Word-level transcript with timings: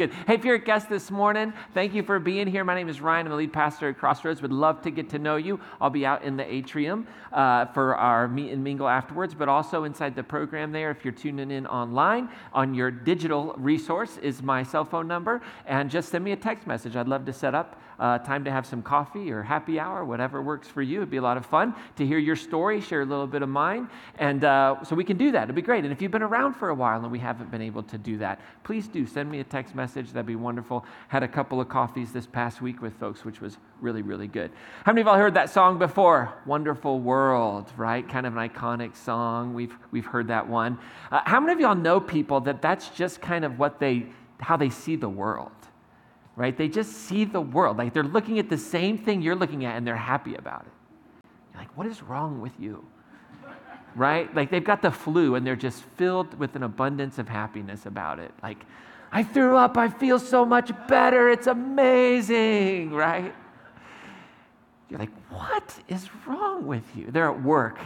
Good. 0.00 0.14
Hey, 0.26 0.32
if 0.36 0.46
you're 0.46 0.54
a 0.54 0.58
guest 0.58 0.88
this 0.88 1.10
morning, 1.10 1.52
thank 1.74 1.92
you 1.92 2.02
for 2.02 2.18
being 2.18 2.46
here. 2.46 2.64
My 2.64 2.74
name 2.74 2.88
is 2.88 3.02
Ryan. 3.02 3.26
I'm 3.26 3.32
the 3.32 3.36
lead 3.36 3.52
pastor 3.52 3.90
at 3.90 3.98
Crossroads. 3.98 4.40
Would 4.40 4.50
love 4.50 4.80
to 4.80 4.90
get 4.90 5.10
to 5.10 5.18
know 5.18 5.36
you. 5.36 5.60
I'll 5.78 5.90
be 5.90 6.06
out 6.06 6.22
in 6.24 6.38
the 6.38 6.54
atrium 6.54 7.06
uh, 7.34 7.66
for 7.66 7.94
our 7.96 8.26
meet 8.26 8.50
and 8.50 8.64
mingle 8.64 8.88
afterwards, 8.88 9.34
but 9.34 9.50
also 9.50 9.84
inside 9.84 10.16
the 10.16 10.22
program 10.22 10.72
there. 10.72 10.90
If 10.90 11.04
you're 11.04 11.12
tuning 11.12 11.50
in 11.50 11.66
online, 11.66 12.30
on 12.54 12.72
your 12.72 12.90
digital 12.90 13.54
resource 13.58 14.16
is 14.16 14.42
my 14.42 14.62
cell 14.62 14.86
phone 14.86 15.06
number, 15.06 15.42
and 15.66 15.90
just 15.90 16.08
send 16.08 16.24
me 16.24 16.32
a 16.32 16.36
text 16.36 16.66
message. 16.66 16.96
I'd 16.96 17.06
love 17.06 17.26
to 17.26 17.32
set 17.34 17.54
up 17.54 17.78
uh, 18.00 18.18
time 18.18 18.44
to 18.44 18.50
have 18.50 18.66
some 18.66 18.82
coffee 18.82 19.30
or 19.30 19.42
happy 19.42 19.78
hour, 19.78 20.04
whatever 20.04 20.42
works 20.42 20.66
for 20.66 20.80
you. 20.80 20.98
It'd 20.98 21.10
be 21.10 21.18
a 21.18 21.22
lot 21.22 21.36
of 21.36 21.44
fun 21.44 21.74
to 21.96 22.06
hear 22.06 22.18
your 22.18 22.34
story, 22.34 22.80
share 22.80 23.02
a 23.02 23.04
little 23.04 23.26
bit 23.26 23.42
of 23.42 23.48
mine, 23.50 23.88
and 24.18 24.42
uh, 24.42 24.82
so 24.82 24.96
we 24.96 25.04
can 25.04 25.18
do 25.18 25.30
that. 25.32 25.44
It'd 25.44 25.54
be 25.54 25.62
great. 25.62 25.84
And 25.84 25.92
if 25.92 26.00
you've 26.00 26.10
been 26.10 26.22
around 26.22 26.54
for 26.54 26.70
a 26.70 26.74
while 26.74 27.02
and 27.02 27.12
we 27.12 27.18
haven't 27.18 27.50
been 27.50 27.60
able 27.60 27.82
to 27.84 27.98
do 27.98 28.16
that, 28.18 28.40
please 28.64 28.88
do 28.88 29.06
send 29.06 29.30
me 29.30 29.40
a 29.40 29.44
text 29.44 29.74
message. 29.74 30.12
That'd 30.12 30.26
be 30.26 30.34
wonderful. 30.34 30.84
Had 31.08 31.22
a 31.22 31.28
couple 31.28 31.60
of 31.60 31.68
coffees 31.68 32.10
this 32.10 32.26
past 32.26 32.62
week 32.62 32.80
with 32.80 32.94
folks, 32.94 33.24
which 33.24 33.42
was 33.42 33.58
really, 33.82 34.02
really 34.02 34.28
good. 34.28 34.50
How 34.84 34.92
many 34.92 35.02
of 35.02 35.06
y'all 35.06 35.16
heard 35.16 35.34
that 35.34 35.50
song 35.50 35.78
before? 35.78 36.32
Wonderful 36.46 37.00
World, 37.00 37.70
right? 37.76 38.08
Kind 38.08 38.26
of 38.26 38.34
an 38.36 38.48
iconic 38.48 38.96
song. 38.96 39.52
We've, 39.52 39.76
we've 39.90 40.06
heard 40.06 40.28
that 40.28 40.48
one. 40.48 40.78
Uh, 41.12 41.20
how 41.24 41.38
many 41.38 41.52
of 41.52 41.60
y'all 41.60 41.74
know 41.74 42.00
people 42.00 42.40
that 42.40 42.62
that's 42.62 42.88
just 42.88 43.20
kind 43.20 43.44
of 43.44 43.58
what 43.58 43.78
they, 43.78 44.06
how 44.38 44.56
they 44.56 44.70
see 44.70 44.96
the 44.96 45.08
world? 45.08 45.50
Right? 46.36 46.56
They 46.56 46.68
just 46.68 46.92
see 46.92 47.24
the 47.24 47.40
world. 47.40 47.76
Like 47.76 47.92
they're 47.92 48.02
looking 48.02 48.38
at 48.38 48.48
the 48.48 48.58
same 48.58 48.96
thing 48.98 49.20
you're 49.20 49.36
looking 49.36 49.64
at 49.64 49.76
and 49.76 49.86
they're 49.86 49.96
happy 49.96 50.34
about 50.34 50.62
it. 50.62 50.72
You're 51.52 51.62
like, 51.62 51.76
what 51.76 51.86
is 51.86 52.02
wrong 52.02 52.40
with 52.40 52.52
you? 52.58 52.84
right? 53.94 54.34
Like 54.34 54.50
they've 54.50 54.64
got 54.64 54.82
the 54.82 54.90
flu 54.90 55.34
and 55.34 55.46
they're 55.46 55.56
just 55.56 55.82
filled 55.96 56.38
with 56.38 56.56
an 56.56 56.62
abundance 56.62 57.18
of 57.18 57.28
happiness 57.28 57.86
about 57.86 58.18
it. 58.18 58.32
Like, 58.42 58.64
I 59.12 59.22
threw 59.22 59.56
up. 59.56 59.76
I 59.76 59.88
feel 59.88 60.18
so 60.18 60.44
much 60.44 60.70
better. 60.86 61.28
It's 61.28 61.46
amazing, 61.46 62.92
right? 62.92 63.34
You're 64.88 65.00
like, 65.00 65.10
what 65.30 65.78
is 65.88 66.08
wrong 66.26 66.66
with 66.66 66.84
you? 66.94 67.10
They're 67.10 67.30
at 67.30 67.42
work, 67.42 67.78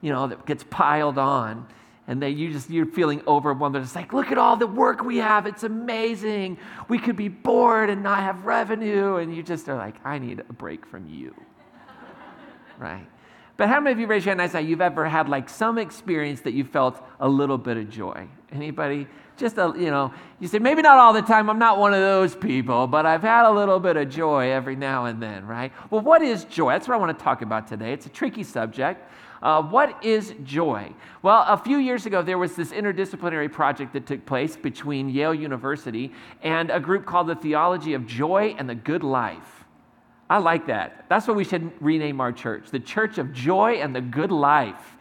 you 0.00 0.12
know, 0.12 0.26
that 0.26 0.44
gets 0.46 0.64
piled 0.64 1.18
on. 1.18 1.66
And 2.08 2.20
they, 2.20 2.30
you 2.30 2.52
just, 2.52 2.68
you're 2.68 2.86
feeling 2.86 3.22
overwhelmed. 3.26 3.74
They're 3.74 3.82
just 3.82 3.94
like, 3.94 4.12
look 4.12 4.32
at 4.32 4.38
all 4.38 4.56
the 4.56 4.66
work 4.66 5.04
we 5.04 5.18
have. 5.18 5.46
It's 5.46 5.62
amazing. 5.62 6.58
We 6.88 6.98
could 6.98 7.16
be 7.16 7.28
bored 7.28 7.90
and 7.90 8.02
not 8.02 8.20
have 8.20 8.44
revenue. 8.44 9.16
And 9.16 9.34
you 9.34 9.42
just 9.42 9.68
are 9.68 9.76
like, 9.76 10.04
I 10.04 10.18
need 10.18 10.40
a 10.40 10.52
break 10.52 10.84
from 10.84 11.06
you. 11.06 11.34
right? 12.78 13.06
But 13.56 13.68
how 13.68 13.80
many 13.80 13.92
of 13.92 14.00
you 14.00 14.08
raise 14.08 14.24
your 14.24 14.32
hand 14.32 14.40
and 14.40 14.50
say 14.50 14.62
you've 14.62 14.80
ever 14.80 15.08
had 15.08 15.28
like 15.28 15.48
some 15.48 15.78
experience 15.78 16.40
that 16.40 16.54
you 16.54 16.64
felt 16.64 17.00
a 17.20 17.28
little 17.28 17.58
bit 17.58 17.76
of 17.76 17.88
joy? 17.88 18.26
Anybody? 18.50 19.06
just 19.36 19.58
a, 19.58 19.72
you 19.76 19.90
know, 19.90 20.12
you 20.40 20.48
say, 20.48 20.58
maybe 20.58 20.82
not 20.82 20.98
all 20.98 21.12
the 21.12 21.22
time, 21.22 21.50
I'm 21.50 21.58
not 21.58 21.78
one 21.78 21.92
of 21.92 22.00
those 22.00 22.34
people, 22.34 22.86
but 22.86 23.06
I've 23.06 23.22
had 23.22 23.48
a 23.48 23.50
little 23.50 23.80
bit 23.80 23.96
of 23.96 24.08
joy 24.08 24.50
every 24.50 24.76
now 24.76 25.06
and 25.06 25.22
then, 25.22 25.46
right? 25.46 25.72
Well, 25.90 26.00
what 26.00 26.22
is 26.22 26.44
joy? 26.44 26.72
That's 26.72 26.88
what 26.88 26.94
I 26.94 26.98
want 26.98 27.18
to 27.18 27.22
talk 27.22 27.42
about 27.42 27.66
today. 27.66 27.92
It's 27.92 28.06
a 28.06 28.10
tricky 28.10 28.44
subject. 28.44 29.10
Uh, 29.42 29.60
what 29.60 30.04
is 30.04 30.34
joy? 30.44 30.92
Well, 31.22 31.44
a 31.48 31.56
few 31.56 31.78
years 31.78 32.06
ago, 32.06 32.22
there 32.22 32.38
was 32.38 32.54
this 32.54 32.70
interdisciplinary 32.70 33.50
project 33.50 33.92
that 33.94 34.06
took 34.06 34.24
place 34.24 34.56
between 34.56 35.08
Yale 35.08 35.34
University 35.34 36.12
and 36.42 36.70
a 36.70 36.78
group 36.78 37.04
called 37.04 37.26
the 37.26 37.34
Theology 37.34 37.94
of 37.94 38.06
Joy 38.06 38.54
and 38.56 38.68
the 38.68 38.74
Good 38.76 39.02
Life. 39.02 39.64
I 40.30 40.38
like 40.38 40.66
that. 40.68 41.06
That's 41.08 41.26
what 41.26 41.36
we 41.36 41.44
should 41.44 41.72
rename 41.82 42.20
our 42.20 42.32
church 42.32 42.70
the 42.70 42.80
Church 42.80 43.18
of 43.18 43.32
Joy 43.32 43.80
and 43.82 43.94
the 43.94 44.00
Good 44.00 44.30
Life. 44.30 44.96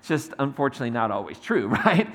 It's 0.00 0.08
just 0.08 0.34
unfortunately 0.38 0.90
not 0.90 1.10
always 1.10 1.38
true, 1.38 1.68
right? 1.86 2.08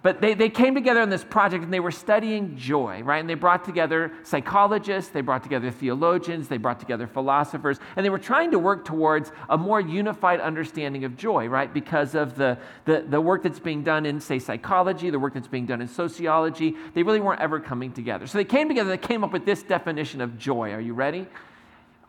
But 0.00 0.20
they, 0.20 0.34
they 0.34 0.48
came 0.48 0.76
together 0.76 1.00
on 1.00 1.10
this 1.10 1.24
project 1.24 1.64
and 1.64 1.72
they 1.72 1.80
were 1.80 1.90
studying 1.90 2.56
joy, 2.56 3.02
right? 3.02 3.18
And 3.18 3.28
they 3.28 3.34
brought 3.34 3.64
together 3.64 4.12
psychologists, 4.22 5.10
they 5.10 5.22
brought 5.22 5.42
together 5.42 5.72
theologians, 5.72 6.46
they 6.46 6.56
brought 6.56 6.78
together 6.78 7.08
philosophers, 7.08 7.80
and 7.96 8.06
they 8.06 8.10
were 8.10 8.18
trying 8.18 8.52
to 8.52 8.60
work 8.60 8.84
towards 8.84 9.32
a 9.48 9.58
more 9.58 9.80
unified 9.80 10.40
understanding 10.40 11.04
of 11.04 11.16
joy, 11.16 11.48
right? 11.48 11.74
Because 11.74 12.14
of 12.14 12.36
the, 12.36 12.58
the, 12.84 13.06
the 13.08 13.20
work 13.20 13.42
that's 13.42 13.58
being 13.58 13.82
done 13.82 14.06
in, 14.06 14.20
say, 14.20 14.38
psychology, 14.38 15.10
the 15.10 15.18
work 15.18 15.34
that's 15.34 15.48
being 15.48 15.66
done 15.66 15.80
in 15.80 15.88
sociology, 15.88 16.76
they 16.94 17.02
really 17.02 17.20
weren't 17.20 17.40
ever 17.40 17.58
coming 17.58 17.92
together. 17.92 18.28
So 18.28 18.38
they 18.38 18.44
came 18.44 18.68
together, 18.68 18.90
they 18.90 18.98
came 18.98 19.24
up 19.24 19.32
with 19.32 19.44
this 19.44 19.64
definition 19.64 20.20
of 20.20 20.38
joy. 20.38 20.72
Are 20.72 20.80
you 20.80 20.94
ready? 20.94 21.26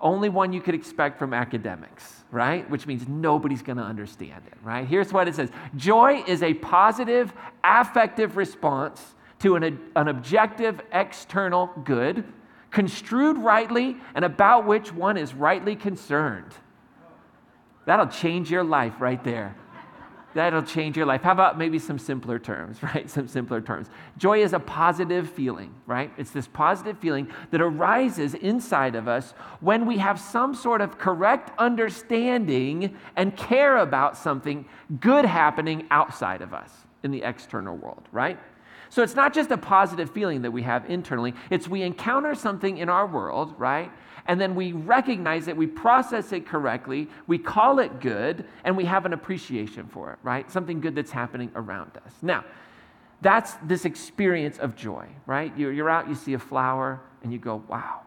Only 0.01 0.29
one 0.29 0.53
you 0.53 0.61
could 0.61 0.75
expect 0.75 1.19
from 1.19 1.33
academics, 1.33 2.23
right? 2.31 2.69
Which 2.69 2.87
means 2.87 3.07
nobody's 3.07 3.61
going 3.61 3.77
to 3.77 3.83
understand 3.83 4.43
it, 4.47 4.57
right? 4.63 4.87
Here's 4.87 5.11
what 5.11 5.27
it 5.27 5.35
says 5.35 5.49
Joy 5.75 6.23
is 6.27 6.41
a 6.43 6.53
positive 6.55 7.33
affective 7.63 8.37
response 8.37 9.15
to 9.39 9.55
an, 9.55 9.79
an 9.95 10.07
objective 10.07 10.81
external 10.91 11.71
good, 11.83 12.23
construed 12.71 13.37
rightly, 13.37 13.97
and 14.15 14.23
about 14.23 14.65
which 14.65 14.93
one 14.93 15.17
is 15.17 15.33
rightly 15.33 15.75
concerned. 15.75 16.53
That'll 17.85 18.07
change 18.07 18.51
your 18.51 18.63
life 18.63 18.93
right 18.99 19.23
there. 19.23 19.55
That'll 20.35 20.63
change 20.63 20.95
your 20.95 21.05
life. 21.05 21.23
How 21.23 21.31
about 21.31 21.57
maybe 21.57 21.79
some 21.79 21.97
simpler 21.97 22.37
terms, 22.39 22.81
right? 22.83 23.09
Some 23.09 23.27
simpler 23.27 23.61
terms. 23.61 23.87
Joy 24.17 24.43
is 24.43 24.53
a 24.53 24.59
positive 24.59 25.29
feeling, 25.29 25.73
right? 25.85 26.11
It's 26.17 26.31
this 26.31 26.47
positive 26.47 26.97
feeling 26.99 27.27
that 27.51 27.61
arises 27.61 28.33
inside 28.35 28.95
of 28.95 29.07
us 29.07 29.31
when 29.59 29.85
we 29.85 29.97
have 29.97 30.19
some 30.19 30.53
sort 30.53 30.81
of 30.81 30.97
correct 30.97 31.51
understanding 31.57 32.95
and 33.15 33.35
care 33.35 33.77
about 33.77 34.17
something 34.17 34.65
good 34.99 35.25
happening 35.25 35.87
outside 35.91 36.41
of 36.41 36.53
us 36.53 36.71
in 37.03 37.11
the 37.11 37.23
external 37.23 37.75
world, 37.75 38.07
right? 38.11 38.39
So 38.89 39.03
it's 39.03 39.15
not 39.15 39.33
just 39.33 39.51
a 39.51 39.57
positive 39.57 40.11
feeling 40.11 40.41
that 40.41 40.51
we 40.51 40.63
have 40.63 40.89
internally, 40.89 41.33
it's 41.49 41.67
we 41.67 41.83
encounter 41.83 42.33
something 42.33 42.77
in 42.77 42.89
our 42.89 43.05
world, 43.05 43.53
right? 43.57 43.91
And 44.27 44.39
then 44.39 44.55
we 44.55 44.71
recognize 44.71 45.47
it, 45.47 45.55
we 45.55 45.67
process 45.67 46.31
it 46.31 46.45
correctly, 46.45 47.07
we 47.27 47.37
call 47.37 47.79
it 47.79 47.99
good, 47.99 48.45
and 48.63 48.75
we 48.75 48.85
have 48.85 49.05
an 49.05 49.13
appreciation 49.13 49.87
for 49.87 50.11
it, 50.13 50.19
right? 50.23 50.49
Something 50.51 50.79
good 50.81 50.95
that's 50.95 51.11
happening 51.11 51.51
around 51.55 51.91
us. 52.05 52.13
Now, 52.21 52.43
that's 53.21 53.53
this 53.63 53.85
experience 53.85 54.59
of 54.59 54.75
joy, 54.75 55.07
right? 55.25 55.55
You're 55.57 55.89
out, 55.89 56.07
you 56.07 56.15
see 56.15 56.33
a 56.33 56.39
flower, 56.39 57.01
and 57.23 57.33
you 57.33 57.39
go, 57.39 57.63
wow, 57.67 58.01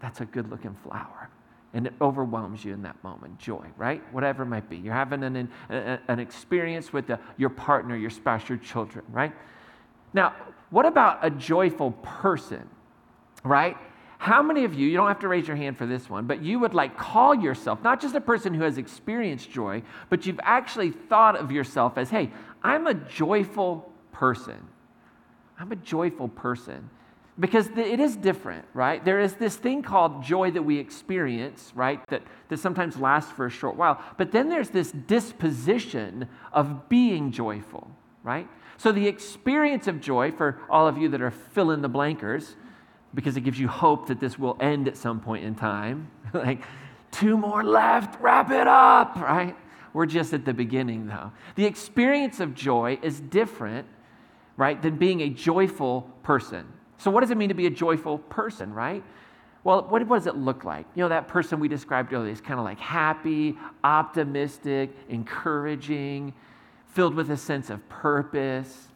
that's 0.00 0.20
a 0.20 0.24
good 0.24 0.50
looking 0.50 0.74
flower. 0.82 1.30
And 1.72 1.86
it 1.86 1.92
overwhelms 2.00 2.64
you 2.64 2.72
in 2.72 2.82
that 2.82 3.02
moment, 3.04 3.38
joy, 3.38 3.66
right? 3.76 4.02
Whatever 4.12 4.44
it 4.44 4.46
might 4.46 4.68
be. 4.68 4.76
You're 4.76 4.94
having 4.94 5.22
an, 5.22 5.48
an, 5.68 5.98
an 6.08 6.18
experience 6.18 6.92
with 6.92 7.06
the, 7.06 7.20
your 7.36 7.50
partner, 7.50 7.96
your 7.96 8.10
spouse, 8.10 8.48
your 8.48 8.58
children, 8.58 9.04
right? 9.10 9.32
Now, 10.14 10.34
what 10.70 10.86
about 10.86 11.24
a 11.24 11.30
joyful 11.30 11.92
person, 12.02 12.68
right? 13.44 13.76
How 14.18 14.42
many 14.42 14.64
of 14.64 14.74
you, 14.74 14.86
you 14.86 14.96
don't 14.96 15.08
have 15.08 15.20
to 15.20 15.28
raise 15.28 15.46
your 15.46 15.56
hand 15.56 15.76
for 15.76 15.86
this 15.86 16.08
one, 16.08 16.26
but 16.26 16.42
you 16.42 16.58
would 16.58 16.74
like 16.74 16.96
call 16.96 17.34
yourself 17.34 17.82
not 17.82 18.00
just 18.00 18.14
a 18.14 18.20
person 18.20 18.54
who 18.54 18.62
has 18.62 18.78
experienced 18.78 19.50
joy, 19.50 19.82
but 20.08 20.26
you've 20.26 20.40
actually 20.42 20.90
thought 20.90 21.36
of 21.36 21.52
yourself 21.52 21.98
as, 21.98 22.10
hey, 22.10 22.30
I'm 22.62 22.86
a 22.86 22.94
joyful 22.94 23.92
person. 24.12 24.56
I'm 25.58 25.72
a 25.72 25.76
joyful 25.76 26.28
person. 26.28 26.90
Because 27.38 27.68
it 27.76 28.00
is 28.00 28.16
different, 28.16 28.64
right? 28.72 29.04
There 29.04 29.20
is 29.20 29.34
this 29.34 29.56
thing 29.56 29.82
called 29.82 30.24
joy 30.24 30.50
that 30.52 30.62
we 30.62 30.78
experience, 30.78 31.70
right? 31.74 32.00
That, 32.08 32.22
that 32.48 32.58
sometimes 32.58 32.96
lasts 32.96 33.30
for 33.30 33.44
a 33.44 33.50
short 33.50 33.76
while. 33.76 34.02
But 34.16 34.32
then 34.32 34.48
there's 34.48 34.70
this 34.70 34.90
disposition 34.90 36.28
of 36.50 36.88
being 36.88 37.32
joyful, 37.32 37.90
right? 38.22 38.48
So 38.78 38.90
the 38.90 39.06
experience 39.06 39.86
of 39.86 40.00
joy, 40.00 40.32
for 40.32 40.58
all 40.70 40.88
of 40.88 40.96
you 40.96 41.10
that 41.10 41.20
are 41.20 41.30
fill 41.30 41.72
in 41.72 41.82
the 41.82 41.90
blankers, 41.90 42.54
because 43.16 43.36
it 43.36 43.40
gives 43.40 43.58
you 43.58 43.66
hope 43.66 44.06
that 44.06 44.20
this 44.20 44.38
will 44.38 44.56
end 44.60 44.86
at 44.86 44.96
some 44.96 45.18
point 45.20 45.44
in 45.44 45.56
time. 45.56 46.08
like, 46.34 46.62
two 47.10 47.36
more 47.36 47.64
left, 47.64 48.20
wrap 48.20 48.50
it 48.50 48.68
up, 48.68 49.16
right? 49.16 49.56
We're 49.94 50.06
just 50.06 50.34
at 50.34 50.44
the 50.44 50.52
beginning, 50.52 51.06
though. 51.06 51.32
The 51.54 51.64
experience 51.64 52.38
of 52.38 52.54
joy 52.54 52.98
is 53.02 53.18
different, 53.18 53.88
right, 54.58 54.80
than 54.80 54.96
being 54.96 55.22
a 55.22 55.30
joyful 55.30 56.02
person. 56.22 56.66
So, 56.98 57.10
what 57.10 57.22
does 57.22 57.30
it 57.30 57.38
mean 57.38 57.48
to 57.48 57.54
be 57.54 57.66
a 57.66 57.70
joyful 57.70 58.18
person, 58.18 58.72
right? 58.72 59.02
Well, 59.64 59.86
what, 59.88 60.06
what 60.06 60.18
does 60.18 60.26
it 60.26 60.36
look 60.36 60.64
like? 60.64 60.86
You 60.94 61.02
know, 61.02 61.08
that 61.08 61.26
person 61.26 61.58
we 61.58 61.68
described 61.68 62.12
earlier 62.12 62.30
is 62.30 62.40
kind 62.40 62.60
of 62.60 62.64
like 62.64 62.78
happy, 62.78 63.56
optimistic, 63.82 64.90
encouraging, 65.08 66.34
filled 66.88 67.14
with 67.14 67.30
a 67.30 67.36
sense 67.36 67.70
of 67.70 67.86
purpose. 67.88 68.88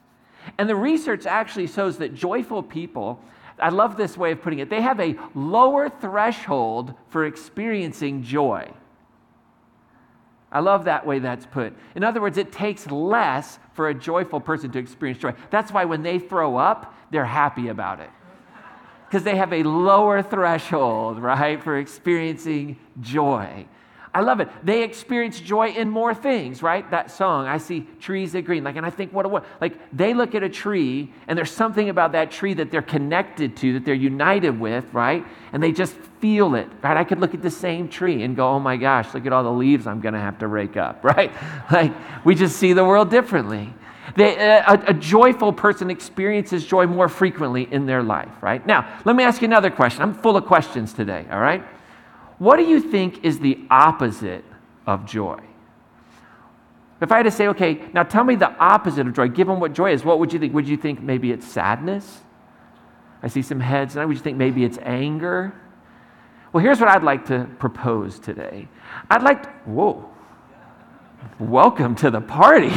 And 0.58 0.68
the 0.68 0.76
research 0.76 1.26
actually 1.26 1.66
shows 1.66 1.98
that 1.98 2.14
joyful 2.14 2.62
people 2.62 3.20
I 3.60 3.68
love 3.68 3.96
this 3.96 4.16
way 4.16 4.32
of 4.32 4.42
putting 4.42 4.58
it. 4.58 4.70
They 4.70 4.82
have 4.82 5.00
a 5.00 5.16
lower 5.34 5.88
threshold 5.88 6.94
for 7.08 7.26
experiencing 7.26 8.22
joy. 8.22 8.72
I 10.52 10.60
love 10.60 10.86
that 10.86 11.06
way 11.06 11.20
that's 11.20 11.46
put. 11.46 11.74
In 11.94 12.02
other 12.02 12.20
words, 12.20 12.36
it 12.36 12.50
takes 12.50 12.86
less 12.90 13.58
for 13.72 13.88
a 13.88 13.94
joyful 13.94 14.40
person 14.40 14.70
to 14.72 14.78
experience 14.78 15.20
joy. 15.20 15.34
That's 15.50 15.72
why 15.72 15.84
when 15.84 16.02
they 16.02 16.18
throw 16.18 16.56
up, 16.56 16.94
they're 17.10 17.24
happy 17.24 17.68
about 17.68 18.00
it. 18.00 18.10
Because 19.06 19.22
they 19.22 19.36
have 19.36 19.52
a 19.52 19.62
lower 19.62 20.22
threshold, 20.22 21.18
right, 21.18 21.62
for 21.62 21.78
experiencing 21.78 22.78
joy. 23.00 23.66
I 24.12 24.22
love 24.22 24.40
it. 24.40 24.48
They 24.64 24.82
experience 24.82 25.38
joy 25.38 25.68
in 25.68 25.88
more 25.88 26.14
things, 26.14 26.64
right? 26.64 26.88
That 26.90 27.12
song, 27.12 27.46
I 27.46 27.58
see 27.58 27.86
trees 28.00 28.32
that 28.32 28.42
green. 28.42 28.64
Like, 28.64 28.74
and 28.74 28.84
I 28.84 28.90
think, 28.90 29.12
what, 29.12 29.24
a 29.24 29.28
what? 29.28 29.44
Like, 29.60 29.76
they 29.92 30.14
look 30.14 30.34
at 30.34 30.42
a 30.42 30.48
tree, 30.48 31.12
and 31.28 31.38
there's 31.38 31.52
something 31.52 31.88
about 31.88 32.12
that 32.12 32.32
tree 32.32 32.52
that 32.54 32.72
they're 32.72 32.82
connected 32.82 33.56
to, 33.58 33.74
that 33.74 33.84
they're 33.84 33.94
united 33.94 34.58
with, 34.58 34.84
right? 34.92 35.24
And 35.52 35.62
they 35.62 35.70
just 35.70 35.94
feel 36.18 36.56
it, 36.56 36.66
right? 36.82 36.96
I 36.96 37.04
could 37.04 37.20
look 37.20 37.34
at 37.34 37.42
the 37.42 37.52
same 37.52 37.88
tree 37.88 38.24
and 38.24 38.34
go, 38.34 38.48
oh 38.48 38.58
my 38.58 38.76
gosh, 38.76 39.14
look 39.14 39.26
at 39.26 39.32
all 39.32 39.44
the 39.44 39.52
leaves 39.52 39.86
I'm 39.86 40.00
going 40.00 40.14
to 40.14 40.20
have 40.20 40.40
to 40.40 40.48
rake 40.48 40.76
up, 40.76 41.04
right? 41.04 41.32
Like, 41.70 41.92
we 42.24 42.34
just 42.34 42.56
see 42.56 42.72
the 42.72 42.84
world 42.84 43.10
differently. 43.10 43.72
They, 44.16 44.34
a, 44.34 44.82
a 44.88 44.94
joyful 44.94 45.52
person 45.52 45.88
experiences 45.88 46.66
joy 46.66 46.88
more 46.88 47.08
frequently 47.08 47.68
in 47.70 47.86
their 47.86 48.02
life, 48.02 48.32
right? 48.40 48.64
Now, 48.66 49.00
let 49.04 49.14
me 49.14 49.22
ask 49.22 49.40
you 49.40 49.46
another 49.46 49.70
question. 49.70 50.02
I'm 50.02 50.14
full 50.14 50.36
of 50.36 50.46
questions 50.46 50.92
today, 50.92 51.26
all 51.30 51.38
right? 51.38 51.62
What 52.40 52.56
do 52.56 52.62
you 52.62 52.80
think 52.80 53.22
is 53.22 53.38
the 53.38 53.58
opposite 53.70 54.46
of 54.86 55.04
joy? 55.04 55.40
If 57.02 57.12
I 57.12 57.18
had 57.18 57.24
to 57.24 57.30
say, 57.30 57.48
okay, 57.48 57.82
now 57.92 58.02
tell 58.02 58.24
me 58.24 58.34
the 58.34 58.50
opposite 58.56 59.06
of 59.06 59.12
joy, 59.12 59.28
given 59.28 59.60
what 59.60 59.74
joy 59.74 59.92
is, 59.92 60.06
what 60.06 60.18
would 60.18 60.32
you 60.32 60.38
think? 60.38 60.54
Would 60.54 60.66
you 60.66 60.78
think 60.78 61.02
maybe 61.02 61.32
it's 61.32 61.46
sadness? 61.46 62.22
I 63.22 63.28
see 63.28 63.42
some 63.42 63.60
heads 63.60 63.94
now. 63.94 64.06
Would 64.06 64.16
you 64.16 64.22
think 64.22 64.38
maybe 64.38 64.64
it's 64.64 64.78
anger? 64.78 65.52
Well, 66.50 66.64
here's 66.64 66.80
what 66.80 66.88
I'd 66.88 67.02
like 67.02 67.26
to 67.26 67.46
propose 67.58 68.18
today. 68.18 68.68
I'd 69.10 69.22
like, 69.22 69.42
to, 69.42 69.48
whoa, 69.70 70.08
welcome 71.38 71.94
to 71.96 72.10
the 72.10 72.22
party. 72.22 72.72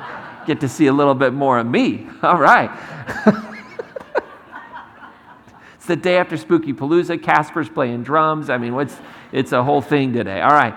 Get 0.48 0.58
to 0.62 0.68
see 0.68 0.88
a 0.88 0.92
little 0.92 1.14
bit 1.14 1.32
more 1.32 1.60
of 1.60 1.68
me. 1.68 2.08
All 2.20 2.40
right. 2.40 2.68
It's 5.84 5.88
the 5.88 5.96
day 5.96 6.16
after 6.16 6.38
Spooky 6.38 6.72
Palooza. 6.72 7.22
Casper's 7.22 7.68
playing 7.68 8.04
drums. 8.04 8.48
I 8.48 8.56
mean, 8.56 8.74
what's, 8.74 8.96
it's 9.32 9.52
a 9.52 9.62
whole 9.62 9.82
thing 9.82 10.14
today. 10.14 10.40
All 10.40 10.48
right. 10.48 10.74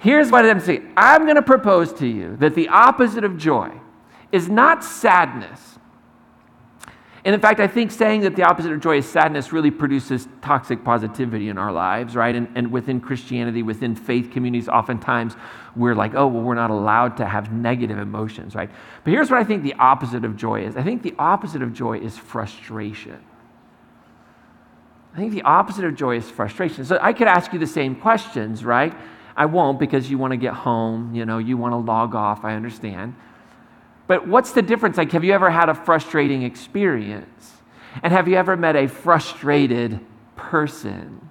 Here's 0.00 0.30
what 0.30 0.44
I'm 0.44 0.60
saying 0.60 0.92
I'm 0.98 1.22
going 1.22 1.36
to 1.36 1.42
propose 1.42 1.94
to 1.94 2.06
you 2.06 2.36
that 2.36 2.54
the 2.54 2.68
opposite 2.68 3.24
of 3.24 3.38
joy 3.38 3.72
is 4.32 4.50
not 4.50 4.84
sadness. 4.84 5.78
And 7.24 7.34
in 7.34 7.40
fact, 7.40 7.58
I 7.58 7.66
think 7.66 7.90
saying 7.90 8.20
that 8.20 8.36
the 8.36 8.42
opposite 8.42 8.70
of 8.70 8.80
joy 8.80 8.98
is 8.98 9.08
sadness 9.08 9.50
really 9.50 9.70
produces 9.70 10.28
toxic 10.42 10.84
positivity 10.84 11.48
in 11.48 11.56
our 11.56 11.72
lives, 11.72 12.14
right? 12.14 12.36
And, 12.36 12.48
and 12.54 12.70
within 12.70 13.00
Christianity, 13.00 13.62
within 13.62 13.96
faith 13.96 14.30
communities, 14.30 14.68
oftentimes 14.68 15.36
we're 15.74 15.94
like, 15.94 16.14
oh, 16.14 16.26
well, 16.26 16.42
we're 16.42 16.54
not 16.54 16.68
allowed 16.68 17.16
to 17.16 17.24
have 17.24 17.50
negative 17.50 17.96
emotions, 17.96 18.54
right? 18.54 18.70
But 19.04 19.10
here's 19.14 19.30
what 19.30 19.40
I 19.40 19.44
think 19.44 19.62
the 19.62 19.74
opposite 19.78 20.26
of 20.26 20.36
joy 20.36 20.66
is 20.66 20.76
I 20.76 20.82
think 20.82 21.00
the 21.02 21.14
opposite 21.18 21.62
of 21.62 21.72
joy 21.72 21.98
is 21.98 22.18
frustration. 22.18 23.24
I 25.16 25.18
think 25.18 25.32
the 25.32 25.42
opposite 25.42 25.84
of 25.86 25.94
joy 25.94 26.18
is 26.18 26.28
frustration. 26.28 26.84
So 26.84 26.98
I 27.00 27.14
could 27.14 27.26
ask 27.26 27.50
you 27.54 27.58
the 27.58 27.66
same 27.66 27.96
questions, 27.96 28.62
right? 28.62 28.94
I 29.34 29.46
won't 29.46 29.80
because 29.80 30.10
you 30.10 30.18
want 30.18 30.32
to 30.32 30.36
get 30.36 30.52
home, 30.52 31.14
you 31.14 31.24
know, 31.24 31.38
you 31.38 31.56
want 31.56 31.72
to 31.72 31.78
log 31.78 32.14
off, 32.14 32.44
I 32.44 32.54
understand. 32.54 33.14
But 34.08 34.28
what's 34.28 34.52
the 34.52 34.60
difference? 34.60 34.98
Like, 34.98 35.12
have 35.12 35.24
you 35.24 35.32
ever 35.32 35.48
had 35.48 35.70
a 35.70 35.74
frustrating 35.74 36.42
experience? 36.42 37.54
And 38.02 38.12
have 38.12 38.28
you 38.28 38.36
ever 38.36 38.58
met 38.58 38.76
a 38.76 38.88
frustrated 38.88 40.00
person? 40.36 41.26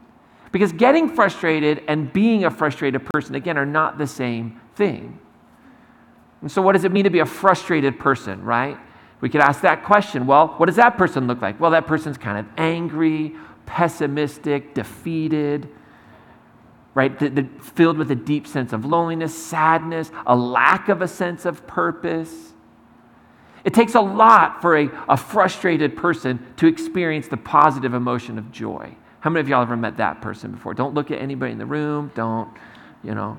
Because 0.52 0.72
getting 0.72 1.08
frustrated 1.08 1.84
and 1.88 2.12
being 2.12 2.46
a 2.46 2.50
frustrated 2.50 3.06
person, 3.06 3.36
again, 3.36 3.56
are 3.56 3.68
not 3.68 4.00
the 4.00 4.08
same 4.08 4.60
thing. 4.74 5.20
And 6.42 6.52
so, 6.52 6.62
what 6.64 6.74
does 6.74 6.86
it 6.86 6.92
mean 6.92 7.04
to 7.04 7.12
be 7.12 7.20
a 7.20 7.26
frustrated 7.26 8.00
person, 8.00 8.44
right? 8.44 8.80
We 9.22 9.30
could 9.30 9.42
ask 9.42 9.62
that 9.62 9.84
question. 9.84 10.26
Well, 10.26 10.50
what 10.58 10.66
does 10.66 10.76
that 10.76 10.98
person 10.98 11.28
look 11.28 11.42
like? 11.42 11.60
Well, 11.60 11.72
that 11.72 11.86
person's 11.86 12.18
kind 12.18 12.40
of 12.40 12.46
angry 12.58 13.36
pessimistic, 13.66 14.74
defeated, 14.74 15.70
right? 16.94 17.18
The, 17.20 17.30
the, 17.30 17.50
filled 17.62 17.98
with 17.98 18.10
a 18.12 18.16
deep 18.16 18.48
sense 18.48 18.74
of 18.74 18.86
loneliness, 18.86 19.36
sadness, 19.38 20.12
a 20.26 20.36
lack 20.36 20.90
of 20.90 21.02
a 21.02 21.08
sense 21.08 21.46
of 21.46 21.68
purpose. 21.68 22.54
It 23.64 23.74
takes 23.74 23.96
a 23.96 24.02
lot 24.02 24.62
for 24.62 24.78
a, 24.78 24.90
a 25.10 25.18
frustrated 25.18 25.98
person 25.98 26.46
to 26.58 26.68
experience 26.68 27.28
the 27.28 27.38
positive 27.38 27.94
emotion 27.94 28.38
of 28.38 28.52
joy. 28.52 28.96
How 29.20 29.30
many 29.30 29.42
of 29.42 29.50
y'all 29.50 29.64
ever 29.64 29.76
met 29.76 29.98
that 29.98 30.22
person 30.22 30.52
before? 30.52 30.74
Don't 30.74 30.94
look 30.94 31.12
at 31.12 31.20
anybody 31.20 31.52
in 31.52 31.58
the 31.58 31.66
room. 31.66 32.12
Don't, 32.14 32.50
you 33.04 33.16
know, 33.16 33.38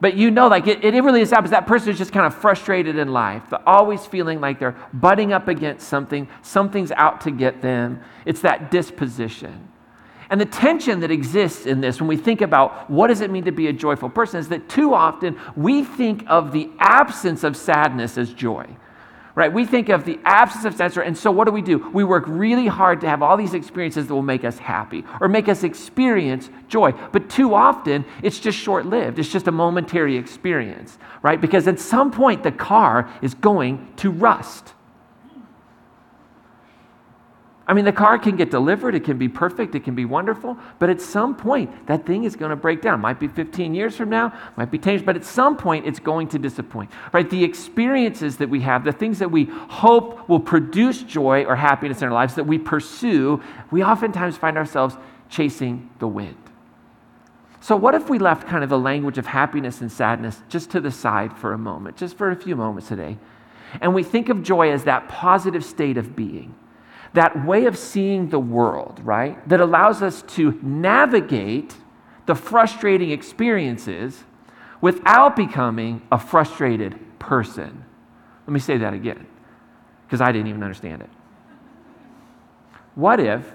but 0.00 0.16
you 0.16 0.30
know, 0.30 0.48
like 0.48 0.66
it, 0.66 0.84
it 0.84 1.02
really 1.02 1.20
is 1.20 1.30
happens. 1.30 1.50
That 1.50 1.66
person 1.66 1.90
is 1.90 1.98
just 1.98 2.12
kind 2.12 2.26
of 2.26 2.34
frustrated 2.34 2.96
in 2.96 3.12
life, 3.12 3.42
always 3.66 4.06
feeling 4.06 4.40
like 4.40 4.58
they're 4.58 4.76
butting 4.94 5.32
up 5.32 5.48
against 5.48 5.88
something, 5.88 6.28
something's 6.42 6.90
out 6.92 7.20
to 7.22 7.30
get 7.30 7.60
them. 7.60 8.00
It's 8.24 8.40
that 8.40 8.70
disposition. 8.70 9.68
And 10.30 10.40
the 10.40 10.46
tension 10.46 11.00
that 11.00 11.10
exists 11.10 11.66
in 11.66 11.80
this 11.80 12.00
when 12.00 12.06
we 12.06 12.16
think 12.16 12.40
about 12.40 12.88
what 12.88 13.08
does 13.08 13.20
it 13.20 13.30
mean 13.30 13.44
to 13.44 13.52
be 13.52 13.66
a 13.66 13.72
joyful 13.72 14.08
person 14.08 14.38
is 14.38 14.48
that 14.48 14.68
too 14.68 14.94
often 14.94 15.38
we 15.56 15.84
think 15.84 16.24
of 16.28 16.52
the 16.52 16.70
absence 16.78 17.42
of 17.42 17.56
sadness 17.56 18.16
as 18.16 18.32
joy 18.32 18.76
right? 19.40 19.50
We 19.50 19.64
think 19.64 19.88
of 19.88 20.04
the 20.04 20.18
absence 20.26 20.66
of 20.66 20.76
censor, 20.76 21.00
and 21.00 21.16
so 21.16 21.30
what 21.30 21.46
do 21.46 21.50
we 21.50 21.62
do? 21.62 21.78
We 21.94 22.04
work 22.04 22.24
really 22.26 22.66
hard 22.66 23.00
to 23.00 23.08
have 23.08 23.22
all 23.22 23.38
these 23.38 23.54
experiences 23.54 24.06
that 24.06 24.12
will 24.12 24.20
make 24.20 24.44
us 24.44 24.58
happy 24.58 25.02
or 25.18 25.28
make 25.28 25.48
us 25.48 25.64
experience 25.64 26.50
joy. 26.68 26.92
But 27.10 27.30
too 27.30 27.54
often, 27.54 28.04
it's 28.22 28.38
just 28.38 28.58
short 28.58 28.84
lived, 28.84 29.18
it's 29.18 29.32
just 29.32 29.48
a 29.48 29.52
momentary 29.52 30.18
experience, 30.18 30.98
right? 31.22 31.40
Because 31.40 31.66
at 31.68 31.80
some 31.80 32.10
point, 32.10 32.42
the 32.42 32.52
car 32.52 33.10
is 33.22 33.32
going 33.32 33.90
to 33.96 34.10
rust. 34.10 34.74
I 37.70 37.72
mean, 37.72 37.84
the 37.84 37.92
car 37.92 38.18
can 38.18 38.34
get 38.34 38.50
delivered, 38.50 38.96
it 38.96 39.04
can 39.04 39.16
be 39.16 39.28
perfect, 39.28 39.76
it 39.76 39.84
can 39.84 39.94
be 39.94 40.04
wonderful, 40.04 40.58
but 40.80 40.90
at 40.90 41.00
some 41.00 41.36
point, 41.36 41.86
that 41.86 42.04
thing 42.04 42.24
is 42.24 42.34
going 42.34 42.50
to 42.50 42.56
break 42.56 42.82
down. 42.82 43.00
Might 43.00 43.20
be 43.20 43.28
15 43.28 43.76
years 43.76 43.94
from 43.94 44.10
now, 44.10 44.36
might 44.56 44.72
be 44.72 44.78
10 44.78 44.94
years, 44.94 45.02
but 45.04 45.14
at 45.14 45.24
some 45.24 45.56
point, 45.56 45.86
it's 45.86 46.00
going 46.00 46.26
to 46.30 46.38
disappoint, 46.40 46.90
right? 47.12 47.30
The 47.30 47.44
experiences 47.44 48.38
that 48.38 48.50
we 48.50 48.60
have, 48.62 48.82
the 48.82 48.90
things 48.90 49.20
that 49.20 49.30
we 49.30 49.44
hope 49.44 50.28
will 50.28 50.40
produce 50.40 51.04
joy 51.04 51.44
or 51.44 51.54
happiness 51.54 52.02
in 52.02 52.08
our 52.08 52.12
lives 52.12 52.34
that 52.34 52.42
we 52.42 52.58
pursue, 52.58 53.40
we 53.70 53.84
oftentimes 53.84 54.36
find 54.36 54.58
ourselves 54.58 54.96
chasing 55.28 55.90
the 56.00 56.08
wind. 56.08 56.34
So, 57.60 57.76
what 57.76 57.94
if 57.94 58.10
we 58.10 58.18
left 58.18 58.48
kind 58.48 58.64
of 58.64 58.68
the 58.68 58.80
language 58.80 59.16
of 59.16 59.26
happiness 59.26 59.80
and 59.80 59.92
sadness 59.92 60.42
just 60.48 60.72
to 60.72 60.80
the 60.80 60.90
side 60.90 61.36
for 61.36 61.52
a 61.52 61.58
moment, 61.58 61.96
just 61.96 62.18
for 62.18 62.32
a 62.32 62.36
few 62.36 62.56
moments 62.56 62.88
today, 62.88 63.16
and 63.80 63.94
we 63.94 64.02
think 64.02 64.28
of 64.28 64.42
joy 64.42 64.72
as 64.72 64.82
that 64.84 65.08
positive 65.08 65.64
state 65.64 65.96
of 65.96 66.16
being? 66.16 66.52
That 67.12 67.44
way 67.44 67.66
of 67.66 67.76
seeing 67.76 68.28
the 68.28 68.38
world, 68.38 69.00
right? 69.02 69.46
That 69.48 69.60
allows 69.60 70.02
us 70.02 70.22
to 70.22 70.58
navigate 70.62 71.76
the 72.26 72.34
frustrating 72.34 73.10
experiences 73.10 74.24
without 74.80 75.34
becoming 75.36 76.06
a 76.12 76.18
frustrated 76.18 76.98
person. 77.18 77.84
Let 78.46 78.52
me 78.52 78.60
say 78.60 78.78
that 78.78 78.94
again, 78.94 79.26
because 80.06 80.20
I 80.20 80.32
didn't 80.32 80.48
even 80.48 80.62
understand 80.62 81.02
it. 81.02 81.10
What 82.94 83.20
if 83.20 83.52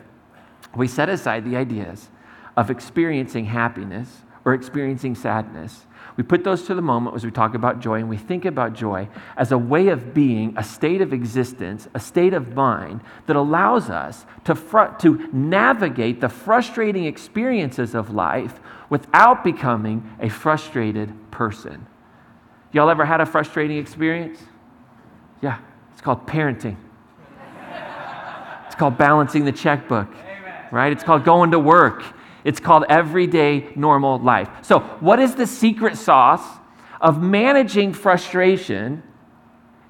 we 0.75 0.87
set 0.87 1.09
aside 1.09 1.45
the 1.45 1.55
ideas 1.55 2.09
of 2.57 2.69
experiencing 2.69 3.45
happiness 3.45 4.21
or 4.43 4.53
experiencing 4.53 5.15
sadness 5.15 5.85
we 6.17 6.23
put 6.23 6.45
those 6.45 6.63
to 6.63 6.75
the 6.75 6.81
moment 6.81 7.15
as 7.15 7.25
we 7.25 7.31
talk 7.31 7.55
about 7.55 7.81
joy, 7.81 7.95
and 7.95 8.07
we 8.07 8.15
think 8.15 8.45
about 8.45 8.73
joy 8.73 9.09
as 9.35 9.51
a 9.51 9.57
way 9.57 9.89
of 9.89 10.13
being, 10.13 10.53
a 10.57 10.63
state 10.63 11.01
of 11.01 11.11
existence, 11.11 11.89
a 11.93 11.99
state 11.99 12.33
of 12.33 12.55
mind 12.55 13.01
that 13.27 13.35
allows 13.35 13.89
us 13.89 14.25
to, 14.45 14.55
fr- 14.55 14.95
to 14.99 15.29
navigate 15.33 16.21
the 16.21 16.29
frustrating 16.29 17.05
experiences 17.05 17.93
of 17.93 18.13
life 18.13 18.59
without 18.89 19.43
becoming 19.43 20.09
a 20.21 20.29
frustrated 20.29 21.13
person. 21.31 21.85
Y'all 22.71 22.89
ever 22.89 23.05
had 23.05 23.19
a 23.19 23.25
frustrating 23.25 23.77
experience? 23.77 24.39
Yeah, 25.41 25.59
it's 25.91 26.01
called 26.01 26.25
parenting. 26.25 26.77
It's 28.67 28.75
called 28.75 28.97
balancing 28.97 29.45
the 29.45 29.51
checkbook, 29.51 30.09
right? 30.71 30.91
It's 30.91 31.03
called 31.03 31.25
going 31.25 31.51
to 31.51 31.59
work. 31.59 32.03
It's 32.45 32.59
called 32.59 32.85
everyday 32.87 33.69
normal 33.75 34.19
life. 34.19 34.49
So, 34.61 34.79
what 35.01 35.19
is 35.19 35.35
the 35.35 35.47
secret 35.47 35.97
sauce 35.97 36.45
of 37.01 37.21
managing 37.21 37.91
frustration 37.93 39.03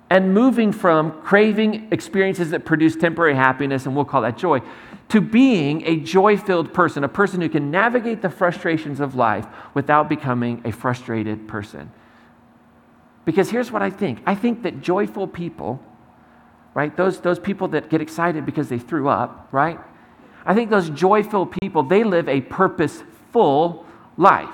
and 0.09 0.33
moving 0.33 0.71
from 0.71 1.21
craving 1.21 1.89
experiences 1.91 2.51
that 2.51 2.63
produce 2.63 2.95
temporary 2.95 3.35
happiness, 3.35 3.85
and 3.85 3.95
we'll 3.95 4.05
call 4.05 4.21
that 4.21 4.37
joy, 4.37 4.61
to 5.09 5.19
being 5.19 5.85
a 5.85 5.97
joy 5.97 6.37
filled 6.37 6.73
person, 6.73 7.03
a 7.03 7.09
person 7.09 7.41
who 7.41 7.49
can 7.49 7.69
navigate 7.71 8.21
the 8.21 8.29
frustrations 8.29 9.01
of 9.01 9.15
life 9.15 9.45
without 9.73 10.07
becoming 10.07 10.61
a 10.63 10.71
frustrated 10.71 11.47
person? 11.49 11.91
Because 13.25 13.49
here's 13.49 13.69
what 13.71 13.81
I 13.81 13.89
think 13.89 14.21
I 14.25 14.33
think 14.33 14.63
that 14.63 14.81
joyful 14.81 15.27
people, 15.27 15.83
right, 16.73 16.95
those, 16.95 17.19
those 17.19 17.39
people 17.39 17.67
that 17.69 17.89
get 17.89 17.99
excited 17.99 18.45
because 18.45 18.69
they 18.69 18.79
threw 18.79 19.09
up, 19.09 19.49
right? 19.51 19.79
I 20.45 20.53
think 20.53 20.69
those 20.69 20.89
joyful 20.89 21.45
people, 21.45 21.83
they 21.83 22.03
live 22.03 22.29
a 22.29 22.41
purposeful 22.41 23.85
life. 24.17 24.53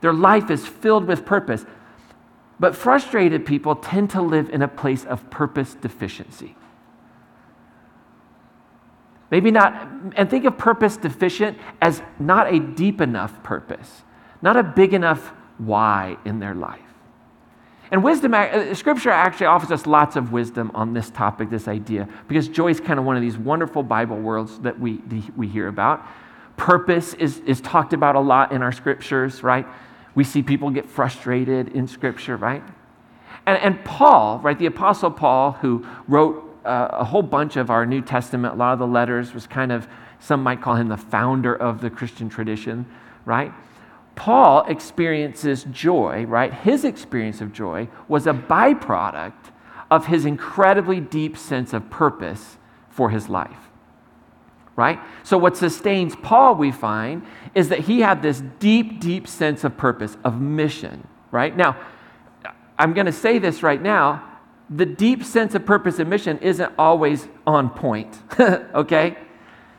Their 0.00 0.14
life 0.14 0.50
is 0.50 0.66
filled 0.66 1.06
with 1.06 1.26
purpose. 1.26 1.64
But 2.58 2.74
frustrated 2.74 3.44
people 3.44 3.76
tend 3.76 4.10
to 4.10 4.22
live 4.22 4.50
in 4.50 4.62
a 4.62 4.68
place 4.68 5.04
of 5.04 5.30
purpose 5.30 5.74
deficiency. 5.74 6.56
Maybe 9.30 9.50
not, 9.50 9.88
and 10.16 10.28
think 10.28 10.44
of 10.44 10.58
purpose 10.58 10.96
deficient 10.96 11.56
as 11.80 12.02
not 12.18 12.52
a 12.52 12.58
deep 12.58 13.00
enough 13.00 13.42
purpose. 13.42 14.02
not 14.42 14.56
a 14.56 14.62
big 14.62 14.94
enough 14.94 15.32
why 15.58 16.16
in 16.24 16.40
their 16.40 16.54
life. 16.54 16.89
And 17.90 18.04
wisdom, 18.04 18.34
uh, 18.34 18.72
scripture 18.74 19.10
actually 19.10 19.46
offers 19.46 19.72
us 19.72 19.84
lots 19.84 20.14
of 20.14 20.30
wisdom 20.30 20.70
on 20.74 20.94
this 20.94 21.10
topic, 21.10 21.50
this 21.50 21.66
idea, 21.66 22.08
because 22.28 22.48
joy 22.48 22.68
is 22.68 22.78
kind 22.78 22.98
of 23.00 23.04
one 23.04 23.16
of 23.16 23.22
these 23.22 23.36
wonderful 23.36 23.82
Bible 23.82 24.16
worlds 24.16 24.60
that 24.60 24.78
we, 24.78 25.02
we 25.36 25.48
hear 25.48 25.66
about. 25.66 26.06
Purpose 26.56 27.14
is, 27.14 27.38
is 27.40 27.60
talked 27.60 27.92
about 27.92 28.14
a 28.14 28.20
lot 28.20 28.52
in 28.52 28.62
our 28.62 28.70
scriptures, 28.70 29.42
right? 29.42 29.66
We 30.14 30.22
see 30.22 30.42
people 30.42 30.70
get 30.70 30.86
frustrated 30.86 31.68
in 31.68 31.88
scripture, 31.88 32.36
right? 32.36 32.62
And, 33.46 33.58
and 33.58 33.84
Paul, 33.84 34.38
right, 34.38 34.58
the 34.58 34.66
Apostle 34.66 35.10
Paul, 35.10 35.52
who 35.52 35.84
wrote 36.06 36.46
uh, 36.64 36.88
a 36.92 37.04
whole 37.04 37.22
bunch 37.22 37.56
of 37.56 37.70
our 37.70 37.86
New 37.86 38.02
Testament, 38.02 38.54
a 38.54 38.56
lot 38.56 38.72
of 38.72 38.78
the 38.78 38.86
letters, 38.86 39.34
was 39.34 39.46
kind 39.46 39.72
of, 39.72 39.88
some 40.20 40.42
might 40.42 40.60
call 40.60 40.76
him 40.76 40.88
the 40.88 40.96
founder 40.96 41.56
of 41.56 41.80
the 41.80 41.90
Christian 41.90 42.28
tradition, 42.28 42.86
right? 43.24 43.52
Paul 44.20 44.66
experiences 44.66 45.64
joy, 45.70 46.26
right? 46.26 46.52
His 46.52 46.84
experience 46.84 47.40
of 47.40 47.54
joy 47.54 47.88
was 48.06 48.26
a 48.26 48.34
byproduct 48.34 49.50
of 49.90 50.08
his 50.08 50.26
incredibly 50.26 51.00
deep 51.00 51.38
sense 51.38 51.72
of 51.72 51.88
purpose 51.88 52.58
for 52.90 53.08
his 53.08 53.30
life. 53.30 53.70
Right? 54.76 55.00
So, 55.22 55.38
what 55.38 55.56
sustains 55.56 56.16
Paul, 56.16 56.56
we 56.56 56.70
find, 56.70 57.24
is 57.54 57.70
that 57.70 57.78
he 57.78 58.00
had 58.00 58.20
this 58.20 58.42
deep, 58.58 59.00
deep 59.00 59.26
sense 59.26 59.64
of 59.64 59.78
purpose, 59.78 60.18
of 60.22 60.38
mission. 60.38 61.08
Right? 61.30 61.56
Now, 61.56 61.80
I'm 62.78 62.92
going 62.92 63.06
to 63.06 63.12
say 63.12 63.38
this 63.38 63.62
right 63.62 63.80
now 63.80 64.22
the 64.68 64.86
deep 64.86 65.24
sense 65.24 65.54
of 65.54 65.64
purpose 65.64 65.98
and 65.98 66.10
mission 66.10 66.38
isn't 66.40 66.72
always 66.78 67.26
on 67.46 67.70
point. 67.70 68.18
okay? 68.38 69.16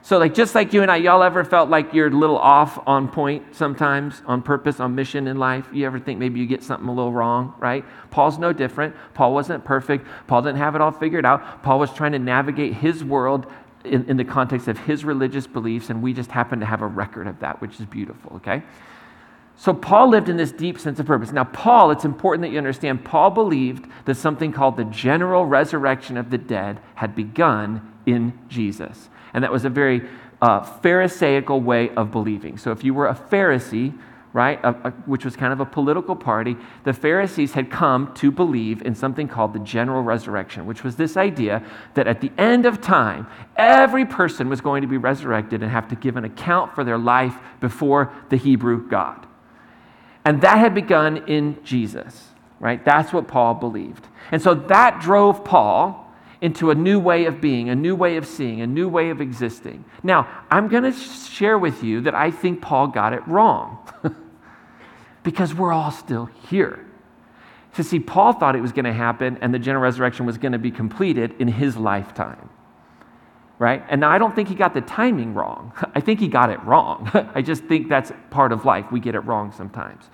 So, 0.04 0.18
like, 0.18 0.34
just 0.34 0.56
like 0.56 0.74
you 0.74 0.82
and 0.82 0.90
I, 0.90 0.96
y'all 0.98 1.22
ever 1.22 1.44
felt 1.44 1.70
like 1.70 1.94
you're 1.94 2.08
a 2.08 2.10
little 2.10 2.38
off 2.38 2.80
on 2.88 3.08
point 3.08 3.56
sometimes, 3.56 4.24
on 4.26 4.42
purpose, 4.42 4.80
on 4.80 4.96
mission 4.96 5.28
in 5.28 5.38
life? 5.38 5.68
You 5.72 5.86
ever 5.86 6.00
think 6.00 6.18
maybe 6.18 6.40
you 6.40 6.48
get 6.48 6.64
something 6.64 6.88
a 6.90 6.92
little 6.92 7.14
wrong, 7.14 7.54
right? 7.60 7.86
Paul's 8.10 8.40
no 8.40 8.52
different. 8.52 8.96
Paul 9.14 9.34
wasn't 9.34 9.64
perfect. 9.64 10.08
Paul 10.26 10.42
didn't 10.42 10.58
have 10.58 10.74
it 10.74 10.82
all 10.82 10.92
figured 10.92 11.24
out. 11.24 11.62
Paul 11.62 11.78
was 11.78 11.94
trying 11.94 12.14
to 12.14 12.20
navigate 12.20 12.74
his 12.74 13.04
world 13.04 13.46
in, 13.84 14.10
in 14.10 14.18
the 14.18 14.26
context 14.26 14.68
of 14.68 14.80
his 14.80 15.06
religious 15.06 15.46
beliefs, 15.46 15.92
and 15.92 16.02
we 16.02 16.14
just 16.14 16.32
happen 16.32 16.60
to 16.62 16.66
have 16.66 16.82
a 16.82 16.88
record 16.88 17.28
of 17.28 17.40
that, 17.40 17.62
which 17.62 17.80
is 17.80 17.86
beautiful, 17.86 18.38
okay? 18.38 18.64
So, 19.56 19.72
Paul 19.72 20.10
lived 20.10 20.30
in 20.30 20.38
this 20.38 20.52
deep 20.52 20.80
sense 20.80 21.00
of 21.00 21.06
purpose. 21.06 21.32
Now, 21.32 21.44
Paul, 21.44 21.92
it's 21.92 22.06
important 22.06 22.42
that 22.42 22.52
you 22.52 22.58
understand, 22.58 23.06
Paul 23.06 23.30
believed 23.30 23.86
that 24.06 24.16
something 24.16 24.52
called 24.52 24.78
the 24.78 24.86
general 24.86 25.46
resurrection 25.46 26.18
of 26.18 26.32
the 26.32 26.40
dead 26.40 26.80
had 26.96 27.16
begun 27.16 27.94
in 28.08 28.40
Jesus. 28.48 29.10
And 29.34 29.44
that 29.44 29.52
was 29.52 29.66
a 29.66 29.70
very 29.70 30.08
uh, 30.42 30.62
Pharisaical 30.62 31.62
way 31.62 31.90
of 31.92 32.12
believing. 32.12 32.58
So 32.58 32.72
if 32.72 32.84
you 32.84 32.94
were 32.94 33.08
a 33.08 33.16
Pharisee, 33.16 33.98
right, 34.34 34.60
a, 34.64 34.70
a, 34.70 34.92
which 35.06 35.26
was 35.26 35.36
kind 35.36 35.52
of 35.52 35.60
a 35.60 35.66
political 35.66 36.16
party, 36.16 36.56
the 36.84 36.94
Pharisees 36.94 37.54
had 37.54 37.70
come 37.70 38.14
to 38.16 38.32
believe 38.32 38.82
in 38.82 38.96
something 38.96 39.28
called 39.28 39.54
the 39.54 39.60
general 39.60 40.04
resurrection, 40.04 40.66
which 40.66 40.84
was 40.84 40.96
this 40.96 41.18
idea 41.18 41.64
that 41.94 42.08
at 42.08 42.22
the 42.22 42.32
end 42.38 42.66
of 42.66 42.82
time, 42.82 43.28
every 43.58 44.06
person 44.06 44.50
was 44.50 44.62
going 44.62 44.82
to 44.82 44.88
be 44.88 44.98
resurrected 44.98 45.62
and 45.62 45.72
have 45.72 45.88
to 45.90 45.96
give 45.96 46.18
an 46.18 46.26
account 46.26 46.74
for 46.74 46.84
their 46.84 46.98
life 46.98 47.36
before 47.60 48.14
the 48.30 48.38
Hebrew 48.38 48.88
God. 48.88 49.28
And 50.24 50.42
that 50.42 50.58
had 50.60 50.74
begun 50.74 51.28
in 51.28 51.62
Jesus, 51.64 52.30
right? 52.60 52.84
That's 52.86 53.12
what 53.12 53.28
Paul 53.28 53.56
believed. 53.56 54.08
And 54.32 54.42
so 54.42 54.54
that 54.54 55.02
drove 55.02 55.44
Paul 55.44 56.01
into 56.42 56.72
a 56.72 56.76
new 56.76 57.00
way 57.00 57.26
of 57.26 57.40
being, 57.40 57.70
a 57.70 57.76
new 57.76 57.96
way 57.96 58.18
of 58.18 58.26
seeing, 58.26 58.62
a 58.62 58.68
new 58.68 58.90
way 58.90 59.12
of 59.12 59.22
existing. 59.22 59.86
Now, 60.02 60.28
I'm 60.50 60.68
going 60.68 60.84
to 60.84 60.92
share 60.92 61.58
with 61.58 61.84
you 61.84 62.02
that 62.02 62.16
I 62.16 62.32
think 62.32 62.62
Paul 62.62 62.88
got 62.88 63.14
it 63.14 63.26
wrong 63.28 63.78
because 65.24 65.54
we're 65.54 65.72
all 65.72 65.92
still 65.92 66.26
here. 66.50 66.88
So, 67.74 67.84
see, 67.84 68.00
Paul 68.00 68.34
thought 68.34 68.56
it 68.56 68.62
was 68.62 68.72
going 68.72 68.86
to 68.86 68.94
happen 68.94 69.38
and 69.40 69.54
the 69.54 69.60
general 69.60 69.84
resurrection 69.84 70.26
was 70.26 70.40
going 70.40 70.52
to 70.52 70.60
be 70.60 70.72
completed 70.72 71.36
in 71.40 71.48
his 71.48 71.78
lifetime. 71.78 72.50
Right? 73.60 73.86
And 73.90 74.02
now 74.02 74.10
I 74.10 74.18
don't 74.18 74.36
think 74.36 74.50
he 74.50 74.56
got 74.56 74.74
the 74.74 74.82
timing 74.82 75.36
wrong. 75.36 75.72
I 75.96 76.00
think 76.00 76.20
he 76.20 76.28
got 76.28 76.50
it 76.50 76.62
wrong. 76.64 77.10
I 77.36 77.44
just 77.44 77.64
think 77.66 77.88
that's 77.88 78.12
part 78.32 78.52
of 78.52 78.66
life. 78.66 78.92
We 78.92 79.00
get 79.00 79.14
it 79.14 79.20
wrong 79.20 79.52
sometimes. 79.52 80.10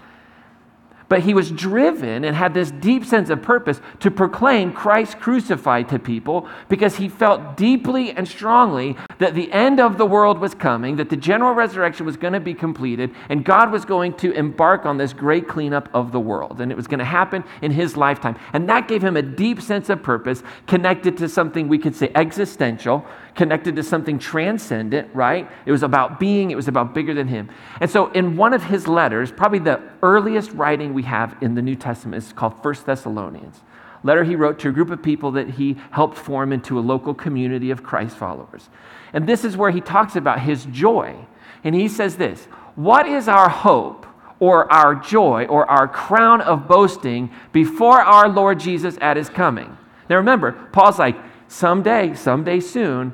But 1.09 1.21
he 1.21 1.33
was 1.33 1.51
driven 1.51 2.25
and 2.25 2.35
had 2.35 2.53
this 2.53 2.71
deep 2.71 3.05
sense 3.05 3.29
of 3.29 3.41
purpose 3.41 3.79
to 4.01 4.11
proclaim 4.11 4.73
Christ 4.73 5.19
crucified 5.19 5.87
to 5.89 5.99
people 5.99 6.47
because 6.67 6.97
he 6.97 7.07
felt 7.07 7.55
deeply 7.55 8.11
and 8.11 8.27
strongly 8.27 8.97
that 9.19 9.33
the 9.33 9.51
end 9.51 9.79
of 9.79 9.97
the 9.97 10.05
world 10.05 10.39
was 10.39 10.53
coming, 10.53 10.97
that 10.97 11.09
the 11.09 11.15
general 11.15 11.53
resurrection 11.53 12.05
was 12.05 12.17
going 12.17 12.33
to 12.33 12.39
be 12.39 12.53
completed, 12.53 13.13
and 13.29 13.45
God 13.45 13.71
was 13.71 13.85
going 13.85 14.13
to 14.15 14.31
embark 14.33 14.85
on 14.85 14.97
this 14.97 15.13
great 15.13 15.47
cleanup 15.47 15.89
of 15.93 16.11
the 16.11 16.19
world. 16.19 16.59
And 16.59 16.71
it 16.71 16.75
was 16.75 16.87
going 16.87 16.99
to 16.99 17.05
happen 17.05 17.43
in 17.61 17.71
his 17.71 17.95
lifetime. 17.95 18.37
And 18.53 18.67
that 18.69 18.87
gave 18.87 19.03
him 19.03 19.15
a 19.15 19.21
deep 19.21 19.61
sense 19.61 19.89
of 19.89 20.03
purpose 20.03 20.43
connected 20.67 21.17
to 21.17 21.29
something 21.29 21.67
we 21.67 21.77
could 21.77 21.95
say 21.95 22.11
existential 22.15 23.05
connected 23.37 23.75
to 23.77 23.83
something 23.83 24.19
transcendent, 24.19 25.13
right? 25.13 25.49
It 25.65 25.71
was 25.71 25.83
about 25.83 26.19
being, 26.19 26.51
it 26.51 26.55
was 26.55 26.67
about 26.67 26.93
bigger 26.93 27.13
than 27.13 27.27
him. 27.27 27.49
And 27.79 27.89
so, 27.89 28.11
in 28.11 28.35
one 28.35 28.53
of 28.53 28.63
his 28.63 28.87
letters, 28.87 29.31
probably 29.31 29.59
the 29.59 29.81
earliest 30.03 30.51
writing 30.51 30.93
we 30.93 31.03
have 31.03 31.37
in 31.41 31.55
the 31.55 31.61
New 31.61 31.75
Testament 31.75 32.23
is 32.23 32.33
called 32.33 32.61
First 32.61 32.85
Thessalonians. 32.85 33.61
Letter 34.03 34.23
he 34.23 34.35
wrote 34.35 34.59
to 34.59 34.69
a 34.69 34.71
group 34.71 34.89
of 34.89 35.01
people 35.01 35.31
that 35.31 35.51
he 35.51 35.77
helped 35.91 36.17
form 36.17 36.51
into 36.51 36.77
a 36.77 36.81
local 36.81 37.13
community 37.13 37.71
of 37.71 37.83
Christ 37.83 38.17
followers. 38.17 38.69
And 39.13 39.27
this 39.27 39.45
is 39.45 39.55
where 39.55 39.71
he 39.71 39.81
talks 39.81 40.15
about 40.15 40.41
his 40.41 40.65
joy. 40.65 41.15
And 41.63 41.73
he 41.73 41.87
says 41.87 42.17
this 42.17 42.45
What 42.75 43.07
is 43.07 43.27
our 43.27 43.49
hope? 43.49 44.05
or 44.39 44.71
our 44.71 44.93
joy 44.93 45.45
or 45.45 45.67
our 45.69 45.87
crown 45.87 46.41
of 46.41 46.67
boasting 46.67 47.31
before 47.51 47.99
our 47.99 48.29
Lord 48.29 48.59
Jesus 48.59 48.95
at 49.01 49.17
his 49.17 49.29
coming. 49.29 49.75
Now 50.11 50.17
remember, 50.17 50.51
Paul's 50.71 50.99
like, 50.99 51.17
someday, 51.47 52.13
someday 52.13 52.59
soon, 52.59 53.13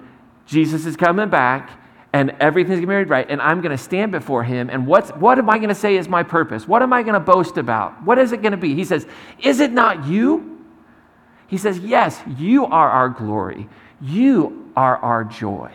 Jesus 0.54 0.86
is 0.86 0.96
coming 0.96 1.30
back 1.30 1.80
and 2.14 2.30
everything's 2.40 2.80
going 2.80 3.00
to 3.00 3.06
be 3.06 3.10
right, 3.10 3.26
and 3.28 3.42
I'm 3.42 3.62
going 3.62 3.76
to 3.76 3.84
stand 3.84 4.12
before 4.12 4.44
him. 4.44 4.70
And 4.70 4.86
what's, 4.86 5.10
what 5.12 5.40
am 5.40 5.50
I 5.50 5.58
going 5.58 5.70
to 5.70 5.76
say 5.76 5.98
is 5.98 6.08
my 6.08 6.22
purpose? 6.22 6.68
What 6.68 6.84
am 6.84 6.94
I 6.94 7.02
going 7.02 7.16
to 7.16 7.20
boast 7.20 7.58
about? 7.58 8.04
What 8.04 8.20
is 8.20 8.32
it 8.32 8.44
going 8.44 8.52
to 8.52 8.58
be? 8.58 8.76
He 8.76 8.86
says, 8.86 9.08
Is 9.40 9.60
it 9.60 9.72
not 9.72 10.06
you? 10.06 10.64
He 11.48 11.58
says, 11.58 11.80
Yes, 11.80 12.22
you 12.38 12.66
are 12.66 12.90
our 12.90 13.10
glory. 13.10 13.68
You 14.00 14.72
are 14.76 14.98
our 14.98 15.24
joy. 15.24 15.72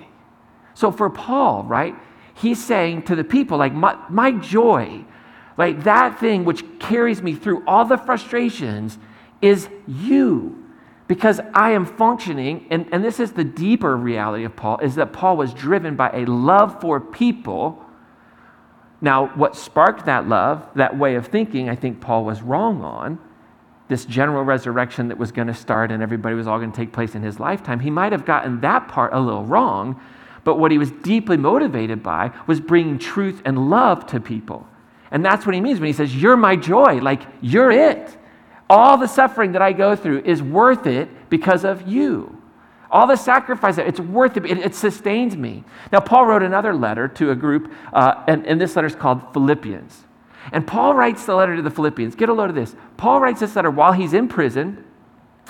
So 0.74 0.92
for 0.92 1.10
Paul, 1.10 1.64
right, 1.64 1.96
he's 2.34 2.64
saying 2.64 3.02
to 3.04 3.16
the 3.16 3.24
people, 3.24 3.58
like, 3.58 3.74
my, 3.74 3.98
my 4.08 4.30
joy, 4.30 5.04
like 5.56 5.82
that 5.84 6.20
thing 6.20 6.44
which 6.44 6.62
carries 6.78 7.20
me 7.20 7.34
through 7.34 7.64
all 7.66 7.84
the 7.84 7.98
frustrations 7.98 8.96
is 9.42 9.68
you 9.88 10.57
because 11.08 11.40
I 11.54 11.70
am 11.70 11.86
functioning, 11.86 12.66
and, 12.70 12.86
and 12.92 13.02
this 13.02 13.18
is 13.18 13.32
the 13.32 13.42
deeper 13.42 13.96
reality 13.96 14.44
of 14.44 14.54
Paul, 14.54 14.78
is 14.78 14.94
that 14.96 15.12
Paul 15.12 15.38
was 15.38 15.54
driven 15.54 15.96
by 15.96 16.10
a 16.10 16.26
love 16.26 16.82
for 16.82 17.00
people. 17.00 17.82
Now, 19.00 19.28
what 19.28 19.56
sparked 19.56 20.04
that 20.04 20.28
love, 20.28 20.68
that 20.74 20.98
way 20.98 21.14
of 21.14 21.26
thinking, 21.28 21.70
I 21.70 21.76
think 21.76 22.00
Paul 22.00 22.26
was 22.26 22.42
wrong 22.42 22.82
on, 22.82 23.18
this 23.88 24.04
general 24.04 24.42
resurrection 24.42 25.08
that 25.08 25.16
was 25.16 25.32
going 25.32 25.48
to 25.48 25.54
start 25.54 25.90
and 25.90 26.02
everybody 26.02 26.34
was 26.34 26.46
all 26.46 26.58
going 26.58 26.70
to 26.70 26.76
take 26.76 26.92
place 26.92 27.14
in 27.14 27.22
his 27.22 27.40
lifetime, 27.40 27.80
he 27.80 27.90
might 27.90 28.12
have 28.12 28.26
gotten 28.26 28.60
that 28.60 28.86
part 28.86 29.14
a 29.14 29.20
little 29.20 29.46
wrong, 29.46 29.98
but 30.44 30.58
what 30.58 30.70
he 30.70 30.76
was 30.76 30.90
deeply 30.90 31.38
motivated 31.38 32.02
by 32.02 32.30
was 32.46 32.60
bringing 32.60 32.98
truth 32.98 33.40
and 33.46 33.70
love 33.70 34.06
to 34.08 34.20
people. 34.20 34.68
And 35.10 35.24
that's 35.24 35.46
what 35.46 35.54
he 35.54 35.60
means 35.62 35.80
when 35.80 35.86
he 35.86 35.94
says, 35.94 36.14
You're 36.14 36.36
my 36.36 36.54
joy, 36.54 36.98
like, 36.98 37.22
you're 37.40 37.70
it. 37.70 38.18
All 38.70 38.98
the 38.98 39.06
suffering 39.06 39.52
that 39.52 39.62
I 39.62 39.72
go 39.72 39.96
through 39.96 40.22
is 40.24 40.42
worth 40.42 40.86
it 40.86 41.08
because 41.30 41.64
of 41.64 41.88
you. 41.88 42.42
All 42.90 43.06
the 43.06 43.16
sacrifice, 43.16 43.78
it's 43.78 44.00
worth 44.00 44.36
it. 44.36 44.46
It, 44.46 44.58
it 44.58 44.74
sustains 44.74 45.36
me. 45.36 45.64
Now, 45.92 46.00
Paul 46.00 46.26
wrote 46.26 46.42
another 46.42 46.74
letter 46.74 47.08
to 47.08 47.30
a 47.30 47.34
group, 47.34 47.72
uh, 47.92 48.24
and, 48.26 48.46
and 48.46 48.60
this 48.60 48.76
letter 48.76 48.88
is 48.88 48.94
called 48.94 49.32
Philippians. 49.32 50.04
And 50.52 50.66
Paul 50.66 50.94
writes 50.94 51.26
the 51.26 51.34
letter 51.34 51.56
to 51.56 51.62
the 51.62 51.70
Philippians. 51.70 52.14
Get 52.14 52.30
a 52.30 52.32
load 52.32 52.48
of 52.48 52.54
this. 52.54 52.74
Paul 52.96 53.20
writes 53.20 53.40
this 53.40 53.54
letter 53.56 53.70
while 53.70 53.92
he's 53.92 54.14
in 54.14 54.28
prison. 54.28 54.84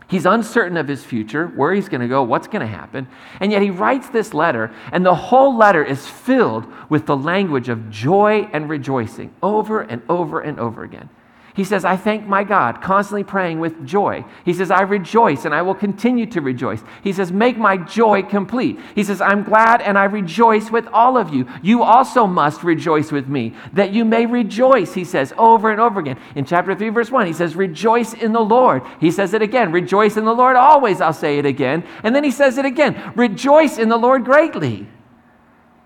He's 0.09 0.27
uncertain 0.27 0.77
of 0.77 0.89
his 0.89 1.05
future, 1.05 1.49
where 1.49 1.73
he's 1.75 1.89
going 1.89 2.01
to 2.01 2.09
go, 2.09 2.23
what's 2.23 2.49
going 2.49 2.63
to 2.63 2.67
happen. 2.67 3.07
And 3.41 3.53
yet 3.53 3.63
he 3.63 3.71
writes 3.71 4.09
this 4.09 4.33
letter, 4.33 4.73
and 4.91 5.05
the 5.05 5.15
whole 5.15 5.57
letter 5.57 5.85
is 5.85 6.07
filled 6.07 6.67
with 6.89 7.07
the 7.07 7.17
language 7.17 7.69
of 7.69 7.91
joy 7.91 8.49
and 8.53 8.71
rejoicing 8.71 9.35
over 9.43 9.83
and 9.83 10.03
over 10.09 10.41
and 10.41 10.59
over 10.59 10.83
again. 10.83 11.11
He 11.59 11.65
says, 11.65 11.85
I 11.85 11.97
thank 11.97 12.25
my 12.25 12.45
God, 12.45 12.81
constantly 12.81 13.25
praying 13.25 13.59
with 13.59 13.85
joy. 13.85 14.25
He 14.45 14.55
says, 14.55 14.71
I 14.71 14.83
rejoice 14.83 15.45
and 15.45 15.53
I 15.53 15.63
will 15.63 15.75
continue 15.75 16.25
to 16.27 16.41
rejoice. 16.41 16.81
He 17.03 17.13
says, 17.13 17.33
Make 17.33 17.59
my 17.59 17.77
joy 17.77 18.23
complete. 18.23 18.79
He 18.95 19.03
says, 19.03 19.21
I'm 19.21 19.43
glad 19.43 19.83
and 19.83 19.99
I 19.99 20.05
rejoice 20.05 20.71
with 20.71 20.87
all 20.93 21.19
of 21.19 21.35
you. 21.35 21.49
You 21.61 21.83
also 21.83 22.29
must 22.29 22.63
rejoice 22.63 23.11
with 23.11 23.27
me, 23.27 23.57
that 23.73 23.93
you 23.93 24.05
may 24.05 24.25
rejoice, 24.25 24.95
he 24.95 25.03
says 25.03 25.35
over 25.37 25.73
and 25.73 25.81
over 25.81 25.99
again. 25.99 26.21
In 26.37 26.45
chapter 26.45 26.77
3, 26.77 26.91
verse 26.91 27.11
1, 27.11 27.27
he 27.27 27.33
says, 27.33 27.57
Rejoice 27.57 28.15
in 28.15 28.33
the 28.33 28.39
Lord. 28.39 28.85
He 29.01 29.11
says 29.11 29.35
it 29.35 29.43
again, 29.43 29.73
Rejoice 29.73 30.17
in 30.17 30.25
the 30.25 30.33
Lord 30.33 30.55
always. 30.55 31.01
I'll 31.01 31.13
say 31.13 31.41
it 31.41 31.45
again. 31.45 31.85
And 32.05 32.15
then 32.15 32.23
he 32.23 32.31
says 32.31 32.57
it 32.59 32.67
again, 32.67 33.15
Rejoice 33.17 33.79
in 33.79 33.89
the 33.89 33.99
Lord 33.99 34.25
greatly. 34.25 34.87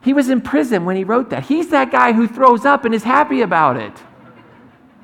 He 0.02 0.12
was 0.12 0.28
in 0.28 0.42
prison 0.42 0.84
when 0.84 0.96
he 0.96 1.04
wrote 1.04 1.30
that. 1.30 1.44
He's 1.44 1.70
that 1.70 1.90
guy 1.90 2.12
who 2.12 2.28
throws 2.28 2.66
up 2.66 2.84
and 2.84 2.94
is 2.94 3.04
happy 3.04 3.40
about 3.40 3.78
it. 3.78 3.94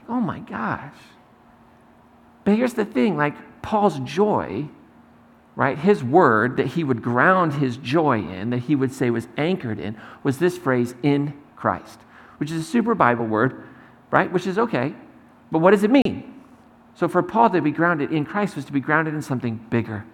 Oh 0.09 0.21
my 0.21 0.39
gosh. 0.41 0.95
But 2.45 2.57
here's 2.57 2.75
the 2.75 2.85
thing 2.85 3.17
like 3.17 3.63
Paul's 3.63 3.99
joy, 4.01 4.69
right? 5.55 5.79
His 5.79 6.03
word 6.03 6.57
that 6.57 6.69
he 6.69 6.85
would 6.85 7.03
ground 7.03 7.55
his 7.55 7.77
joy 7.77 8.21
in, 8.21 8.51
that 8.51 8.61
he 8.61 8.75
would 8.75 8.93
say 8.93 9.11
was 9.11 9.29
anchored 9.37 9.79
in, 9.79 10.01
was 10.23 10.39
this 10.39 10.57
phrase, 10.57 10.95
in 11.03 11.35
Christ, 11.57 12.01
which 12.39 12.51
is 12.51 12.61
a 12.61 12.65
super 12.65 12.95
Bible 12.95 13.27
word, 13.27 13.65
right? 14.11 14.33
Which 14.33 14.47
is 14.47 14.59
okay. 14.59 14.95
But 15.51 15.59
what 15.59 15.73
does 15.73 15.85
it 15.85 15.91
mean? 15.91 16.43
So 16.95 17.09
for 17.09 17.23
Paul 17.23 17.51
to 17.51 17.61
be 17.61 17.71
grounded 17.71 18.13
in 18.13 18.25
Christ 18.25 18.57
was 18.57 18.65
to 18.65 18.73
be 18.73 18.81
grounded 18.81 19.15
in 19.15 19.23
something 19.23 19.57
bigger, 19.71 20.05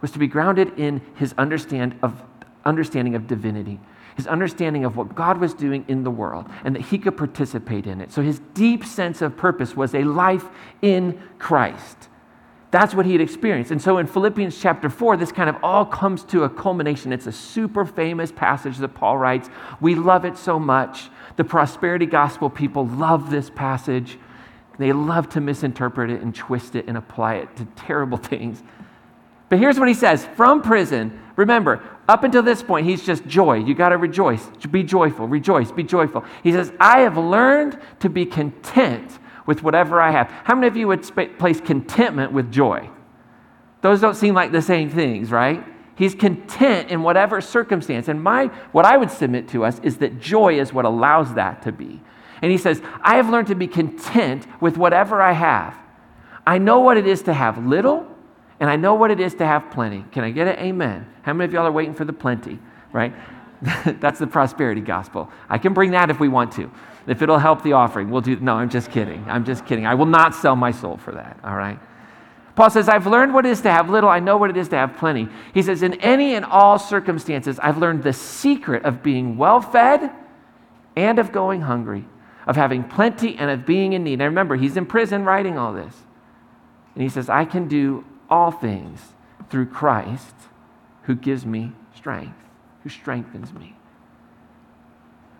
was 0.00 0.10
to 0.12 0.18
be 0.18 0.26
grounded 0.26 0.78
in 0.78 1.02
his 1.14 1.34
understand 1.36 1.98
of, 2.02 2.22
understanding 2.64 3.14
of 3.14 3.26
divinity, 3.26 3.80
his 4.16 4.26
understanding 4.26 4.84
of 4.84 4.96
what 4.96 5.14
God 5.14 5.38
was 5.38 5.54
doing 5.54 5.84
in 5.88 6.04
the 6.04 6.10
world, 6.10 6.46
and 6.64 6.74
that 6.74 6.82
he 6.82 6.98
could 6.98 7.16
participate 7.16 7.86
in 7.86 8.00
it. 8.00 8.12
So 8.12 8.22
his 8.22 8.40
deep 8.54 8.84
sense 8.84 9.22
of 9.22 9.36
purpose 9.36 9.76
was 9.76 9.94
a 9.94 10.04
life 10.04 10.46
in 10.82 11.20
Christ. 11.38 12.08
That's 12.70 12.94
what 12.94 13.04
he 13.04 13.12
had 13.12 13.20
experienced. 13.20 13.72
And 13.72 13.82
so 13.82 13.98
in 13.98 14.06
Philippians 14.06 14.60
chapter 14.60 14.88
4, 14.88 15.16
this 15.16 15.32
kind 15.32 15.50
of 15.50 15.56
all 15.62 15.84
comes 15.84 16.22
to 16.24 16.44
a 16.44 16.48
culmination. 16.48 17.12
It's 17.12 17.26
a 17.26 17.32
super 17.32 17.84
famous 17.84 18.30
passage 18.30 18.78
that 18.78 18.94
Paul 18.94 19.18
writes. 19.18 19.48
We 19.80 19.96
love 19.96 20.24
it 20.24 20.36
so 20.36 20.58
much. 20.58 21.08
The 21.36 21.42
prosperity 21.42 22.06
gospel 22.06 22.48
people 22.48 22.86
love 22.86 23.30
this 23.30 23.50
passage. 23.50 24.18
They 24.78 24.92
love 24.92 25.28
to 25.30 25.40
misinterpret 25.40 26.10
it 26.10 26.22
and 26.22 26.34
twist 26.34 26.76
it 26.76 26.86
and 26.86 26.96
apply 26.96 27.36
it 27.36 27.56
to 27.56 27.64
terrible 27.76 28.18
things. 28.18 28.62
But 29.50 29.58
here's 29.58 29.78
what 29.78 29.88
he 29.88 29.94
says 29.94 30.26
from 30.36 30.62
prison. 30.62 31.20
Remember, 31.36 31.82
up 32.08 32.24
until 32.24 32.42
this 32.42 32.62
point, 32.62 32.86
he's 32.86 33.04
just 33.04 33.26
joy. 33.26 33.54
You 33.58 33.74
got 33.74 33.90
to 33.90 33.98
rejoice. 33.98 34.46
Be 34.70 34.82
joyful. 34.82 35.28
Rejoice. 35.28 35.70
Be 35.70 35.82
joyful. 35.82 36.24
He 36.42 36.52
says, 36.52 36.72
I 36.80 37.00
have 37.00 37.18
learned 37.18 37.78
to 38.00 38.08
be 38.08 38.24
content 38.24 39.18
with 39.46 39.62
whatever 39.62 40.00
I 40.00 40.10
have. 40.10 40.30
How 40.44 40.54
many 40.54 40.68
of 40.68 40.76
you 40.76 40.88
would 40.88 41.04
sp- 41.04 41.36
place 41.38 41.60
contentment 41.60 42.32
with 42.32 42.50
joy? 42.50 42.88
Those 43.80 44.00
don't 44.00 44.14
seem 44.14 44.34
like 44.34 44.52
the 44.52 44.62
same 44.62 44.90
things, 44.90 45.30
right? 45.30 45.64
He's 45.96 46.14
content 46.14 46.90
in 46.90 47.02
whatever 47.02 47.40
circumstance. 47.40 48.08
And 48.08 48.22
my 48.22 48.46
what 48.72 48.84
I 48.84 48.96
would 48.96 49.10
submit 49.10 49.48
to 49.48 49.64
us 49.64 49.80
is 49.82 49.98
that 49.98 50.20
joy 50.20 50.58
is 50.58 50.72
what 50.72 50.84
allows 50.84 51.34
that 51.34 51.62
to 51.62 51.72
be. 51.72 52.00
And 52.42 52.50
he 52.50 52.58
says, 52.58 52.80
I 53.02 53.16
have 53.16 53.28
learned 53.28 53.48
to 53.48 53.54
be 53.54 53.66
content 53.66 54.46
with 54.60 54.78
whatever 54.78 55.20
I 55.20 55.32
have. 55.32 55.78
I 56.46 56.58
know 56.58 56.80
what 56.80 56.96
it 56.96 57.06
is 57.06 57.22
to 57.22 57.34
have 57.34 57.66
little, 57.66 58.06
and 58.60 58.70
I 58.70 58.76
know 58.76 58.94
what 58.94 59.10
it 59.10 59.20
is 59.20 59.34
to 59.36 59.46
have 59.46 59.70
plenty. 59.70 60.04
Can 60.12 60.22
I 60.22 60.30
get 60.30 60.46
an 60.46 60.58
amen? 60.58 61.06
How 61.22 61.32
many 61.32 61.46
of 61.46 61.52
y'all 61.52 61.66
are 61.66 61.72
waiting 61.72 61.94
for 61.94 62.04
the 62.04 62.12
plenty, 62.12 62.58
right? 62.92 63.14
That's 64.00 64.18
the 64.18 64.26
prosperity 64.26 64.80
gospel. 64.80 65.30
I 65.48 65.58
can 65.58 65.74
bring 65.74 65.90
that 65.92 66.10
if 66.10 66.20
we 66.20 66.28
want 66.28 66.52
to. 66.52 66.70
If 67.06 67.22
it'll 67.22 67.38
help 67.38 67.62
the 67.62 67.72
offering, 67.72 68.10
we'll 68.10 68.20
do. 68.20 68.36
No, 68.36 68.54
I'm 68.54 68.70
just 68.70 68.90
kidding. 68.90 69.24
I'm 69.26 69.44
just 69.44 69.66
kidding. 69.66 69.86
I 69.86 69.94
will 69.94 70.06
not 70.06 70.34
sell 70.34 70.54
my 70.54 70.70
soul 70.70 70.98
for 70.98 71.12
that, 71.12 71.40
all 71.42 71.56
right? 71.56 71.78
Paul 72.54 72.70
says, 72.70 72.88
I've 72.88 73.06
learned 73.06 73.32
what 73.32 73.46
it 73.46 73.50
is 73.50 73.62
to 73.62 73.70
have 73.70 73.88
little. 73.88 74.10
I 74.10 74.20
know 74.20 74.36
what 74.36 74.50
it 74.50 74.56
is 74.56 74.68
to 74.68 74.76
have 74.76 74.96
plenty. 74.96 75.28
He 75.54 75.62
says, 75.62 75.82
in 75.82 75.94
any 75.94 76.34
and 76.34 76.44
all 76.44 76.78
circumstances, 76.78 77.58
I've 77.58 77.78
learned 77.78 78.02
the 78.02 78.12
secret 78.12 78.84
of 78.84 79.02
being 79.02 79.36
well 79.38 79.60
fed 79.60 80.10
and 80.96 81.18
of 81.18 81.32
going 81.32 81.62
hungry 81.62 82.04
of 82.46 82.56
having 82.56 82.82
plenty 82.82 83.36
and 83.36 83.50
of 83.50 83.64
being 83.64 83.92
in 83.92 84.02
need. 84.02 84.18
Now 84.18 84.24
remember, 84.24 84.56
he's 84.56 84.76
in 84.76 84.86
prison 84.86 85.24
writing 85.24 85.56
all 85.56 85.72
this. 85.72 85.94
And 86.94 87.02
he 87.02 87.08
says, 87.08 87.28
I 87.28 87.44
can 87.44 87.68
do 87.68 88.04
all 88.30 88.50
things 88.50 89.00
through 89.48 89.66
Christ 89.66 90.34
who 91.02 91.14
gives 91.14 91.44
me 91.44 91.72
strength, 91.94 92.36
who 92.82 92.88
strengthens 92.88 93.52
me. 93.52 93.76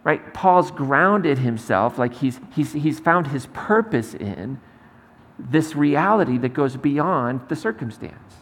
Right? 0.02 0.32
Paul's 0.32 0.70
grounded 0.70 1.38
himself, 1.38 1.98
like 1.98 2.14
he's, 2.14 2.40
he's, 2.54 2.72
he's 2.72 2.98
found 2.98 3.28
his 3.28 3.46
purpose 3.52 4.14
in 4.14 4.60
this 5.38 5.74
reality 5.74 6.38
that 6.38 6.54
goes 6.54 6.76
beyond 6.76 7.42
the 7.48 7.56
circumstance. 7.56 8.34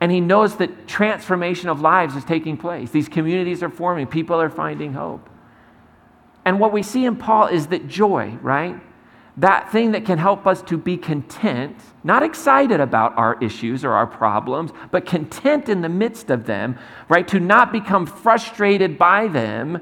And 0.00 0.10
he 0.10 0.20
knows 0.20 0.56
that 0.56 0.88
transformation 0.88 1.68
of 1.68 1.80
lives 1.80 2.16
is 2.16 2.24
taking 2.24 2.56
place. 2.56 2.90
These 2.90 3.08
communities 3.08 3.62
are 3.62 3.68
forming, 3.68 4.06
people 4.06 4.40
are 4.40 4.50
finding 4.50 4.94
hope. 4.94 5.28
And 6.44 6.58
what 6.58 6.72
we 6.72 6.82
see 6.82 7.04
in 7.04 7.16
Paul 7.16 7.46
is 7.46 7.68
that 7.68 7.86
joy, 7.86 8.36
right? 8.42 8.80
That 9.38 9.72
thing 9.72 9.92
that 9.92 10.04
can 10.04 10.18
help 10.18 10.46
us 10.46 10.60
to 10.62 10.76
be 10.76 10.98
content, 10.98 11.76
not 12.04 12.22
excited 12.22 12.80
about 12.80 13.16
our 13.16 13.42
issues 13.42 13.82
or 13.84 13.92
our 13.92 14.06
problems, 14.06 14.72
but 14.90 15.06
content 15.06 15.70
in 15.70 15.80
the 15.80 15.88
midst 15.88 16.30
of 16.30 16.44
them, 16.44 16.78
right? 17.08 17.26
To 17.28 17.40
not 17.40 17.72
become 17.72 18.04
frustrated 18.04 18.98
by 18.98 19.28
them, 19.28 19.80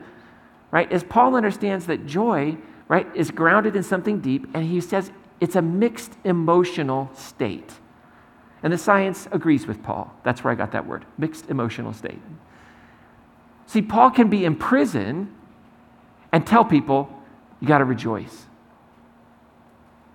right? 0.70 0.90
As 0.92 1.02
Paul 1.02 1.34
understands 1.34 1.86
that 1.86 2.06
joy, 2.06 2.56
right, 2.86 3.08
is 3.14 3.32
grounded 3.32 3.74
in 3.74 3.82
something 3.82 4.20
deep, 4.20 4.46
and 4.54 4.64
he 4.64 4.80
says 4.80 5.10
it's 5.40 5.56
a 5.56 5.62
mixed 5.62 6.12
emotional 6.24 7.10
state. 7.14 7.72
And 8.62 8.72
the 8.72 8.78
science 8.78 9.26
agrees 9.32 9.66
with 9.66 9.82
Paul. 9.82 10.14
That's 10.22 10.44
where 10.44 10.52
I 10.52 10.54
got 10.54 10.72
that 10.72 10.86
word 10.86 11.06
mixed 11.18 11.50
emotional 11.50 11.92
state. 11.92 12.20
See, 13.66 13.82
Paul 13.82 14.10
can 14.10 14.28
be 14.28 14.44
in 14.44 14.54
prison 14.54 15.34
and 16.30 16.46
tell 16.46 16.64
people, 16.64 17.08
you 17.60 17.66
got 17.66 17.78
to 17.78 17.84
rejoice. 17.84 18.46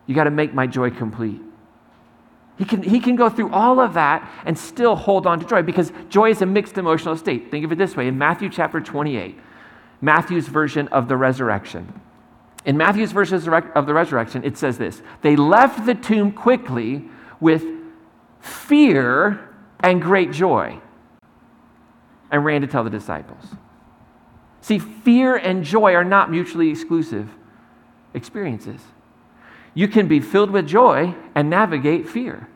You 0.07 0.15
got 0.15 0.25
to 0.25 0.31
make 0.31 0.53
my 0.53 0.67
joy 0.67 0.91
complete. 0.91 1.41
He 2.57 2.63
can, 2.63 2.83
he 2.83 2.99
can 2.99 3.15
go 3.15 3.29
through 3.29 3.51
all 3.51 3.79
of 3.79 3.95
that 3.95 4.29
and 4.45 4.57
still 4.57 4.95
hold 4.95 5.27
on 5.27 5.39
to 5.39 5.45
joy 5.45 5.61
because 5.61 5.91
joy 6.09 6.29
is 6.29 6.41
a 6.41 6.45
mixed 6.45 6.77
emotional 6.77 7.17
state. 7.17 7.51
Think 7.51 7.65
of 7.65 7.71
it 7.71 7.77
this 7.77 7.95
way 7.95 8.07
in 8.07 8.17
Matthew 8.17 8.49
chapter 8.49 8.79
28, 8.79 9.37
Matthew's 10.01 10.47
version 10.47 10.87
of 10.89 11.07
the 11.07 11.17
resurrection. 11.17 12.01
In 12.63 12.77
Matthew's 12.77 13.11
version 13.11 13.37
of 13.75 13.85
the 13.85 13.93
resurrection, 13.93 14.43
it 14.43 14.57
says 14.57 14.77
this 14.77 15.01
They 15.21 15.35
left 15.35 15.85
the 15.85 15.95
tomb 15.95 16.31
quickly 16.31 17.03
with 17.39 17.63
fear 18.39 19.49
and 19.81 20.01
great 20.01 20.31
joy 20.31 20.79
and 22.31 22.45
ran 22.45 22.61
to 22.61 22.67
tell 22.67 22.83
the 22.83 22.89
disciples. 22.89 23.43
See, 24.61 24.79
fear 24.79 25.35
and 25.35 25.63
joy 25.63 25.93
are 25.93 26.03
not 26.03 26.31
mutually 26.31 26.69
exclusive 26.69 27.29
experiences. 28.13 28.81
You 29.75 29.87
can 29.87 30.07
be 30.07 30.19
filled 30.19 30.49
with 30.49 30.67
joy 30.67 31.13
and 31.35 31.49
navigate 31.49 32.09
fear. 32.09 32.47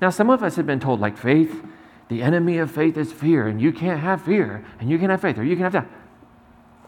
Now, 0.00 0.08
some 0.08 0.30
of 0.30 0.42
us 0.42 0.56
have 0.56 0.66
been 0.66 0.80
told, 0.80 1.00
like, 1.00 1.18
faith, 1.18 1.62
the 2.08 2.22
enemy 2.22 2.56
of 2.56 2.70
faith 2.70 2.96
is 2.96 3.12
fear, 3.12 3.46
and 3.46 3.60
you 3.60 3.72
can't 3.72 4.00
have 4.00 4.22
fear, 4.22 4.64
and 4.78 4.88
you 4.88 4.98
can 4.98 5.10
have 5.10 5.20
faith, 5.20 5.36
or 5.36 5.44
you 5.44 5.56
can 5.56 5.64
have 5.64 5.72
that. 5.72 5.88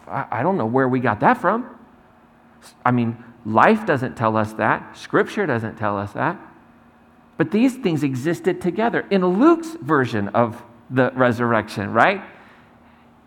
I, 0.07 0.39
I 0.39 0.43
don't 0.43 0.57
know 0.57 0.67
where 0.67 0.89
we 0.89 1.01
got 1.01 1.21
that 1.21 1.39
from. 1.39 1.69
I 2.85 2.93
mean, 2.93 3.23
life 3.45 3.85
doesn't 3.85 4.17
tell 4.17 4.37
us 4.37 4.55
that, 4.55 4.97
Scripture 4.97 5.45
doesn't 5.45 5.77
tell 5.77 5.99
us 5.99 6.13
that. 6.13 6.41
But 7.37 7.51
these 7.51 7.77
things 7.77 8.05
existed 8.05 8.61
together 8.61 9.05
in 9.11 9.27
Luke's 9.27 9.73
version 9.81 10.29
of 10.29 10.63
the 10.89 11.11
resurrection, 11.15 11.93
right? 11.93 12.23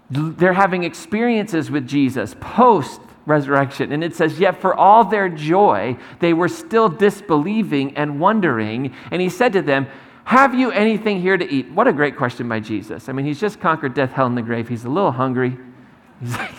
they're 0.09 0.53
having 0.53 0.83
experiences 0.83 1.71
with 1.71 1.87
Jesus 1.87 2.35
post 2.39 3.01
resurrection. 3.25 3.91
And 3.91 4.03
it 4.03 4.15
says, 4.15 4.39
Yet 4.39 4.61
for 4.61 4.75
all 4.75 5.03
their 5.03 5.29
joy, 5.29 5.97
they 6.19 6.33
were 6.33 6.47
still 6.47 6.89
disbelieving 6.89 7.95
and 7.97 8.19
wondering. 8.19 8.93
And 9.11 9.21
he 9.21 9.29
said 9.29 9.53
to 9.53 9.61
them, 9.61 9.87
Have 10.25 10.53
you 10.53 10.71
anything 10.71 11.21
here 11.21 11.37
to 11.37 11.49
eat? 11.49 11.69
What 11.71 11.87
a 11.87 11.93
great 11.93 12.17
question 12.17 12.47
by 12.47 12.59
Jesus. 12.59 13.09
I 13.09 13.11
mean, 13.11 13.25
he's 13.25 13.39
just 13.39 13.59
conquered 13.59 13.93
death, 13.93 14.11
hell, 14.11 14.27
and 14.27 14.37
the 14.37 14.41
grave. 14.41 14.69
He's 14.69 14.85
a 14.85 14.89
little 14.89 15.11
hungry. 15.11 15.57
He's 16.19 16.31
like, 16.37 16.51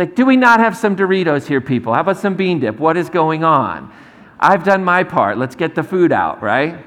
like, 0.00 0.14
Do 0.14 0.24
we 0.24 0.36
not 0.36 0.60
have 0.60 0.76
some 0.76 0.96
Doritos 0.96 1.46
here, 1.46 1.60
people? 1.60 1.92
How 1.92 2.00
about 2.00 2.16
some 2.16 2.34
bean 2.34 2.58
dip? 2.58 2.78
What 2.78 2.96
is 2.96 3.10
going 3.10 3.44
on? 3.44 3.92
I've 4.40 4.64
done 4.64 4.82
my 4.82 5.04
part. 5.04 5.36
Let's 5.36 5.54
get 5.54 5.74
the 5.74 5.82
food 5.82 6.10
out, 6.10 6.42
right? 6.42 6.82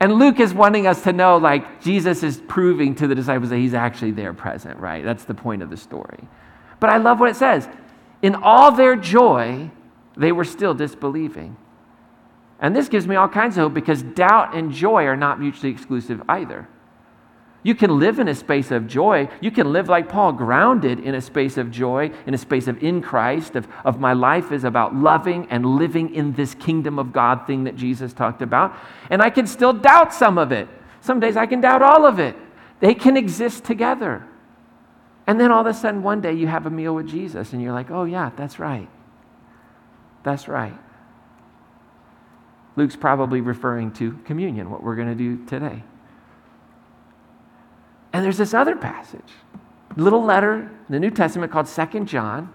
And 0.00 0.14
Luke 0.14 0.40
is 0.40 0.52
wanting 0.52 0.88
us 0.88 1.02
to 1.04 1.12
know, 1.12 1.36
like, 1.36 1.80
Jesus 1.80 2.24
is 2.24 2.42
proving 2.48 2.96
to 2.96 3.06
the 3.06 3.14
disciples 3.14 3.50
that 3.50 3.58
he's 3.58 3.74
actually 3.74 4.10
there 4.10 4.34
present, 4.34 4.80
right? 4.80 5.04
That's 5.04 5.24
the 5.24 5.34
point 5.34 5.62
of 5.62 5.70
the 5.70 5.76
story. 5.76 6.26
But 6.84 6.92
I 6.92 6.98
love 6.98 7.18
what 7.18 7.30
it 7.30 7.36
says. 7.36 7.66
In 8.20 8.34
all 8.34 8.70
their 8.70 8.94
joy, 8.94 9.70
they 10.18 10.32
were 10.32 10.44
still 10.44 10.74
disbelieving. 10.74 11.56
And 12.60 12.76
this 12.76 12.90
gives 12.90 13.08
me 13.08 13.16
all 13.16 13.26
kinds 13.26 13.56
of 13.56 13.62
hope 13.62 13.72
because 13.72 14.02
doubt 14.02 14.54
and 14.54 14.70
joy 14.70 15.04
are 15.04 15.16
not 15.16 15.40
mutually 15.40 15.72
exclusive 15.72 16.20
either. 16.28 16.68
You 17.62 17.74
can 17.74 17.98
live 17.98 18.18
in 18.18 18.28
a 18.28 18.34
space 18.34 18.70
of 18.70 18.86
joy. 18.86 19.30
You 19.40 19.50
can 19.50 19.72
live 19.72 19.88
like 19.88 20.10
Paul, 20.10 20.32
grounded 20.32 21.00
in 21.00 21.14
a 21.14 21.22
space 21.22 21.56
of 21.56 21.70
joy, 21.70 22.10
in 22.26 22.34
a 22.34 22.36
space 22.36 22.68
of 22.68 22.82
in 22.82 23.00
Christ, 23.00 23.56
of, 23.56 23.66
of 23.82 23.98
my 23.98 24.12
life 24.12 24.52
is 24.52 24.64
about 24.64 24.94
loving 24.94 25.46
and 25.48 25.64
living 25.64 26.14
in 26.14 26.34
this 26.34 26.54
kingdom 26.54 26.98
of 26.98 27.14
God 27.14 27.46
thing 27.46 27.64
that 27.64 27.76
Jesus 27.76 28.12
talked 28.12 28.42
about. 28.42 28.76
And 29.08 29.22
I 29.22 29.30
can 29.30 29.46
still 29.46 29.72
doubt 29.72 30.12
some 30.12 30.36
of 30.36 30.52
it. 30.52 30.68
Some 31.00 31.18
days 31.18 31.38
I 31.38 31.46
can 31.46 31.62
doubt 31.62 31.80
all 31.80 32.04
of 32.04 32.18
it. 32.18 32.36
They 32.80 32.92
can 32.92 33.16
exist 33.16 33.64
together. 33.64 34.28
And 35.26 35.40
then 35.40 35.50
all 35.50 35.60
of 35.60 35.66
a 35.66 35.74
sudden, 35.74 36.02
one 36.02 36.20
day 36.20 36.32
you 36.32 36.46
have 36.46 36.66
a 36.66 36.70
meal 36.70 36.94
with 36.94 37.08
Jesus 37.08 37.52
and 37.52 37.62
you're 37.62 37.72
like, 37.72 37.90
oh, 37.90 38.04
yeah, 38.04 38.30
that's 38.36 38.58
right. 38.58 38.88
That's 40.22 40.48
right. 40.48 40.78
Luke's 42.76 42.96
probably 42.96 43.40
referring 43.40 43.92
to 43.92 44.18
communion, 44.24 44.70
what 44.70 44.82
we're 44.82 44.96
going 44.96 45.08
to 45.08 45.14
do 45.14 45.44
today. 45.46 45.82
And 48.12 48.24
there's 48.24 48.38
this 48.38 48.54
other 48.54 48.76
passage, 48.76 49.20
little 49.96 50.24
letter 50.24 50.54
in 50.54 50.70
the 50.88 51.00
New 51.00 51.10
Testament 51.10 51.52
called 51.52 51.68
Second 51.68 52.06
John. 52.06 52.52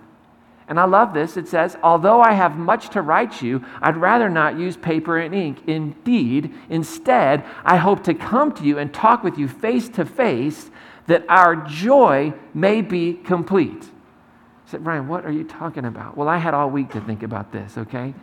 And 0.68 0.80
I 0.80 0.86
love 0.86 1.16
this. 1.16 1.36
It 1.36 1.48
says, 1.48 1.78
Although 1.82 2.22
I 2.22 2.34
have 2.34 2.56
much 2.56 2.90
to 2.92 3.02
write 3.02 3.42
you, 3.42 3.66
I'd 3.82 3.98
rather 3.98 4.30
not 4.30 4.60
use 4.60 4.78
paper 4.78 5.18
and 5.18 5.34
ink. 5.34 5.68
Indeed, 5.68 6.54
instead, 6.70 7.44
I 7.66 7.78
hope 7.78 8.04
to 8.04 8.14
come 8.14 8.52
to 8.54 8.64
you 8.64 8.78
and 8.78 8.94
talk 8.94 9.24
with 9.24 9.38
you 9.38 9.48
face 9.48 9.90
to 9.90 10.06
face 10.06 10.70
that 11.10 11.26
our 11.28 11.56
joy 11.56 12.32
may 12.54 12.82
be 12.82 13.14
complete. 13.14 13.84
I 13.84 14.72
said, 14.72 14.86
Ryan, 14.86 15.08
what 15.08 15.26
are 15.26 15.32
you 15.32 15.44
talking 15.44 15.86
about? 15.86 16.16
Well, 16.16 16.28
I 16.28 16.38
had 16.38 16.54
all 16.54 16.70
week 16.70 16.92
to 16.92 17.02
think 17.02 17.24
about 17.24 17.52
this, 17.52 17.80
okay? 17.80 18.14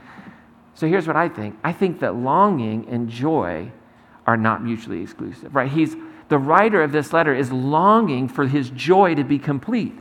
So 0.75 0.87
here's 0.87 1.07
what 1.07 1.16
I 1.16 1.29
think 1.29 1.59
I 1.64 1.72
think 1.72 2.01
that 2.01 2.14
longing 2.14 2.88
and 2.88 3.09
joy 3.09 3.72
are 4.25 4.37
not 4.37 4.62
mutually 4.62 5.03
exclusive, 5.03 5.55
right? 5.55 5.70
He's 5.70 5.96
the 6.29 6.38
writer 6.38 6.83
of 6.83 6.92
this 6.92 7.12
letter 7.12 7.35
is 7.35 7.51
longing 7.51 8.29
for 8.29 8.46
his 8.46 8.70
joy 8.70 9.16
to 9.16 9.25
be 9.25 9.38
complete. 9.38 9.94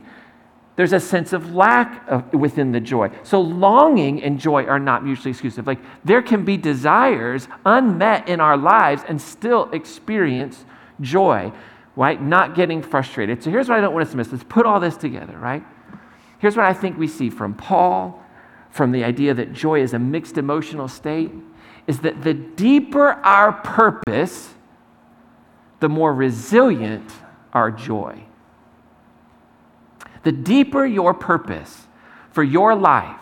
There's 0.76 0.92
a 0.92 1.00
sense 1.00 1.32
of 1.32 1.54
lack 1.54 2.06
of, 2.06 2.32
within 2.34 2.70
the 2.70 2.80
joy. 2.80 3.10
So, 3.24 3.40
longing 3.40 4.22
and 4.22 4.38
joy 4.38 4.64
are 4.64 4.78
not 4.78 5.04
mutually 5.04 5.30
exclusive. 5.30 5.66
Like, 5.66 5.80
there 6.04 6.22
can 6.22 6.44
be 6.44 6.56
desires 6.56 7.48
unmet 7.64 8.28
in 8.28 8.40
our 8.40 8.56
lives 8.56 9.02
and 9.08 9.20
still 9.20 9.70
experience 9.72 10.64
joy, 11.00 11.52
right? 11.96 12.20
Not 12.20 12.54
getting 12.54 12.82
frustrated. 12.82 13.42
So, 13.42 13.50
here's 13.50 13.68
what 13.68 13.78
I 13.78 13.80
don't 13.80 13.94
want 13.94 14.06
us 14.06 14.12
to 14.12 14.16
miss. 14.16 14.30
Let's 14.30 14.44
put 14.44 14.66
all 14.66 14.78
this 14.78 14.96
together, 14.96 15.36
right? 15.36 15.64
Here's 16.38 16.56
what 16.56 16.66
I 16.66 16.74
think 16.74 16.98
we 16.98 17.08
see 17.08 17.30
from 17.30 17.54
Paul, 17.54 18.22
from 18.70 18.92
the 18.92 19.02
idea 19.02 19.32
that 19.34 19.52
joy 19.52 19.80
is 19.80 19.94
a 19.94 19.98
mixed 19.98 20.36
emotional 20.36 20.86
state, 20.86 21.32
is 21.86 22.00
that 22.00 22.22
the 22.22 22.34
deeper 22.34 23.08
our 23.08 23.52
purpose, 23.52 24.54
the 25.80 25.88
more 25.88 26.14
resilient 26.14 27.10
our 27.52 27.70
joy. 27.70 28.22
The 30.24 30.32
deeper 30.32 30.84
your 30.84 31.14
purpose 31.14 31.86
for 32.32 32.42
your 32.42 32.74
life, 32.74 33.20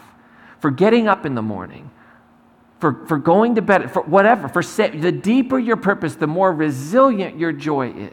for 0.59 0.71
getting 0.71 1.07
up 1.07 1.25
in 1.25 1.35
the 1.35 1.43
morning, 1.43 1.91
for, 2.81 3.07
for 3.07 3.19
going 3.19 3.55
to 3.55 3.63
bed, 3.63 3.93
for 3.93 4.03
whatever, 4.03 4.49
for 4.49 4.63
the 4.63 5.13
deeper 5.13 5.59
your 5.59 5.77
purpose, 5.77 6.17
the 6.17 6.27
more 6.27 6.53
resilient 6.53 7.39
your 7.39 7.53
joy 7.53 7.91
is. 7.91 8.13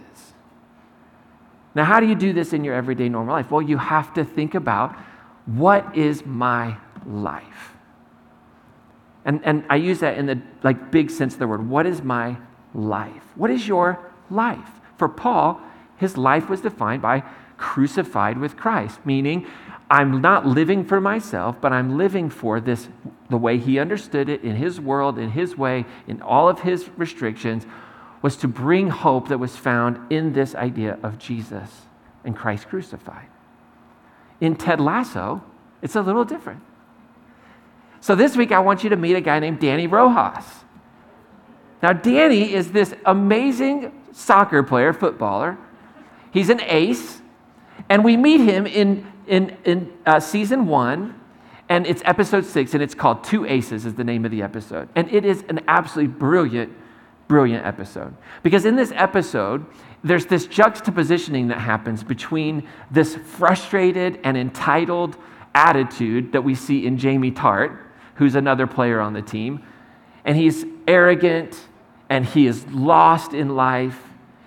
Now, 1.74 1.86
how 1.86 2.00
do 2.00 2.08
you 2.08 2.16
do 2.16 2.34
this 2.34 2.54
in 2.54 2.64
your 2.64 2.76
everyday 2.76 3.10
normal 3.10 3.36
life? 3.36 3.52
Well, 3.52 3.62
you 3.62 3.78
have 3.78 4.14
to 4.16 4.26
think 4.26 4.56
about 4.56 4.96
what 5.46 5.96
is 5.96 6.26
my 6.26 6.78
life? 7.06 7.74
And, 9.24 9.42
and 9.44 9.64
I 9.70 9.76
use 9.76 10.00
that 10.00 10.18
in 10.18 10.26
the 10.26 10.42
like 10.64 10.92
big 10.92 11.10
sense 11.10 11.34
of 11.34 11.40
the 11.40 11.48
word. 11.48 11.68
What 11.68 11.86
is 11.86 12.02
my 12.02 12.38
life? 12.74 13.24
What 13.36 13.52
is 13.52 13.68
your 13.68 14.00
life? 14.30 14.70
For 14.98 15.08
Paul, 15.08 15.62
his 15.98 16.18
life 16.18 16.50
was 16.50 16.62
defined 16.62 17.02
by 17.02 17.24
crucified 17.58 18.38
with 18.40 18.58
Christ, 18.58 19.06
meaning 19.06 19.46
I'm 19.90 20.22
not 20.22 20.46
living 20.46 20.84
for 20.84 21.00
myself, 21.00 21.58
but 21.62 21.72
I'm 21.72 21.98
living 21.98 22.30
for 22.30 22.60
this 22.60 22.90
the 23.30 23.38
way 23.38 23.58
he 23.58 23.78
understood 23.78 24.30
it 24.30 24.44
in 24.44 24.56
his 24.56 24.80
world, 24.80 25.20
in 25.20 25.32
his 25.32 25.58
way, 25.58 25.86
in 26.08 26.22
all 26.22 26.50
of 26.50 26.62
his 26.62 26.90
restrictions, 26.98 27.66
was 28.22 28.36
to 28.38 28.48
bring 28.48 28.90
hope 28.90 29.30
that 29.30 29.40
was 29.40 29.56
found 29.56 30.12
in 30.12 30.34
this 30.34 30.54
idea 30.56 30.98
of 31.02 31.18
Jesus 31.18 31.70
and 32.24 32.36
Christ 32.36 32.68
crucified. 32.68 33.28
In 34.40 34.56
Ted 34.56 34.80
Lasso, 34.80 35.44
it's 35.82 35.96
a 35.96 36.02
little 36.02 36.26
different. 36.26 36.62
So 38.00 38.16
this 38.16 38.36
week, 38.36 38.52
I 38.52 38.60
want 38.60 38.84
you 38.84 38.90
to 38.90 38.96
meet 38.96 39.16
a 39.16 39.22
guy 39.22 39.40
named 39.40 39.60
Dani 39.60 39.90
Rojas. 39.90 40.46
Now, 41.84 41.94
Dani 41.94 42.50
is 42.50 42.72
this 42.72 42.94
amazing 43.06 43.92
soccer 44.12 44.64
player, 44.64 44.94
footballer. 44.94 45.58
He's 46.32 46.50
an 46.50 46.62
ace. 46.62 47.22
And 47.90 48.04
we 48.04 48.18
meet 48.18 48.42
him 48.42 48.68
in, 48.68 49.12
in, 49.28 49.58
in 49.66 49.94
uh, 50.06 50.20
season 50.20 50.68
one, 50.68 51.20
and 51.70 51.88
it's 51.88 52.02
episode 52.06 52.46
six, 52.46 52.74
and 52.74 52.84
it's 52.84 52.94
called 52.94 53.24
Two 53.24 53.46
Aces, 53.46 53.86
is 53.86 53.96
the 53.96 54.04
name 54.04 54.26
of 54.26 54.32
the 54.32 54.42
episode. 54.42 54.90
And 54.96 55.12
it 55.12 55.26
is 55.26 55.44
an 55.50 55.62
absolutely 55.68 56.14
brilliant, 56.14 56.72
brilliant 57.32 57.66
episode. 57.66 58.14
Because 58.44 58.66
in 58.66 58.76
this 58.76 58.92
episode, 58.94 59.66
there's 60.04 60.26
this 60.26 60.48
juxtapositioning 60.48 61.48
that 61.48 61.60
happens 61.60 62.04
between 62.04 62.68
this 62.92 63.16
frustrated 63.16 64.20
and 64.24 64.36
entitled 64.36 65.16
attitude 65.56 66.34
that 66.34 66.44
we 66.44 66.56
see 66.56 66.86
in 66.86 66.98
Jamie 66.98 67.32
Tartt, 67.32 67.78
who's 68.16 68.36
another 68.36 68.68
player 68.68 69.00
on 69.00 69.14
the 69.14 69.22
team. 69.22 69.64
And 70.26 70.36
he's 70.36 70.66
arrogant 70.88 71.58
and 72.10 72.26
he 72.26 72.48
is 72.48 72.66
lost 72.68 73.34
in 73.34 73.56
life 73.56 73.98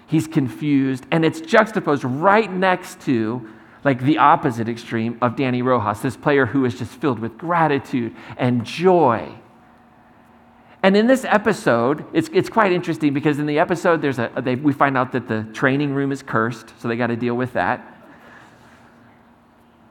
he's 0.06 0.26
confused, 0.26 1.04
and 1.10 1.24
it's 1.24 1.40
juxtaposed 1.40 2.04
right 2.04 2.50
next 2.50 3.00
to 3.02 3.48
like 3.82 4.00
the 4.00 4.18
opposite 4.18 4.68
extreme 4.68 5.18
of 5.20 5.36
Dani 5.36 5.62
Rojas, 5.62 6.00
this 6.00 6.16
player 6.16 6.46
who 6.46 6.64
is 6.64 6.78
just 6.78 6.92
filled 6.92 7.18
with 7.18 7.36
gratitude 7.36 8.14
and 8.38 8.64
joy. 8.64 9.30
And 10.84 10.98
in 10.98 11.06
this 11.06 11.24
episode, 11.24 12.04
it's, 12.12 12.28
it's 12.34 12.50
quite 12.50 12.70
interesting 12.70 13.14
because 13.14 13.38
in 13.38 13.46
the 13.46 13.58
episode, 13.58 14.02
there's 14.02 14.18
a, 14.18 14.30
they, 14.36 14.54
we 14.54 14.74
find 14.74 14.98
out 14.98 15.12
that 15.12 15.26
the 15.26 15.44
training 15.54 15.94
room 15.94 16.12
is 16.12 16.22
cursed, 16.22 16.74
so 16.78 16.88
they 16.88 16.96
got 16.96 17.06
to 17.06 17.16
deal 17.16 17.34
with 17.34 17.54
that. 17.54 17.90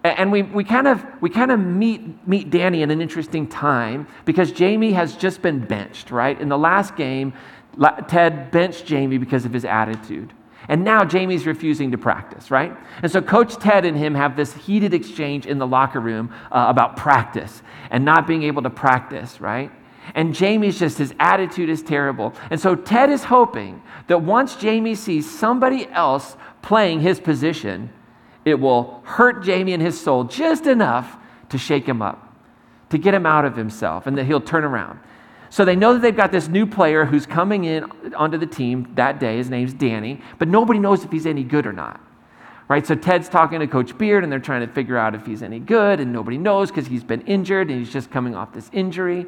And 0.03 0.31
we, 0.31 0.43
we 0.43 0.63
kind 0.63 0.87
of, 0.87 1.03
we 1.19 1.31
kind 1.31 1.51
of 1.51 1.59
meet, 1.59 2.27
meet 2.27 2.51
Dani 2.51 2.83
in 2.83 2.91
an 2.91 3.01
interesting 3.01 3.47
time 3.47 4.05
because 4.23 4.51
Jamie 4.51 4.91
has 4.91 5.15
just 5.15 5.41
been 5.41 5.65
benched, 5.65 6.11
right? 6.11 6.39
In 6.39 6.47
the 6.47 6.59
last 6.59 6.95
game, 6.95 7.33
Ted 8.07 8.51
benched 8.51 8.85
Jamie 8.85 9.17
because 9.17 9.45
of 9.45 9.53
his 9.53 9.65
attitude. 9.65 10.31
And 10.69 10.83
now 10.83 11.03
Jamie's 11.03 11.47
refusing 11.47 11.89
to 11.89 11.97
practice, 11.97 12.51
right? 12.51 12.71
And 13.01 13.11
so 13.11 13.19
Coach 13.19 13.55
Ted 13.55 13.83
and 13.85 13.97
him 13.97 14.13
have 14.13 14.35
this 14.35 14.53
heated 14.53 14.93
exchange 14.93 15.47
in 15.47 15.57
the 15.57 15.65
locker 15.65 15.99
room 15.99 16.31
uh, 16.51 16.67
about 16.69 16.97
practice 16.97 17.63
and 17.89 18.05
not 18.05 18.27
being 18.27 18.43
able 18.43 18.61
to 18.61 18.69
practice, 18.69 19.41
right? 19.41 19.71
And 20.15 20.33
Jamie's 20.33 20.79
just, 20.79 20.97
his 20.97 21.13
attitude 21.19 21.69
is 21.69 21.81
terrible. 21.81 22.33
And 22.49 22.59
so 22.59 22.75
Ted 22.75 23.09
is 23.09 23.23
hoping 23.25 23.81
that 24.07 24.21
once 24.21 24.55
Jamie 24.55 24.95
sees 24.95 25.29
somebody 25.29 25.87
else 25.91 26.35
playing 26.61 27.01
his 27.01 27.19
position, 27.19 27.91
it 28.45 28.55
will 28.55 29.01
hurt 29.05 29.43
Jamie 29.43 29.73
and 29.73 29.81
his 29.81 29.99
soul 29.99 30.25
just 30.25 30.67
enough 30.67 31.17
to 31.49 31.57
shake 31.57 31.87
him 31.87 32.01
up, 32.01 32.35
to 32.89 32.97
get 32.97 33.13
him 33.13 33.25
out 33.25 33.45
of 33.45 33.55
himself, 33.55 34.07
and 34.07 34.17
that 34.17 34.25
he'll 34.25 34.41
turn 34.41 34.63
around. 34.63 34.99
So 35.49 35.65
they 35.65 35.75
know 35.75 35.93
that 35.93 36.01
they've 36.01 36.15
got 36.15 36.31
this 36.31 36.47
new 36.47 36.65
player 36.65 37.05
who's 37.05 37.25
coming 37.25 37.65
in 37.65 38.13
onto 38.15 38.39
the 38.39 38.47
team 38.47 38.91
that 38.95 39.19
day. 39.19 39.37
His 39.37 39.51
name's 39.51 39.73
Dani, 39.73 40.21
but 40.39 40.47
nobody 40.47 40.79
knows 40.79 41.05
if 41.05 41.11
he's 41.11 41.27
any 41.27 41.43
good 41.43 41.67
or 41.67 41.73
not. 41.73 42.01
Right? 42.67 42.87
So 42.87 42.95
Ted's 42.95 43.29
talking 43.29 43.59
to 43.59 43.67
Coach 43.67 43.95
Beard 43.97 44.23
and 44.23 44.31
they're 44.31 44.39
trying 44.39 44.65
to 44.65 44.73
figure 44.73 44.97
out 44.97 45.13
if 45.13 45.25
he's 45.25 45.43
any 45.43 45.59
good, 45.59 45.99
and 45.99 46.11
nobody 46.11 46.37
knows 46.37 46.71
because 46.71 46.87
he's 46.87 47.03
been 47.03 47.21
injured 47.21 47.69
and 47.69 47.77
he's 47.77 47.93
just 47.93 48.09
coming 48.09 48.35
off 48.35 48.51
this 48.51 48.69
injury. 48.73 49.27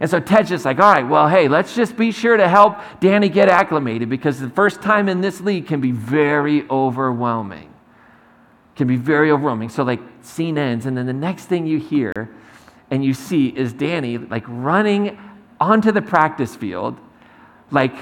And 0.00 0.08
so 0.08 0.20
Ted's 0.20 0.48
just 0.48 0.64
like, 0.64 0.78
all 0.78 0.92
right, 0.92 1.06
well, 1.06 1.28
hey, 1.28 1.48
let's 1.48 1.74
just 1.74 1.96
be 1.96 2.12
sure 2.12 2.36
to 2.36 2.48
help 2.48 2.76
Dani 3.00 3.32
get 3.32 3.48
acclimated 3.48 4.08
because 4.08 4.38
the 4.38 4.50
first 4.50 4.80
time 4.80 5.08
in 5.08 5.20
this 5.20 5.40
league 5.40 5.66
can 5.66 5.80
be 5.80 5.90
very 5.90 6.68
overwhelming. 6.70 7.72
Can 8.76 8.86
be 8.86 8.96
very 8.96 9.32
overwhelming. 9.32 9.70
So, 9.70 9.82
like, 9.82 10.00
scene 10.22 10.56
ends, 10.56 10.86
and 10.86 10.96
then 10.96 11.06
the 11.06 11.12
next 11.12 11.46
thing 11.46 11.66
you 11.66 11.78
hear 11.78 12.12
and 12.90 13.04
you 13.04 13.12
see 13.12 13.48
is 13.48 13.74
Dani, 13.74 14.30
like, 14.30 14.44
running 14.46 15.18
onto 15.60 15.90
the 15.90 16.02
practice 16.02 16.54
field, 16.54 16.96
like, 17.72 17.94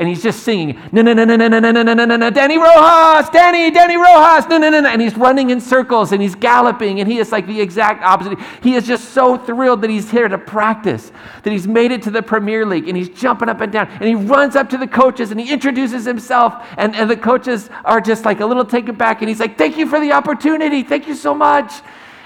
and 0.00 0.08
he's 0.08 0.22
just 0.22 0.42
singing, 0.42 0.80
no, 0.92 1.02
no, 1.02 1.12
no, 1.12 1.26
no, 1.26 1.36
no, 1.36 1.46
no, 1.46 1.60
no, 1.60 1.70
no, 1.70 1.82
no, 1.82 2.16
no, 2.16 2.30
Dani 2.30 2.56
Rojas, 2.56 3.28
Dani, 3.28 3.70
Dani 3.70 4.02
Rojas, 4.02 4.48
no, 4.48 4.56
no, 4.56 4.70
no, 4.70 4.80
no, 4.80 4.88
and 4.88 5.02
he's 5.02 5.14
running 5.14 5.50
in 5.50 5.60
circles 5.60 6.12
and 6.12 6.22
he's 6.22 6.34
galloping, 6.34 7.00
and 7.00 7.12
he 7.12 7.18
is 7.18 7.30
like 7.30 7.46
the 7.46 7.60
exact 7.60 8.02
opposite. 8.02 8.38
He 8.62 8.76
is 8.76 8.86
just 8.86 9.10
so 9.10 9.36
thrilled 9.36 9.82
that 9.82 9.90
he's 9.90 10.10
here 10.10 10.26
to 10.26 10.38
practice, 10.38 11.12
that 11.42 11.50
he's 11.50 11.68
made 11.68 11.92
it 11.92 12.00
to 12.04 12.10
the 12.10 12.22
Premier 12.22 12.64
League, 12.64 12.88
and 12.88 12.96
he's 12.96 13.10
jumping 13.10 13.50
up 13.50 13.60
and 13.60 13.70
down, 13.70 13.88
and 13.88 14.04
he 14.04 14.14
runs 14.14 14.56
up 14.56 14.70
to 14.70 14.78
the 14.78 14.86
coaches 14.86 15.32
and 15.32 15.38
he 15.38 15.52
introduces 15.52 16.06
himself, 16.06 16.66
and, 16.78 16.96
and 16.96 17.10
the 17.10 17.16
coaches 17.16 17.68
are 17.84 18.00
just 18.00 18.24
like 18.24 18.40
a 18.40 18.46
little 18.46 18.64
taken 18.64 18.94
back, 18.94 19.20
and 19.20 19.28
he's 19.28 19.38
like, 19.38 19.58
thank 19.58 19.76
you 19.76 19.86
for 19.86 20.00
the 20.00 20.12
opportunity, 20.12 20.82
thank 20.82 21.06
you 21.08 21.14
so 21.14 21.34
much. 21.34 21.74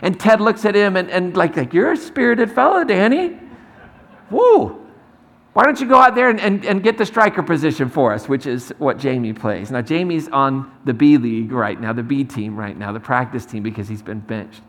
And 0.01 0.21
Ted 0.21 0.41
looks 0.41 0.65
at 0.65 0.77
him 0.77 0.97
and, 0.97 1.11
and 1.11 1.37
like, 1.37 1.57
like, 1.57 1.75
you're 1.75 1.91
a 1.91 1.97
spirited 1.97 2.53
fellow, 2.53 2.85
Dani. 2.85 3.41
Woo! 4.31 4.84
Why 5.55 5.63
don't 5.65 5.81
you 5.81 5.87
go 5.87 5.97
out 5.97 6.17
there 6.17 6.31
and, 6.31 6.41
and, 6.41 6.65
and 6.65 6.83
get 6.83 6.99
the 6.99 7.07
striker 7.07 7.43
position 7.43 7.89
for 7.89 8.13
us, 8.13 8.29
which 8.29 8.45
is 8.45 8.75
what 8.79 8.99
Jamie 8.99 9.33
plays. 9.33 9.71
Now, 9.71 9.83
Jamie's 9.83 10.29
on 10.29 10.71
the 10.85 10.93
B 10.93 11.17
League 11.17 11.53
right 11.53 11.81
now, 11.81 11.93
the 11.93 12.03
B 12.03 12.25
team 12.25 12.57
right 12.57 12.77
now, 12.77 12.91
the 12.91 13.01
practice 13.01 13.47
team, 13.47 13.63
because 13.63 13.89
he's 13.89 14.03
been 14.03 14.19
benched. 14.19 14.63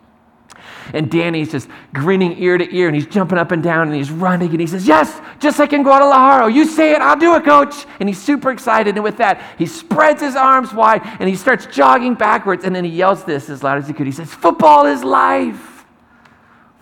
And 0.93 1.09
Dani's 1.09 1.51
just 1.51 1.69
grinning 1.91 2.39
ear 2.41 2.57
to 2.59 2.75
ear 2.75 2.87
and 2.87 2.95
he's 2.95 3.07
jumping 3.07 3.37
up 3.37 3.51
and 3.51 3.63
down 3.63 3.87
and 3.87 3.95
he's 3.95 4.11
running 4.11 4.51
and 4.51 4.59
he 4.59 4.67
says, 4.67 4.87
Yes, 4.87 5.19
just 5.39 5.57
like 5.59 5.73
in 5.73 5.83
Guadalajara. 5.83 6.51
You 6.51 6.65
say 6.65 6.93
it, 6.93 7.01
I'll 7.01 7.17
do 7.17 7.35
it, 7.35 7.43
coach. 7.43 7.85
And 7.99 8.07
he's 8.07 8.21
super 8.21 8.51
excited. 8.51 8.95
And 8.95 9.03
with 9.03 9.17
that, 9.17 9.41
he 9.57 9.65
spreads 9.65 10.21
his 10.21 10.35
arms 10.35 10.73
wide 10.73 11.01
and 11.19 11.27
he 11.27 11.35
starts 11.35 11.65
jogging 11.65 12.13
backwards. 12.13 12.63
And 12.63 12.75
then 12.75 12.85
he 12.85 12.91
yells 12.91 13.23
this 13.23 13.49
as 13.49 13.63
loud 13.63 13.79
as 13.79 13.87
he 13.87 13.93
could. 13.93 14.05
He 14.05 14.11
says, 14.11 14.33
Football 14.33 14.85
is 14.85 15.03
life. 15.03 15.85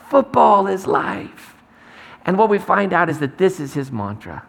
Football 0.10 0.68
is 0.68 0.86
life. 0.86 1.53
And 2.26 2.38
what 2.38 2.50
we 2.50 2.58
find 2.58 2.94
out 2.94 3.10
is 3.10 3.20
that 3.20 3.38
this 3.38 3.60
is 3.60 3.74
his 3.74 3.92
mantra 3.92 4.46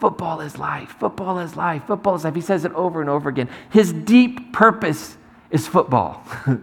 football 0.00 0.42
is 0.42 0.58
life, 0.58 0.90
football 0.98 1.38
is 1.38 1.56
life, 1.56 1.84
football 1.86 2.14
is 2.14 2.24
life. 2.24 2.34
He 2.34 2.42
says 2.42 2.66
it 2.66 2.72
over 2.72 3.00
and 3.00 3.08
over 3.08 3.30
again. 3.30 3.48
His 3.70 3.90
deep 3.90 4.52
purpose 4.52 5.16
is 5.50 5.66
football. 5.66 6.22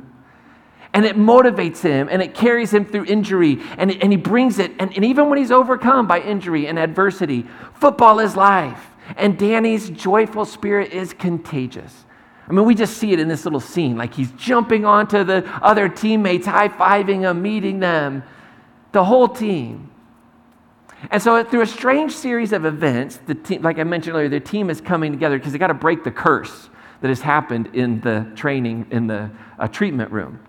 And 0.94 1.06
it 1.06 1.16
motivates 1.16 1.82
him 1.82 2.10
and 2.12 2.22
it 2.22 2.34
carries 2.34 2.74
him 2.74 2.84
through 2.86 3.06
injury 3.06 3.62
and, 3.78 3.92
and 3.92 4.12
he 4.12 4.18
brings 4.18 4.60
it. 4.60 4.74
And, 4.78 4.94
and 4.94 5.06
even 5.06 5.30
when 5.30 5.38
he's 5.38 5.52
overcome 5.52 6.06
by 6.06 6.20
injury 6.20 6.68
and 6.68 6.78
adversity, 6.78 7.48
football 7.76 8.20
is 8.20 8.36
life. 8.36 8.88
And 9.16 9.40
Dani's 9.40 9.90
joyful 9.90 10.44
spirit 10.44 10.92
is 10.92 11.14
contagious. 11.14 12.06
I 12.48 12.52
mean, 12.52 12.66
we 12.66 12.76
just 12.76 12.98
see 12.98 13.14
it 13.14 13.20
in 13.20 13.30
this 13.30 13.46
little 13.46 13.62
scene. 13.62 13.96
Like 13.96 14.14
he's 14.14 14.32
jumping 14.34 14.86
onto 14.86 15.24
the 15.24 15.50
other 15.64 15.88
teammates, 15.88 16.46
high 16.46 16.68
fiving 16.68 17.22
them, 17.22 17.42
meeting 17.42 17.80
them, 17.80 18.24
the 18.92 19.06
whole 19.06 19.30
team. 19.30 19.91
And 21.10 21.22
so, 21.22 21.44
through 21.44 21.62
a 21.62 21.68
strange 21.68 22.12
series 22.12 22.54
of 22.54 22.66
events, 22.66 23.20
the 23.26 23.58
like 23.60 23.80
I 23.80 23.84
mentioned 23.84 24.16
earlier, 24.16 24.30
the 24.30 24.40
team 24.40 24.70
is 24.70 24.80
coming 24.80 25.12
together 25.12 25.38
because 25.38 25.52
they 25.52 25.58
got 25.58 25.68
to 25.68 25.74
break 25.74 26.04
the 26.04 26.12
curse 26.12 26.70
that 27.02 27.08
has 27.08 27.22
happened 27.22 27.72
in 27.74 28.00
the 28.02 28.32
training, 28.36 28.86
in 28.92 29.08
the 29.08 29.32
uh, 29.58 29.68
treatment 29.68 30.12
room. 30.12 30.40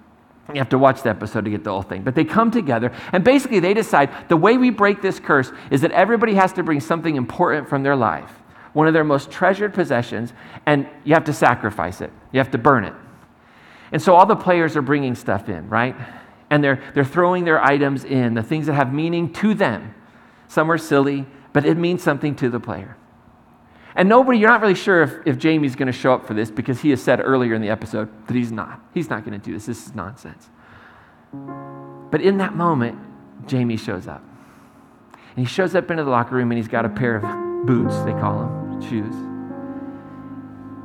You 0.52 0.58
have 0.58 0.68
to 0.70 0.78
watch 0.78 1.02
the 1.02 1.08
episode 1.08 1.44
to 1.46 1.50
get 1.50 1.64
the 1.64 1.70
whole 1.70 1.82
thing. 1.82 2.02
But 2.02 2.14
they 2.14 2.24
come 2.24 2.50
together, 2.50 2.92
and 3.12 3.24
basically, 3.24 3.60
they 3.60 3.72
decide 3.72 4.10
the 4.28 4.36
way 4.36 4.58
we 4.58 4.70
break 4.70 5.00
this 5.00 5.18
curse 5.18 5.50
is 5.70 5.80
that 5.80 5.92
everybody 5.92 6.34
has 6.34 6.52
to 6.54 6.62
bring 6.62 6.80
something 6.80 7.16
important 7.16 7.68
from 7.68 7.82
their 7.82 7.96
life, 7.96 8.30
one 8.74 8.86
of 8.86 8.92
their 8.92 9.04
most 9.04 9.30
treasured 9.30 9.72
possessions, 9.72 10.34
and 10.66 10.86
you 11.04 11.14
have 11.14 11.24
to 11.24 11.32
sacrifice 11.32 12.02
it. 12.02 12.10
You 12.32 12.38
have 12.38 12.50
to 12.50 12.58
burn 12.58 12.84
it. 12.84 12.92
And 13.92 14.02
so, 14.02 14.14
all 14.14 14.26
the 14.26 14.36
players 14.36 14.76
are 14.76 14.82
bringing 14.82 15.14
stuff 15.14 15.48
in, 15.48 15.68
right? 15.70 15.96
And 16.50 16.62
they're, 16.62 16.82
they're 16.92 17.04
throwing 17.04 17.44
their 17.44 17.64
items 17.64 18.04
in, 18.04 18.34
the 18.34 18.42
things 18.42 18.66
that 18.66 18.74
have 18.74 18.92
meaning 18.92 19.32
to 19.34 19.54
them. 19.54 19.94
Some 20.52 20.70
are 20.70 20.76
silly, 20.76 21.24
but 21.54 21.64
it 21.64 21.78
means 21.78 22.02
something 22.02 22.34
to 22.34 22.50
the 22.50 22.60
player. 22.60 22.98
And 23.96 24.06
nobody, 24.06 24.38
you're 24.38 24.50
not 24.50 24.60
really 24.60 24.74
sure 24.74 25.02
if, 25.02 25.14
if 25.24 25.38
Jamie's 25.38 25.74
going 25.74 25.86
to 25.86 25.94
show 25.94 26.12
up 26.12 26.26
for 26.26 26.34
this 26.34 26.50
because 26.50 26.82
he 26.82 26.90
has 26.90 27.02
said 27.02 27.22
earlier 27.24 27.54
in 27.54 27.62
the 27.62 27.70
episode 27.70 28.10
that 28.26 28.34
he's 28.34 28.52
not. 28.52 28.78
He's 28.92 29.08
not 29.08 29.24
going 29.24 29.32
to 29.32 29.42
do 29.42 29.54
this. 29.54 29.64
This 29.64 29.86
is 29.86 29.94
nonsense. 29.94 30.50
But 31.32 32.20
in 32.20 32.36
that 32.36 32.54
moment, 32.54 32.98
Jamie 33.46 33.78
shows 33.78 34.06
up. 34.06 34.22
And 35.34 35.46
he 35.46 35.50
shows 35.50 35.74
up 35.74 35.90
into 35.90 36.04
the 36.04 36.10
locker 36.10 36.34
room 36.34 36.50
and 36.50 36.58
he's 36.58 36.68
got 36.68 36.84
a 36.84 36.90
pair 36.90 37.16
of 37.16 37.66
boots, 37.66 37.96
they 38.00 38.12
call 38.12 38.40
them, 38.40 38.82
shoes. 38.82 39.31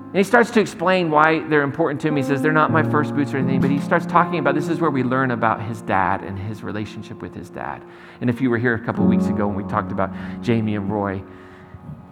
And 0.07 0.15
he 0.15 0.23
starts 0.23 0.51
to 0.51 0.61
explain 0.61 1.11
why 1.11 1.45
they're 1.49 1.63
important 1.63 1.99
to 2.01 2.07
him. 2.07 2.15
He 2.15 2.23
says, 2.23 2.41
They're 2.41 2.53
not 2.53 2.71
my 2.71 2.81
first 2.81 3.13
boots 3.13 3.33
or 3.33 3.37
anything, 3.37 3.59
but 3.59 3.69
he 3.69 3.79
starts 3.81 4.05
talking 4.05 4.39
about 4.39 4.55
this 4.55 4.69
is 4.69 4.79
where 4.79 4.89
we 4.89 5.03
learn 5.03 5.31
about 5.31 5.61
his 5.61 5.81
dad 5.81 6.23
and 6.23 6.39
his 6.39 6.63
relationship 6.63 7.21
with 7.21 7.35
his 7.35 7.49
dad. 7.49 7.83
And 8.21 8.29
if 8.29 8.39
you 8.39 8.49
were 8.49 8.57
here 8.57 8.73
a 8.73 8.79
couple 8.79 9.05
weeks 9.05 9.27
ago 9.27 9.47
when 9.47 9.57
we 9.57 9.69
talked 9.69 9.91
about 9.91 10.11
Jamie 10.41 10.77
and 10.77 10.89
Roy, 10.89 11.21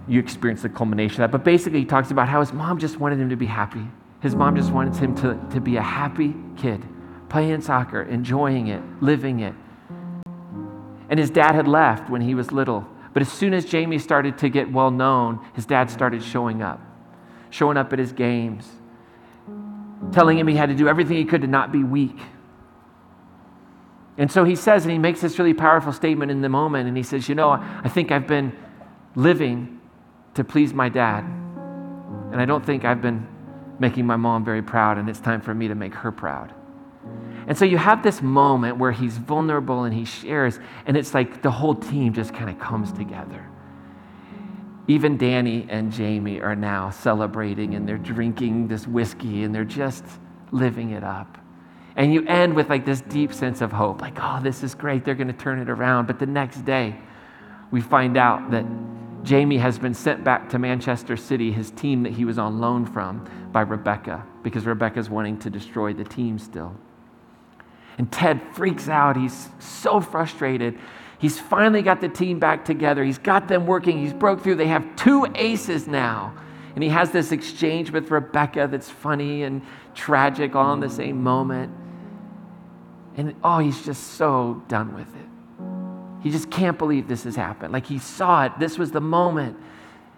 you 0.09 0.19
experienced 0.19 0.63
the 0.63 0.69
culmination 0.69 1.23
of 1.23 1.31
that. 1.31 1.37
But 1.37 1.45
basically, 1.45 1.79
he 1.79 1.85
talks 1.85 2.11
about 2.11 2.27
how 2.27 2.41
his 2.41 2.51
mom 2.51 2.79
just 2.79 2.99
wanted 2.99 3.17
him 3.17 3.29
to 3.29 3.37
be 3.37 3.45
happy. 3.45 3.87
His 4.21 4.35
mom 4.35 4.57
just 4.57 4.71
wanted 4.71 4.95
him 4.97 5.15
to, 5.15 5.39
to 5.53 5.61
be 5.61 5.77
a 5.77 5.81
happy 5.81 6.35
kid, 6.57 6.83
playing 7.29 7.61
soccer, 7.61 8.01
enjoying 8.03 8.67
it, 8.67 8.83
living 9.01 9.39
it. 9.39 9.53
And 11.09 11.17
his 11.17 11.29
dad 11.29 11.55
had 11.55 11.67
left 11.67 12.09
when 12.09 12.19
he 12.19 12.35
was 12.35 12.51
little. 12.51 12.85
But 13.13 13.21
as 13.21 13.31
soon 13.31 13.53
as 13.53 13.63
Jamie 13.63 13.99
started 13.99 14.37
to 14.39 14.49
get 14.49 14.69
well 14.69 14.91
known, 14.91 15.39
his 15.53 15.65
dad 15.65 15.89
started 15.89 16.21
showing 16.21 16.61
up 16.61 16.81
showing 17.55 17.77
up 17.77 17.93
at 17.93 17.99
his 17.99 18.11
games, 18.11 18.69
telling 20.11 20.37
him 20.37 20.45
he 20.47 20.55
had 20.55 20.67
to 20.67 20.75
do 20.75 20.89
everything 20.89 21.15
he 21.15 21.23
could 21.23 21.39
to 21.39 21.47
not 21.47 21.71
be 21.71 21.83
weak. 21.85 22.17
And 24.17 24.29
so 24.29 24.43
he 24.43 24.55
says, 24.55 24.83
and 24.83 24.91
he 24.91 24.97
makes 24.97 25.21
this 25.21 25.39
really 25.39 25.53
powerful 25.53 25.93
statement 25.93 26.31
in 26.31 26.41
the 26.41 26.49
moment, 26.49 26.89
and 26.89 26.97
he 26.97 27.03
says, 27.03 27.29
You 27.29 27.35
know, 27.35 27.51
I 27.51 27.87
think 27.87 28.11
I've 28.11 28.27
been 28.27 28.51
living 29.15 29.79
to 30.33 30.43
please 30.43 30.73
my 30.73 30.89
dad, 30.89 31.23
and 31.23 32.41
I 32.41 32.45
don't 32.45 32.65
think 32.65 32.83
I've 32.83 33.01
been 33.01 33.25
making 33.79 34.05
my 34.05 34.17
mom 34.17 34.43
very 34.43 34.61
proud, 34.61 34.97
and 34.97 35.09
it's 35.09 35.21
time 35.21 35.39
for 35.39 35.53
me 35.53 35.69
to 35.69 35.75
make 35.75 35.93
her 35.93 36.11
proud. 36.11 36.53
And 37.47 37.57
so 37.57 37.63
you 37.63 37.77
have 37.77 38.03
this 38.03 38.21
moment 38.21 38.77
where 38.77 38.91
he's 38.91 39.17
vulnerable 39.17 39.83
and 39.83 39.93
he 39.93 40.03
shares, 40.03 40.59
and 40.85 40.97
it's 40.97 41.13
like 41.13 41.41
the 41.41 41.51
whole 41.51 41.75
team 41.75 42.13
just 42.13 42.33
kind 42.33 42.49
of 42.49 42.59
comes 42.59 42.91
together. 42.91 43.49
Even 44.87 45.17
Dani 45.17 45.65
and 45.69 45.91
Jamie 45.91 46.41
are 46.41 46.55
now 46.55 46.91
celebrating 46.91 47.73
and 47.75 47.87
they're 47.87 47.97
drinking 47.97 48.67
this 48.67 48.87
whiskey 48.87 49.43
and 49.43 49.53
they're 49.53 49.63
just 49.63 50.03
living 50.51 50.91
it 50.91 51.03
up. 51.03 51.37
And 51.95 52.13
you 52.13 52.25
end 52.27 52.55
with 52.55 52.69
like 52.69 52.85
this 52.85 53.01
deep 53.01 53.33
sense 53.33 53.61
of 53.61 53.71
hope 53.71 54.01
like, 54.01 54.17
oh, 54.21 54.39
this 54.43 54.63
is 54.63 54.75
great. 54.75 55.05
They're 55.05 55.15
going 55.15 55.27
to 55.27 55.33
turn 55.33 55.59
it 55.59 55.69
around. 55.69 56.07
But 56.07 56.19
the 56.19 56.25
next 56.25 56.65
day, 56.65 56.99
we 57.71 57.81
find 57.81 58.17
out 58.17 58.51
that 58.51 58.65
Jamie 59.23 59.57
has 59.57 59.79
been 59.79 59.93
sent 59.93 60.23
back 60.23 60.49
to 60.49 60.59
Manchester 60.59 61.17
City, 61.17 61.51
his 61.51 61.71
team 61.71 62.03
that 62.03 62.13
he 62.13 62.25
was 62.25 62.37
on 62.37 62.59
loan 62.59 62.85
from, 62.85 63.27
by 63.51 63.61
Rebecca, 63.61 64.23
because 64.43 64.67
Rebecca's 64.67 65.09
wanting 65.09 65.39
to 65.39 65.49
destroy 65.49 65.93
the 65.93 66.03
team 66.03 66.37
still. 66.37 66.75
And 67.97 68.11
Ted 68.11 68.41
freaks 68.53 68.87
out. 68.87 69.17
He's 69.17 69.49
so 69.57 69.99
frustrated. 69.99 70.77
He's 71.17 71.39
finally 71.39 71.81
got 71.81 72.01
the 72.01 72.09
team 72.09 72.39
back 72.39 72.65
together. 72.65 73.03
He's 73.03 73.17
got 73.17 73.47
them 73.47 73.65
working. 73.65 73.99
He's 73.99 74.13
broke 74.13 74.41
through. 74.41 74.55
They 74.55 74.67
have 74.67 74.95
two 74.95 75.27
aces 75.35 75.87
now. 75.87 76.33
And 76.75 76.83
he 76.83 76.89
has 76.89 77.11
this 77.11 77.31
exchange 77.31 77.91
with 77.91 78.11
Rebecca 78.11 78.67
that's 78.69 78.89
funny 78.89 79.43
and 79.43 79.61
tragic 79.93 80.55
all 80.55 80.73
in 80.73 80.81
the 80.81 80.89
same 80.89 81.23
moment. 81.23 81.73
And 83.15 83.33
oh, 83.43 83.59
he's 83.59 83.85
just 83.85 84.03
so 84.13 84.61
done 84.67 84.93
with 84.93 85.07
it. 85.07 86.21
He 86.21 86.31
just 86.31 86.51
can't 86.51 86.77
believe 86.77 87.07
this 87.07 87.23
has 87.23 87.35
happened. 87.35 87.71
Like 87.71 87.85
he 87.85 87.97
saw 87.97 88.45
it. 88.45 88.51
This 88.59 88.77
was 88.77 88.91
the 88.91 88.99
moment. 88.99 89.57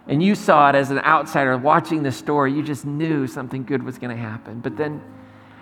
And 0.08 0.22
you 0.22 0.34
saw 0.34 0.70
it 0.70 0.74
as 0.74 0.90
an 0.90 0.98
outsider 1.00 1.56
watching 1.58 2.02
the 2.02 2.10
story. 2.10 2.52
You 2.52 2.62
just 2.62 2.86
knew 2.86 3.26
something 3.26 3.64
good 3.64 3.82
was 3.82 3.98
going 3.98 4.16
to 4.16 4.20
happen. 4.20 4.60
But 4.60 4.76
then 4.76 5.02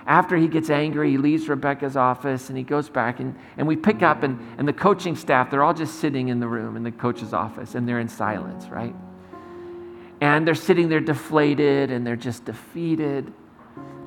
after 0.06 0.36
he 0.36 0.46
gets 0.46 0.70
angry, 0.70 1.10
he 1.10 1.18
leaves 1.18 1.48
Rebecca's 1.48 1.96
office 1.96 2.48
and 2.48 2.56
he 2.56 2.62
goes 2.62 2.88
back. 2.88 3.18
And, 3.18 3.36
and 3.56 3.66
we 3.66 3.76
pick 3.76 4.02
up, 4.02 4.22
and, 4.22 4.38
and 4.56 4.66
the 4.66 4.72
coaching 4.72 5.16
staff, 5.16 5.50
they're 5.50 5.64
all 5.64 5.74
just 5.74 6.00
sitting 6.00 6.28
in 6.28 6.38
the 6.38 6.46
room 6.46 6.76
in 6.76 6.84
the 6.84 6.92
coach's 6.92 7.32
office 7.32 7.74
and 7.74 7.88
they're 7.88 7.98
in 7.98 8.08
silence, 8.08 8.66
right? 8.68 8.94
And 10.20 10.46
they're 10.46 10.54
sitting 10.54 10.88
there 10.88 11.00
deflated 11.00 11.90
and 11.90 12.06
they're 12.06 12.16
just 12.16 12.44
defeated. 12.44 13.32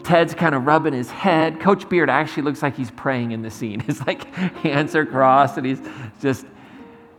Ted's 0.04 0.34
kind 0.34 0.56
of 0.56 0.66
rubbing 0.66 0.94
his 0.94 1.12
head. 1.12 1.60
Coach 1.60 1.88
Beard 1.90 2.10
actually 2.10 2.44
looks 2.44 2.64
like 2.64 2.78
he's 2.78 2.92
praying 2.92 3.32
in 3.32 3.42
the 3.42 3.52
scene. 3.52 3.80
His 3.90 4.06
like 4.08 4.34
hands 4.34 4.96
are 4.96 5.06
crossed 5.06 5.58
and 5.58 5.66
he's 5.66 5.82
just 6.22 6.46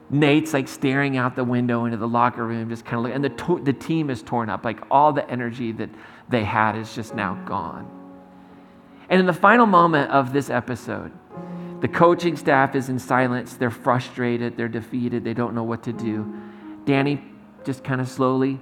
Nate's 0.09 0.53
like 0.55 0.67
staring 0.67 1.17
out 1.17 1.37
the 1.37 1.45
window 1.45 1.85
into 1.85 1.99
the 1.99 2.09
locker 2.09 2.45
room, 2.45 2.69
just 2.69 2.85
kind 2.85 2.97
of 2.97 3.03
look, 3.05 3.15
and 3.15 3.23
the, 3.23 3.29
to- 3.29 3.63
the 3.63 3.73
team 3.73 4.11
is 4.11 4.23
torn 4.23 4.49
up. 4.49 4.65
Like 4.65 4.81
all 4.91 5.13
the 5.13 5.29
energy 5.31 5.71
that 5.73 5.91
they 6.29 6.43
had 6.43 6.75
is 6.75 6.93
just 6.95 7.15
now 7.15 7.35
gone. 7.47 8.00
And 9.11 9.19
in 9.19 9.27
the 9.27 9.33
final 9.33 9.67
moment 9.67 10.11
of 10.13 10.33
this 10.33 10.49
episode, 10.49 11.13
the 11.81 11.89
coaching 11.89 12.37
staff 12.37 12.77
is 12.77 12.89
in 12.89 12.99
silence. 12.99 13.55
They're 13.55 13.71
frustrated. 13.71 14.57
They're 14.57 14.69
defeated. 14.69 15.25
They 15.25 15.35
don't 15.35 15.55
know 15.55 15.65
what 15.65 15.83
to 15.83 15.93
do. 15.93 16.33
Dani 16.85 17.23
just 17.65 17.83
kind 17.83 18.01
of 18.01 18.09
slowly 18.09 18.61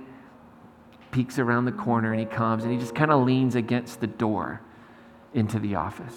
peeks 1.11 1.39
around 1.39 1.67
the 1.67 1.73
corner 1.73 2.13
and 2.13 2.21
he 2.21 2.27
comes 2.27 2.65
and 2.65 2.73
he 2.73 2.79
just 2.79 2.95
kind 2.95 3.11
of 3.11 3.25
leans 3.25 3.55
against 3.55 4.01
the 4.01 4.07
door 4.07 4.61
into 5.35 5.59
the 5.59 5.75
office. 5.75 6.15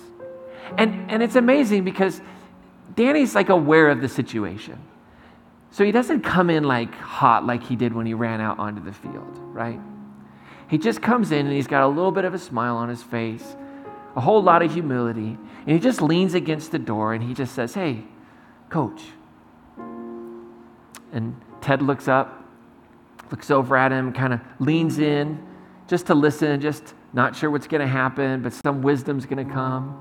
And, 0.78 1.12
and 1.12 1.22
it's 1.22 1.36
amazing 1.36 1.84
because 1.84 2.22
Dani's 2.94 3.36
like 3.36 3.50
aware 3.50 3.90
of 3.90 4.02
the 4.02 4.10
situation. 4.10 4.80
So 5.72 5.84
he 5.84 5.92
doesn't 5.92 6.22
come 6.22 6.50
in 6.50 6.64
like 6.64 6.94
hot 6.96 7.46
like 7.46 7.64
he 7.64 7.76
did 7.76 7.94
when 7.94 8.06
he 8.06 8.14
ran 8.14 8.42
out 8.42 8.60
onto 8.60 8.84
the 8.84 8.92
field, 8.92 9.38
right? 9.38 9.80
He 10.70 10.78
just 10.78 11.02
comes 11.02 11.32
in 11.32 11.46
and 11.46 11.56
he's 11.56 11.68
got 11.68 11.84
a 11.84 11.88
little 11.88 12.12
bit 12.12 12.26
of 12.26 12.34
a 12.34 12.40
smile 12.40 12.78
on 12.78 12.90
his 12.90 13.04
face 13.04 13.56
a 14.16 14.22
whole 14.22 14.42
lot 14.42 14.62
of 14.62 14.74
humility. 14.74 15.38
And 15.66 15.70
he 15.70 15.80
just 15.80 16.02
leans 16.02 16.34
against 16.34 16.72
the 16.72 16.80
door 16.80 17.14
and 17.14 17.24
he 17.24 17.34
just 17.34 17.54
says, 17.54 17.74
Hey, 17.74 18.04
coach. 18.70 19.02
And 21.14 21.40
Ted 21.62 21.82
looks 21.82 22.08
up, 22.08 22.46
looks 23.30 23.52
over 23.52 23.76
at 23.76 23.92
him, 23.92 24.14
kind 24.14 24.34
of 24.34 24.40
leans 24.60 25.00
in 25.00 25.46
just 25.88 26.08
to 26.08 26.16
listen, 26.16 26.62
just 26.62 26.94
not 27.14 27.36
sure 27.36 27.52
what's 27.52 27.68
going 27.68 27.82
to 27.82 27.88
happen, 27.88 28.42
but 28.42 28.54
some 28.54 28.82
wisdom's 28.82 29.26
going 29.26 29.46
to 29.46 29.54
come. 29.54 29.98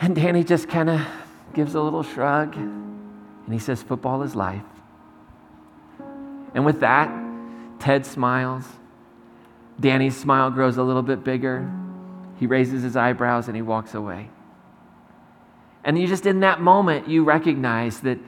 And 0.00 0.14
Dani 0.14 0.46
just 0.46 0.68
kind 0.68 0.90
of 0.90 1.06
gives 1.54 1.74
a 1.74 1.80
little 1.80 2.02
shrug 2.02 2.56
and 2.56 3.52
he 3.54 3.58
says, 3.58 3.82
Football 3.82 4.22
is 4.22 4.36
life. 4.36 4.62
And 6.54 6.64
with 6.64 6.80
that, 6.80 7.10
Ted 7.78 8.04
smiles. 8.04 8.64
Dani's 9.80 10.16
smile 10.16 10.50
grows 10.50 10.76
a 10.76 10.82
little 10.82 11.02
bit 11.02 11.24
bigger. 11.24 11.70
He 12.38 12.46
raises 12.46 12.82
his 12.82 12.96
eyebrows 12.96 13.48
and 13.48 13.56
he 13.56 13.62
walks 13.62 13.94
away. 13.94 14.30
And 15.84 15.98
you 15.98 16.06
just 16.06 16.26
in 16.26 16.40
that 16.40 16.60
moment, 16.60 17.08
you 17.08 17.24
recognize 17.24 18.00
that 18.00 18.18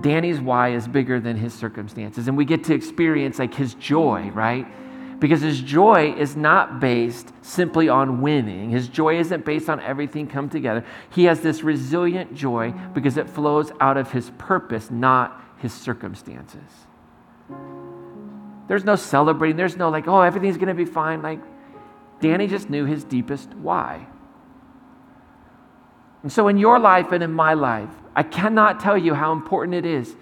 Dani's 0.00 0.40
why 0.40 0.70
is 0.70 0.86
bigger 0.86 1.20
than 1.20 1.36
his 1.36 1.52
circumstances. 1.52 2.28
And 2.28 2.36
we 2.36 2.44
get 2.44 2.64
to 2.64 2.74
experience 2.74 3.38
like 3.38 3.54
his 3.54 3.74
joy, 3.74 4.30
right? 4.30 4.66
Because 5.18 5.40
his 5.40 5.60
joy 5.60 6.14
is 6.14 6.36
not 6.36 6.80
based 6.80 7.32
simply 7.42 7.88
on 7.88 8.20
winning. 8.22 8.70
His 8.70 8.88
joy 8.88 9.18
isn't 9.18 9.44
based 9.44 9.68
on 9.68 9.80
everything 9.80 10.26
come 10.26 10.48
together. 10.48 10.84
He 11.10 11.24
has 11.24 11.40
this 11.40 11.62
resilient 11.62 12.34
joy 12.34 12.72
because 12.92 13.16
it 13.16 13.28
flows 13.28 13.70
out 13.80 13.96
of 13.96 14.10
his 14.10 14.30
purpose, 14.38 14.90
not 14.90 15.40
his 15.58 15.72
circumstances. 15.72 16.60
There's 18.68 18.84
no 18.84 18.96
celebrating. 18.96 19.56
There's 19.56 19.76
no 19.76 19.90
like, 19.90 20.08
oh, 20.08 20.20
everything's 20.20 20.56
going 20.56 20.68
to 20.68 20.74
be 20.74 20.84
fine. 20.84 21.22
Like, 21.22 21.40
Dani 22.22 22.48
just 22.48 22.70
knew 22.70 22.86
his 22.86 23.04
deepest 23.04 23.52
why. 23.54 24.06
And 26.22 26.32
so, 26.32 26.48
in 26.48 26.56
your 26.56 26.78
life 26.78 27.10
and 27.10 27.22
in 27.22 27.32
my 27.32 27.54
life, 27.54 27.90
I 28.14 28.22
cannot 28.22 28.78
tell 28.78 28.96
you 28.96 29.14
how 29.14 29.32
important 29.32 29.74
it 29.74 29.84
is 29.84 30.14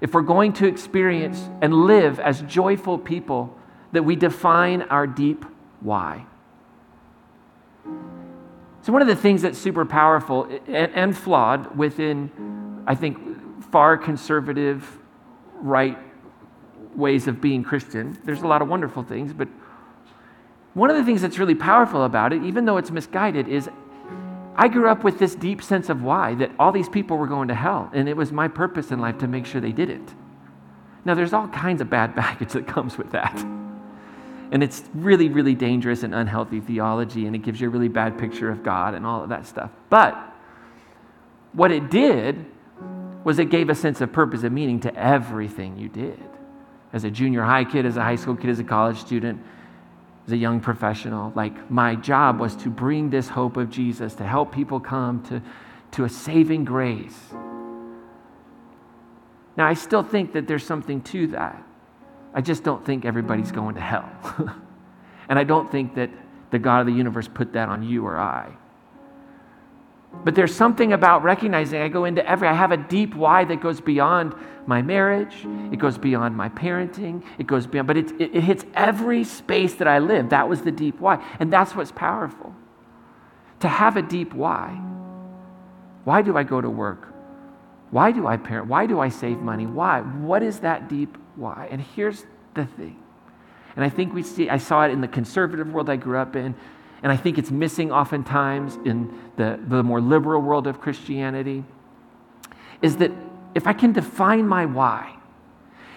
if 0.00 0.14
we're 0.14 0.22
going 0.22 0.52
to 0.54 0.66
experience 0.66 1.42
and 1.60 1.74
live 1.74 2.20
as 2.20 2.42
joyful 2.42 2.98
people 2.98 3.58
that 3.92 4.04
we 4.04 4.14
define 4.14 4.82
our 4.82 5.06
deep 5.06 5.44
why. 5.80 6.24
So, 8.82 8.92
one 8.92 9.02
of 9.02 9.08
the 9.08 9.16
things 9.16 9.42
that's 9.42 9.58
super 9.58 9.84
powerful 9.84 10.48
and, 10.68 11.16
flawed 11.16 11.76
within, 11.76 12.84
I 12.86 12.94
think, 12.94 13.18
far 13.72 13.96
conservative, 13.96 14.98
right 15.54 15.98
ways 16.94 17.26
of 17.26 17.40
being 17.40 17.64
Christian, 17.64 18.16
there's 18.24 18.42
a 18.42 18.46
lot 18.46 18.62
of 18.62 18.68
wonderful 18.68 19.02
things, 19.02 19.32
but 19.32 19.48
one 20.74 20.90
of 20.90 20.96
the 20.96 21.04
things 21.04 21.22
that's 21.22 21.38
really 21.38 21.54
powerful 21.54 22.04
about 22.04 22.32
it, 22.32 22.42
even 22.42 22.64
though 22.64 22.76
it's 22.76 22.90
misguided, 22.90 23.48
is 23.48 23.68
I 24.56 24.68
grew 24.68 24.88
up 24.88 25.02
with 25.02 25.18
this 25.18 25.34
deep 25.34 25.62
sense 25.62 25.88
of 25.88 26.02
why, 26.02 26.34
that 26.36 26.50
all 26.58 26.72
these 26.72 26.88
people 26.88 27.16
were 27.16 27.26
going 27.26 27.48
to 27.48 27.54
hell, 27.54 27.90
and 27.92 28.08
it 28.08 28.16
was 28.16 28.30
my 28.32 28.48
purpose 28.48 28.90
in 28.90 29.00
life 29.00 29.18
to 29.18 29.28
make 29.28 29.46
sure 29.46 29.60
they 29.60 29.72
didn't. 29.72 30.14
Now, 31.04 31.14
there's 31.14 31.32
all 31.32 31.48
kinds 31.48 31.80
of 31.80 31.90
bad 31.90 32.14
baggage 32.16 32.52
that 32.52 32.66
comes 32.66 32.98
with 32.98 33.12
that. 33.12 33.36
And 34.52 34.62
it's 34.62 34.84
really, 34.94 35.28
really 35.28 35.54
dangerous 35.54 36.02
and 36.02 36.14
unhealthy 36.14 36.60
theology, 36.60 37.26
and 37.26 37.34
it 37.34 37.40
gives 37.42 37.60
you 37.60 37.68
a 37.68 37.70
really 37.70 37.88
bad 37.88 38.18
picture 38.18 38.50
of 38.50 38.62
God 38.62 38.94
and 38.94 39.06
all 39.06 39.22
of 39.22 39.28
that 39.30 39.46
stuff. 39.46 39.70
But 39.90 40.16
what 41.52 41.72
it 41.72 41.90
did 41.90 42.44
was 43.24 43.38
it 43.38 43.48
gave 43.48 43.70
a 43.70 43.74
sense 43.74 44.00
of 44.00 44.12
purpose 44.12 44.42
and 44.42 44.54
meaning 44.54 44.80
to 44.80 44.94
everything 44.94 45.76
you 45.78 45.88
did. 45.88 46.20
As 46.92 47.04
a 47.04 47.10
junior 47.10 47.42
high 47.42 47.64
kid, 47.64 47.86
as 47.86 47.96
a 47.96 48.02
high 48.02 48.16
school 48.16 48.36
kid, 48.36 48.50
as 48.50 48.60
a 48.60 48.64
college 48.64 48.98
student, 48.98 49.40
as 50.26 50.32
a 50.32 50.36
young 50.36 50.60
professional. 50.60 51.32
Like, 51.34 51.70
my 51.70 51.94
job 51.94 52.40
was 52.40 52.56
to 52.56 52.70
bring 52.70 53.10
this 53.10 53.28
hope 53.28 53.56
of 53.56 53.70
Jesus, 53.70 54.14
to 54.14 54.24
help 54.24 54.52
people 54.52 54.80
come 54.80 55.22
to, 55.24 55.42
to 55.92 56.04
a 56.04 56.08
saving 56.08 56.64
grace. 56.64 57.18
Now, 59.56 59.66
I 59.66 59.74
still 59.74 60.02
think 60.02 60.32
that 60.32 60.48
there's 60.48 60.64
something 60.64 61.02
to 61.02 61.28
that. 61.28 61.62
I 62.32 62.40
just 62.40 62.64
don't 62.64 62.84
think 62.84 63.04
everybody's 63.04 63.52
going 63.52 63.76
to 63.76 63.80
hell. 63.80 64.10
and 65.28 65.38
I 65.38 65.44
don't 65.44 65.70
think 65.70 65.94
that 65.94 66.10
the 66.50 66.58
God 66.58 66.80
of 66.80 66.86
the 66.86 66.92
universe 66.92 67.28
put 67.28 67.52
that 67.52 67.68
on 67.68 67.82
you 67.82 68.04
or 68.04 68.18
I. 68.18 68.52
But 70.22 70.34
there's 70.34 70.54
something 70.54 70.92
about 70.92 71.22
recognizing 71.22 71.82
I 71.82 71.88
go 71.88 72.04
into 72.04 72.26
every, 72.28 72.48
I 72.48 72.52
have 72.52 72.72
a 72.72 72.76
deep 72.76 73.14
why 73.14 73.44
that 73.44 73.60
goes 73.60 73.80
beyond 73.80 74.34
my 74.66 74.80
marriage, 74.80 75.46
it 75.72 75.78
goes 75.78 75.98
beyond 75.98 76.36
my 76.36 76.48
parenting, 76.48 77.22
it 77.38 77.46
goes 77.46 77.66
beyond, 77.66 77.88
but 77.88 77.96
it, 77.98 78.10
it, 78.12 78.34
it 78.34 78.42
hits 78.42 78.64
every 78.74 79.24
space 79.24 79.74
that 79.74 79.88
I 79.88 79.98
live. 79.98 80.30
That 80.30 80.48
was 80.48 80.62
the 80.62 80.72
deep 80.72 81.00
why. 81.00 81.22
And 81.38 81.52
that's 81.52 81.74
what's 81.74 81.92
powerful. 81.92 82.54
To 83.60 83.68
have 83.68 83.96
a 83.96 84.02
deep 84.02 84.32
why. 84.32 84.80
Why 86.04 86.22
do 86.22 86.36
I 86.36 86.42
go 86.42 86.60
to 86.60 86.70
work? 86.70 87.08
Why 87.90 88.10
do 88.10 88.26
I 88.26 88.36
parent? 88.36 88.68
Why 88.68 88.86
do 88.86 89.00
I 89.00 89.08
save 89.08 89.38
money? 89.38 89.66
Why? 89.66 90.00
What 90.00 90.42
is 90.42 90.60
that 90.60 90.88
deep 90.88 91.16
why? 91.36 91.68
And 91.70 91.80
here's 91.80 92.24
the 92.54 92.66
thing. 92.66 92.98
And 93.76 93.84
I 93.84 93.88
think 93.88 94.14
we 94.14 94.22
see, 94.22 94.48
I 94.48 94.58
saw 94.58 94.84
it 94.84 94.90
in 94.90 95.00
the 95.00 95.08
conservative 95.08 95.72
world 95.72 95.90
I 95.90 95.96
grew 95.96 96.18
up 96.18 96.36
in, 96.36 96.54
and 97.04 97.12
I 97.12 97.18
think 97.18 97.36
it's 97.36 97.50
missing 97.50 97.92
oftentimes 97.92 98.76
in 98.86 99.14
the, 99.36 99.60
the 99.68 99.82
more 99.82 100.00
liberal 100.00 100.40
world 100.40 100.66
of 100.66 100.80
Christianity, 100.80 101.62
is 102.80 102.96
that 102.96 103.12
if 103.54 103.66
I 103.66 103.74
can 103.74 103.92
define 103.92 104.48
my 104.48 104.64
why, 104.64 105.14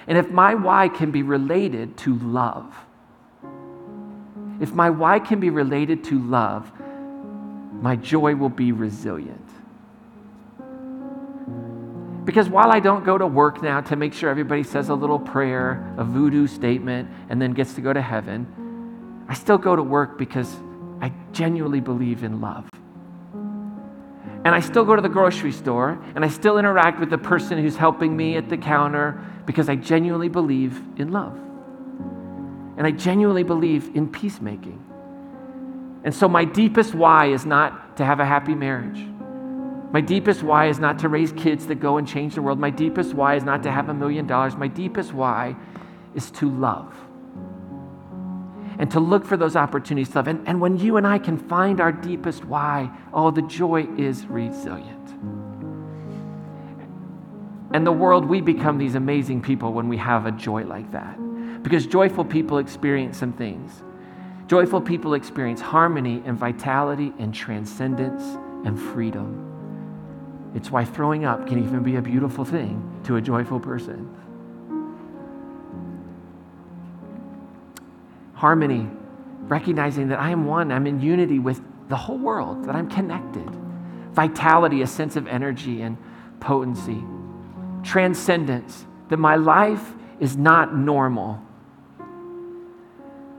and 0.05 0.17
if 0.17 0.29
my 0.29 0.53
why 0.53 0.89
can 0.89 1.11
be 1.11 1.23
related 1.23 1.95
to 1.99 2.19
love, 2.19 2.75
if 4.59 4.73
my 4.73 4.89
why 4.89 5.19
can 5.19 5.39
be 5.39 5.49
related 5.49 6.03
to 6.05 6.19
love, 6.19 6.69
my 7.81 7.95
joy 7.95 8.35
will 8.35 8.49
be 8.49 8.73
resilient. 8.73 9.49
Because 12.25 12.49
while 12.49 12.69
I 12.69 12.81
don't 12.81 13.05
go 13.05 13.17
to 13.17 13.27
work 13.27 13.61
now 13.63 13.79
to 13.79 13.95
make 13.95 14.13
sure 14.13 14.29
everybody 14.29 14.63
says 14.63 14.89
a 14.89 14.93
little 14.93 15.19
prayer, 15.19 15.89
a 15.97 16.03
voodoo 16.03 16.47
statement, 16.47 17.09
and 17.29 17.41
then 17.41 17.53
gets 17.53 17.75
to 17.75 17.81
go 17.81 17.93
to 17.93 18.01
heaven, 18.01 19.25
I 19.29 19.35
still 19.35 19.57
go 19.57 19.73
to 19.73 19.83
work 19.83 20.17
because 20.17 20.53
I 21.01 21.11
genuinely 21.31 21.79
believe 21.79 22.23
in 22.23 22.41
love. 22.41 22.69
And 24.47 24.55
I 24.55 24.59
still 24.59 24.85
go 24.85 24.95
to 24.95 25.01
the 25.01 25.09
grocery 25.09 25.51
store 25.51 26.01
and 26.15 26.23
I 26.23 26.29
still 26.29 26.57
interact 26.57 26.99
with 26.99 27.09
the 27.09 27.17
person 27.17 27.57
who's 27.57 27.75
helping 27.75 28.15
me 28.15 28.37
at 28.37 28.49
the 28.49 28.57
counter 28.57 29.21
because 29.45 29.67
I 29.67 29.75
genuinely 29.75 30.29
believe 30.29 30.81
in 30.97 31.11
love. 31.11 31.37
And 32.77 32.87
I 32.87 32.91
genuinely 32.91 33.43
believe 33.43 33.95
in 33.95 34.07
peacemaking. 34.07 34.83
And 36.03 36.13
so 36.13 36.27
my 36.29 36.45
deepest 36.45 36.93
why 36.93 37.25
is 37.27 37.45
not 37.45 37.97
to 37.97 38.05
have 38.05 38.19
a 38.19 38.25
happy 38.25 38.55
marriage. 38.55 39.05
My 39.91 40.01
deepest 40.01 40.43
why 40.43 40.67
is 40.67 40.79
not 40.79 40.99
to 40.99 41.09
raise 41.09 41.31
kids 41.31 41.67
that 41.67 41.75
go 41.75 41.97
and 41.97 42.07
change 42.07 42.35
the 42.35 42.41
world. 42.41 42.59
My 42.59 42.69
deepest 42.69 43.13
why 43.13 43.35
is 43.35 43.43
not 43.43 43.63
to 43.63 43.71
have 43.71 43.89
a 43.89 43.93
million 43.93 44.27
dollars. 44.27 44.55
My 44.55 44.67
deepest 44.67 45.13
why 45.13 45.55
is 46.13 46.29
to 46.31 46.49
love 46.49 47.06
and 48.79 48.91
to 48.91 48.99
look 48.99 49.25
for 49.25 49.37
those 49.37 49.55
opportunities 49.55 50.09
to 50.09 50.19
love. 50.19 50.27
And, 50.27 50.47
and 50.47 50.61
when 50.61 50.77
you 50.77 50.97
and 50.97 51.07
I 51.07 51.17
can 51.17 51.37
find 51.37 51.81
our 51.81 51.91
deepest 51.91 52.45
why, 52.45 52.91
oh, 53.13 53.31
the 53.31 53.41
joy 53.41 53.87
is 53.97 54.25
resilient. 54.27 55.09
And 57.73 57.85
the 57.85 57.91
world, 57.91 58.25
we 58.25 58.39
become 58.39 58.77
these 58.77 58.95
amazing 58.95 59.41
people 59.41 59.73
when 59.73 59.89
we 59.89 59.97
have 59.97 60.25
a 60.25 60.31
joy 60.31 60.63
like 60.63 60.91
that. 60.91 61.17
Because 61.63 61.85
joyful 61.85 62.23
people 62.23 62.59
experience 62.59 63.17
some 63.17 63.33
things. 63.33 63.83
Joyful 64.47 64.79
people 64.79 65.15
experience 65.15 65.59
harmony 65.59 66.21
and 66.25 66.37
vitality 66.37 67.13
and 67.19 67.33
transcendence 67.33 68.23
and 68.65 68.79
freedom. 68.79 69.43
It's 70.55 70.71
why 70.71 70.85
throwing 70.85 71.25
up 71.25 71.45
can 71.47 71.63
even 71.63 71.83
be 71.83 71.97
a 71.97 72.01
beautiful 72.01 72.45
thing 72.45 73.01
to 73.03 73.17
a 73.17 73.21
joyful 73.21 73.59
person. 73.59 74.09
Harmony, 78.37 78.87
recognizing 79.47 80.09
that 80.09 80.19
I 80.19 80.29
am 80.29 80.45
one, 80.45 80.71
I'm 80.71 80.85
in 80.85 81.01
unity 81.01 81.39
with 81.39 81.59
the 81.89 81.95
whole 81.95 82.19
world, 82.19 82.65
that 82.65 82.75
I'm 82.75 82.87
connected. 82.87 83.49
Vitality, 84.11 84.83
a 84.83 84.87
sense 84.87 85.15
of 85.15 85.27
energy 85.27 85.81
and 85.81 85.97
potency. 86.39 87.03
Transcendence, 87.83 88.85
that 89.09 89.17
my 89.17 89.37
life 89.37 89.95
is 90.19 90.37
not 90.37 90.75
normal. 90.75 91.41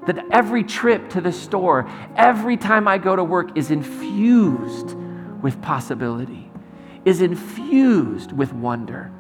That 0.07 0.25
every 0.33 0.65
trip 0.65 1.11
to 1.11 1.21
the 1.21 1.33
store, 1.33 1.89
every 2.17 2.57
time 2.57 2.89
I 2.89 2.99
go 2.99 3.15
to 3.15 3.23
work, 3.23 3.57
is 3.57 3.71
infused 3.71 4.97
with 5.43 5.63
possibility, 5.63 6.51
is 7.05 7.23
infused 7.23 8.33
with 8.33 8.53
wonder. 8.53 9.13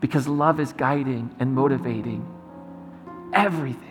Because 0.00 0.26
love 0.26 0.58
is 0.58 0.72
guiding 0.72 1.32
and 1.38 1.54
motivating 1.54 2.26
everything. 3.32 3.89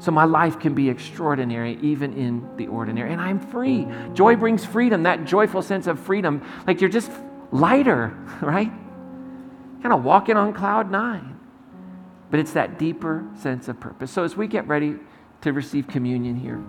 So 0.00 0.12
my 0.12 0.24
life 0.24 0.60
can 0.60 0.74
be 0.74 0.88
extraordinary 0.88 1.78
even 1.82 2.12
in 2.12 2.48
the 2.56 2.68
ordinary. 2.68 3.12
And 3.12 3.20
I'm 3.20 3.40
free. 3.40 3.86
Joy 4.14 4.36
brings 4.36 4.64
freedom, 4.64 5.02
that 5.02 5.24
joyful 5.24 5.62
sense 5.62 5.86
of 5.86 5.98
freedom. 5.98 6.42
Like 6.66 6.80
you're 6.80 6.90
just 6.90 7.10
lighter, 7.50 8.16
right? 8.40 8.70
Kind 9.82 9.92
of 9.92 10.04
walking 10.04 10.36
on 10.36 10.52
cloud 10.52 10.90
nine. 10.90 11.38
But 12.30 12.40
it's 12.40 12.52
that 12.52 12.78
deeper 12.78 13.26
sense 13.40 13.68
of 13.68 13.80
purpose. 13.80 14.10
So 14.10 14.22
as 14.22 14.36
we 14.36 14.46
get 14.46 14.68
ready 14.68 14.96
to 15.40 15.52
receive 15.52 15.88
communion 15.88 16.36
here, 16.36 16.62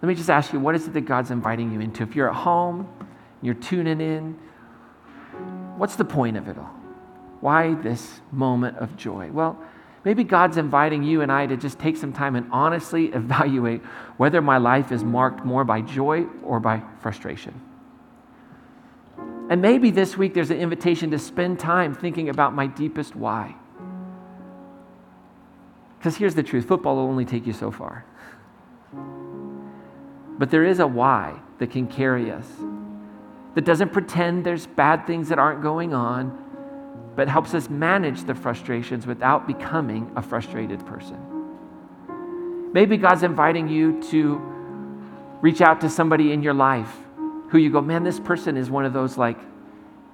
let 0.00 0.08
me 0.08 0.14
just 0.14 0.30
ask 0.30 0.52
you 0.52 0.60
what 0.60 0.74
is 0.74 0.86
it 0.86 0.92
that 0.94 1.02
God's 1.02 1.30
inviting 1.30 1.72
you 1.72 1.80
into? 1.80 2.02
If 2.02 2.16
you're 2.16 2.28
at 2.28 2.36
home, 2.36 2.88
you're 3.42 3.54
tuning 3.54 4.00
in, 4.00 4.38
what's 5.76 5.96
the 5.96 6.04
point 6.04 6.36
of 6.36 6.48
it 6.48 6.58
all? 6.58 6.74
Why 7.40 7.74
this 7.74 8.20
moment 8.32 8.78
of 8.78 8.96
joy? 8.96 9.30
Well, 9.30 9.58
Maybe 10.04 10.22
God's 10.22 10.58
inviting 10.58 11.02
you 11.02 11.22
and 11.22 11.32
I 11.32 11.46
to 11.46 11.56
just 11.56 11.78
take 11.78 11.96
some 11.96 12.12
time 12.12 12.36
and 12.36 12.46
honestly 12.52 13.06
evaluate 13.14 13.82
whether 14.16 14.42
my 14.42 14.58
life 14.58 14.92
is 14.92 15.02
marked 15.02 15.44
more 15.44 15.64
by 15.64 15.80
joy 15.80 16.26
or 16.42 16.60
by 16.60 16.82
frustration. 17.00 17.60
And 19.50 19.60
maybe 19.60 19.90
this 19.90 20.16
week 20.16 20.34
there's 20.34 20.50
an 20.50 20.58
invitation 20.58 21.10
to 21.10 21.18
spend 21.18 21.58
time 21.58 21.94
thinking 21.94 22.28
about 22.28 22.54
my 22.54 22.66
deepest 22.66 23.14
why. 23.14 23.54
Because 25.98 26.16
here's 26.16 26.34
the 26.34 26.42
truth 26.42 26.66
football 26.66 26.96
will 26.96 27.04
only 27.04 27.24
take 27.24 27.46
you 27.46 27.52
so 27.52 27.70
far. 27.70 28.04
But 30.38 30.50
there 30.50 30.64
is 30.64 30.80
a 30.80 30.86
why 30.86 31.40
that 31.58 31.70
can 31.70 31.86
carry 31.86 32.30
us, 32.30 32.46
that 33.54 33.64
doesn't 33.64 33.92
pretend 33.92 34.44
there's 34.44 34.66
bad 34.66 35.06
things 35.06 35.28
that 35.28 35.38
aren't 35.38 35.62
going 35.62 35.94
on, 35.94 36.43
but 37.16 37.28
helps 37.28 37.54
us 37.54 37.70
manage 37.70 38.24
the 38.24 38.34
frustrations 38.34 39.06
without 39.06 39.46
becoming 39.46 40.10
a 40.16 40.22
frustrated 40.22 40.84
person. 40.86 41.18
Maybe 42.72 42.96
God's 42.96 43.22
inviting 43.22 43.68
you 43.68 44.02
to 44.10 44.40
reach 45.40 45.60
out 45.60 45.80
to 45.82 45.88
somebody 45.88 46.32
in 46.32 46.42
your 46.42 46.54
life 46.54 46.92
who 47.50 47.58
you 47.58 47.70
go, 47.70 47.80
man, 47.80 48.02
this 48.02 48.18
person 48.18 48.56
is 48.56 48.68
one 48.68 48.84
of 48.84 48.92
those 48.92 49.16
like 49.16 49.38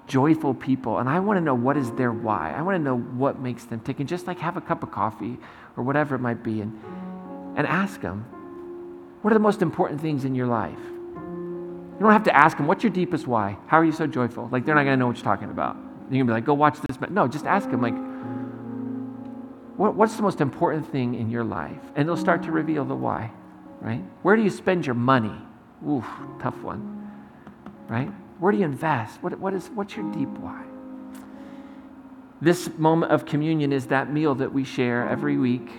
joyful 0.07 0.53
people, 0.53 0.99
and 0.99 1.09
I 1.09 1.21
want 1.21 1.39
to 1.39 1.41
know 1.41 1.55
what 1.55 1.77
is 1.77 1.91
their 1.93 2.13
why. 2.13 2.53
I 2.53 2.63
want 2.63 2.75
to 2.75 2.83
know 2.83 2.99
what 2.99 3.39
makes 3.39 3.65
them 3.65 3.81
tick, 3.81 4.01
and 4.01 4.09
just 4.09 4.27
like 4.27 4.39
have 4.41 4.57
a 4.57 4.61
cup 4.61 4.83
of 4.83 4.91
coffee 4.91 5.39
or 5.77 5.85
whatever 5.85 6.17
it 6.17 6.19
might 6.19 6.43
be, 6.43 6.61
and, 6.61 6.79
and 7.57 7.67
ask 7.67 8.01
them, 8.01 8.27
what 9.23 9.31
are 9.31 9.35
the 9.35 9.41
most 9.41 9.63
important 9.63 10.01
things 10.01 10.25
in 10.25 10.35
your 10.35 10.49
life? 10.49 10.79
You 10.81 11.97
don't 12.01 12.13
have 12.13 12.25
to 12.25 12.37
ask 12.37 12.57
them, 12.57 12.67
what's 12.67 12.83
your 12.83 12.93
deepest 12.93 13.27
why? 13.27 13.57
How 13.69 13.79
are 13.79 13.85
you 13.85 13.93
so 13.93 14.07
joyful? 14.07 14.49
Like, 14.51 14.65
they're 14.65 14.75
not 14.75 14.85
going 14.85 14.95
to 14.95 14.99
know 14.99 15.07
what 15.07 15.17
you're 15.17 15.25
talking 15.25 15.51
about. 15.51 15.77
You 16.11 16.19
can 16.19 16.27
be 16.27 16.33
like, 16.33 16.45
go 16.45 16.55
watch 16.55 16.81
this. 16.81 16.97
But 16.97 17.13
No, 17.13 17.29
just 17.29 17.47
ask 17.47 17.71
them, 17.71 17.81
like, 17.81 17.95
what, 19.79 19.95
what's 19.95 20.17
the 20.17 20.23
most 20.23 20.41
important 20.41 20.91
thing 20.91 21.15
in 21.15 21.31
your 21.31 21.45
life? 21.45 21.81
And 21.95 22.09
they'll 22.09 22.17
start 22.17 22.43
to 22.43 22.53
reveal 22.53 22.85
the 22.85 22.95
why, 22.95 23.31
right? 23.81 24.03
Where 24.23 24.37
do 24.37 24.43
you 24.43 24.51
spend 24.51 24.85
your 24.85 24.95
money? 24.95 25.35
Ooh, 25.87 26.05
tough 26.41 26.61
one, 26.63 27.11
right? 27.89 28.11
Where 28.41 28.53
do 28.53 28.59
you 28.59 28.65
invest? 28.65 29.23
What, 29.23 29.39
what 29.39 29.55
is, 29.55 29.69
what's 29.69 29.97
your 29.97 30.11
deep 30.13 30.29
why? 30.29 30.65
This 32.43 32.71
moment 32.77 33.13
of 33.13 33.25
communion 33.25 33.73
is 33.73 33.87
that 33.87 34.13
meal 34.13 34.35
that 34.37 34.53
we 34.53 34.65
share 34.65 35.09
every 35.09 35.37
week 35.37 35.71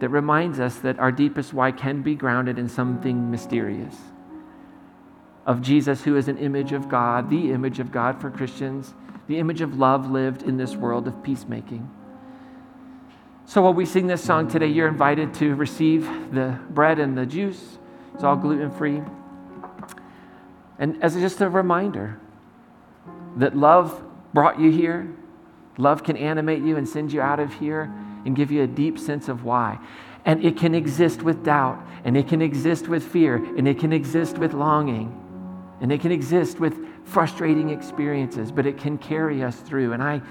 that 0.00 0.08
reminds 0.08 0.60
us 0.60 0.76
that 0.78 0.98
our 0.98 1.12
deepest 1.12 1.52
why 1.52 1.72
can 1.72 2.02
be 2.02 2.14
grounded 2.14 2.58
in 2.58 2.68
something 2.68 3.30
mysterious 3.30 3.96
of 5.46 5.60
Jesus, 5.60 6.02
who 6.02 6.16
is 6.16 6.28
an 6.28 6.38
image 6.38 6.72
of 6.72 6.88
God, 6.88 7.28
the 7.28 7.52
image 7.52 7.80
of 7.80 7.90
God 7.90 8.20
for 8.20 8.30
Christians, 8.30 8.94
the 9.32 9.38
image 9.38 9.62
of 9.62 9.78
love 9.78 10.10
lived 10.10 10.42
in 10.42 10.58
this 10.58 10.76
world 10.76 11.08
of 11.08 11.22
peacemaking. 11.22 11.90
So, 13.46 13.62
while 13.62 13.72
we 13.72 13.86
sing 13.86 14.06
this 14.06 14.22
song 14.22 14.46
today, 14.46 14.66
you're 14.66 14.88
invited 14.88 15.32
to 15.34 15.54
receive 15.54 16.04
the 16.34 16.58
bread 16.68 16.98
and 16.98 17.16
the 17.16 17.24
juice. 17.24 17.78
It's 18.12 18.24
all 18.24 18.36
gluten 18.36 18.70
free. 18.70 19.00
And 20.78 21.02
as 21.02 21.14
just 21.14 21.40
a 21.40 21.48
reminder 21.48 22.20
that 23.36 23.56
love 23.56 24.04
brought 24.34 24.60
you 24.60 24.70
here, 24.70 25.10
love 25.78 26.04
can 26.04 26.18
animate 26.18 26.62
you 26.62 26.76
and 26.76 26.86
send 26.86 27.10
you 27.10 27.22
out 27.22 27.40
of 27.40 27.54
here 27.54 27.90
and 28.26 28.36
give 28.36 28.52
you 28.52 28.62
a 28.62 28.66
deep 28.66 28.98
sense 28.98 29.28
of 29.28 29.44
why. 29.44 29.78
And 30.26 30.44
it 30.44 30.58
can 30.58 30.74
exist 30.74 31.22
with 31.22 31.42
doubt, 31.42 31.82
and 32.04 32.18
it 32.18 32.28
can 32.28 32.42
exist 32.42 32.86
with 32.86 33.02
fear, 33.02 33.36
and 33.36 33.66
it 33.66 33.78
can 33.78 33.94
exist 33.94 34.36
with 34.36 34.52
longing, 34.52 35.18
and 35.80 35.90
it 35.90 36.02
can 36.02 36.12
exist 36.12 36.60
with 36.60 36.76
frustrating 37.12 37.68
experiences, 37.68 38.50
but 38.50 38.66
it 38.66 38.78
can 38.78 38.96
carry 38.96 39.42
us 39.42 39.56
through. 39.56 39.92
And 39.92 40.02
I, 40.02 40.22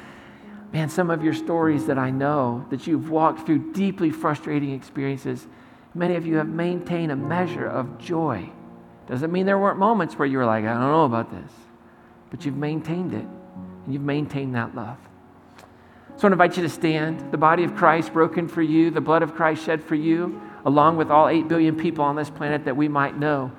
man, 0.73 0.89
some 0.89 1.11
of 1.11 1.23
your 1.23 1.33
stories 1.33 1.85
that 1.85 1.99
I 1.99 2.09
know 2.09 2.65
that 2.71 2.87
you've 2.87 3.09
walked 3.09 3.45
through 3.45 3.71
deeply 3.73 4.09
frustrating 4.09 4.71
experiences, 4.71 5.47
many 5.93 6.15
of 6.15 6.25
you 6.25 6.37
have 6.37 6.47
maintained 6.47 7.11
a 7.11 7.15
measure 7.15 7.67
of 7.67 7.99
joy. 7.99 8.49
Doesn't 9.07 9.31
mean 9.31 9.45
there 9.45 9.59
weren't 9.59 9.77
moments 9.77 10.15
where 10.15 10.25
you 10.25 10.39
were 10.39 10.45
like, 10.45 10.65
I 10.65 10.73
don't 10.73 10.91
know 10.91 11.05
about 11.05 11.31
this, 11.31 11.51
but 12.31 12.45
you've 12.45 12.57
maintained 12.57 13.13
it, 13.13 13.27
and 13.85 13.93
you've 13.93 14.01
maintained 14.01 14.55
that 14.55 14.75
love. 14.75 14.97
So 16.17 16.27
I 16.27 16.31
invite 16.31 16.57
you 16.57 16.63
to 16.63 16.69
stand. 16.69 17.31
The 17.31 17.37
body 17.37 17.63
of 17.63 17.75
Christ 17.75 18.11
broken 18.11 18.47
for 18.47 18.61
you, 18.61 18.89
the 18.89 19.01
blood 19.01 19.21
of 19.21 19.35
Christ 19.35 19.63
shed 19.65 19.83
for 19.83 19.95
you, 19.95 20.41
along 20.65 20.97
with 20.97 21.11
all 21.11 21.27
8 21.27 21.47
billion 21.47 21.75
people 21.75 22.03
on 22.03 22.15
this 22.15 22.29
planet, 22.29 22.65
that 22.65 22.75
we 22.75 22.87
might 22.87 23.17
know 23.17 23.51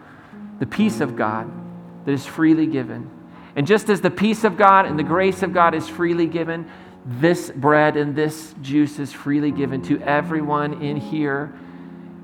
the 0.59 0.67
peace 0.67 1.01
of 1.01 1.17
God 1.17 1.62
that 2.05 2.13
is 2.13 2.27
freely 2.27 2.67
given. 2.67 3.11
And 3.55 3.67
just 3.67 3.89
as 3.89 4.01
the 4.01 4.11
peace 4.11 4.45
of 4.45 4.57
God 4.57 4.87
and 4.87 4.99
the 4.99 5.03
grace 5.03 5.43
of 5.43 5.53
God 5.53 5.75
is 5.75 5.89
freely 5.89 6.27
given, 6.27 6.71
this 7.05 7.51
bread 7.51 7.97
and 7.97 8.15
this 8.15 8.55
juice 8.63 8.99
is 8.99 9.13
freely 9.13 9.51
given 9.51 9.83
to 9.83 10.01
everyone 10.03 10.83
in 10.83 10.97
here, 10.97 11.53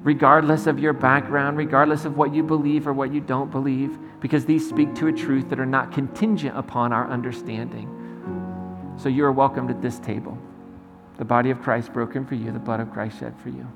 regardless 0.02 0.66
of 0.66 0.78
your 0.78 0.92
background, 0.92 1.56
regardless 1.56 2.04
of 2.04 2.16
what 2.16 2.32
you 2.32 2.42
believe 2.42 2.86
or 2.86 2.92
what 2.92 3.12
you 3.12 3.20
don't 3.20 3.50
believe, 3.50 3.98
because 4.20 4.44
these 4.46 4.68
speak 4.68 4.94
to 4.94 5.08
a 5.08 5.12
truth 5.12 5.48
that 5.50 5.60
are 5.60 5.66
not 5.66 5.92
contingent 5.92 6.56
upon 6.56 6.92
our 6.92 7.08
understanding. 7.10 7.94
So 8.96 9.08
you 9.08 9.24
are 9.24 9.32
welcomed 9.32 9.70
at 9.70 9.82
this 9.82 9.98
table. 9.98 10.38
The 11.18 11.24
body 11.24 11.50
of 11.50 11.60
Christ 11.60 11.92
broken 11.92 12.24
for 12.24 12.36
you, 12.36 12.52
the 12.52 12.58
blood 12.58 12.80
of 12.80 12.92
Christ 12.92 13.18
shed 13.18 13.34
for 13.40 13.48
you. 13.48 13.66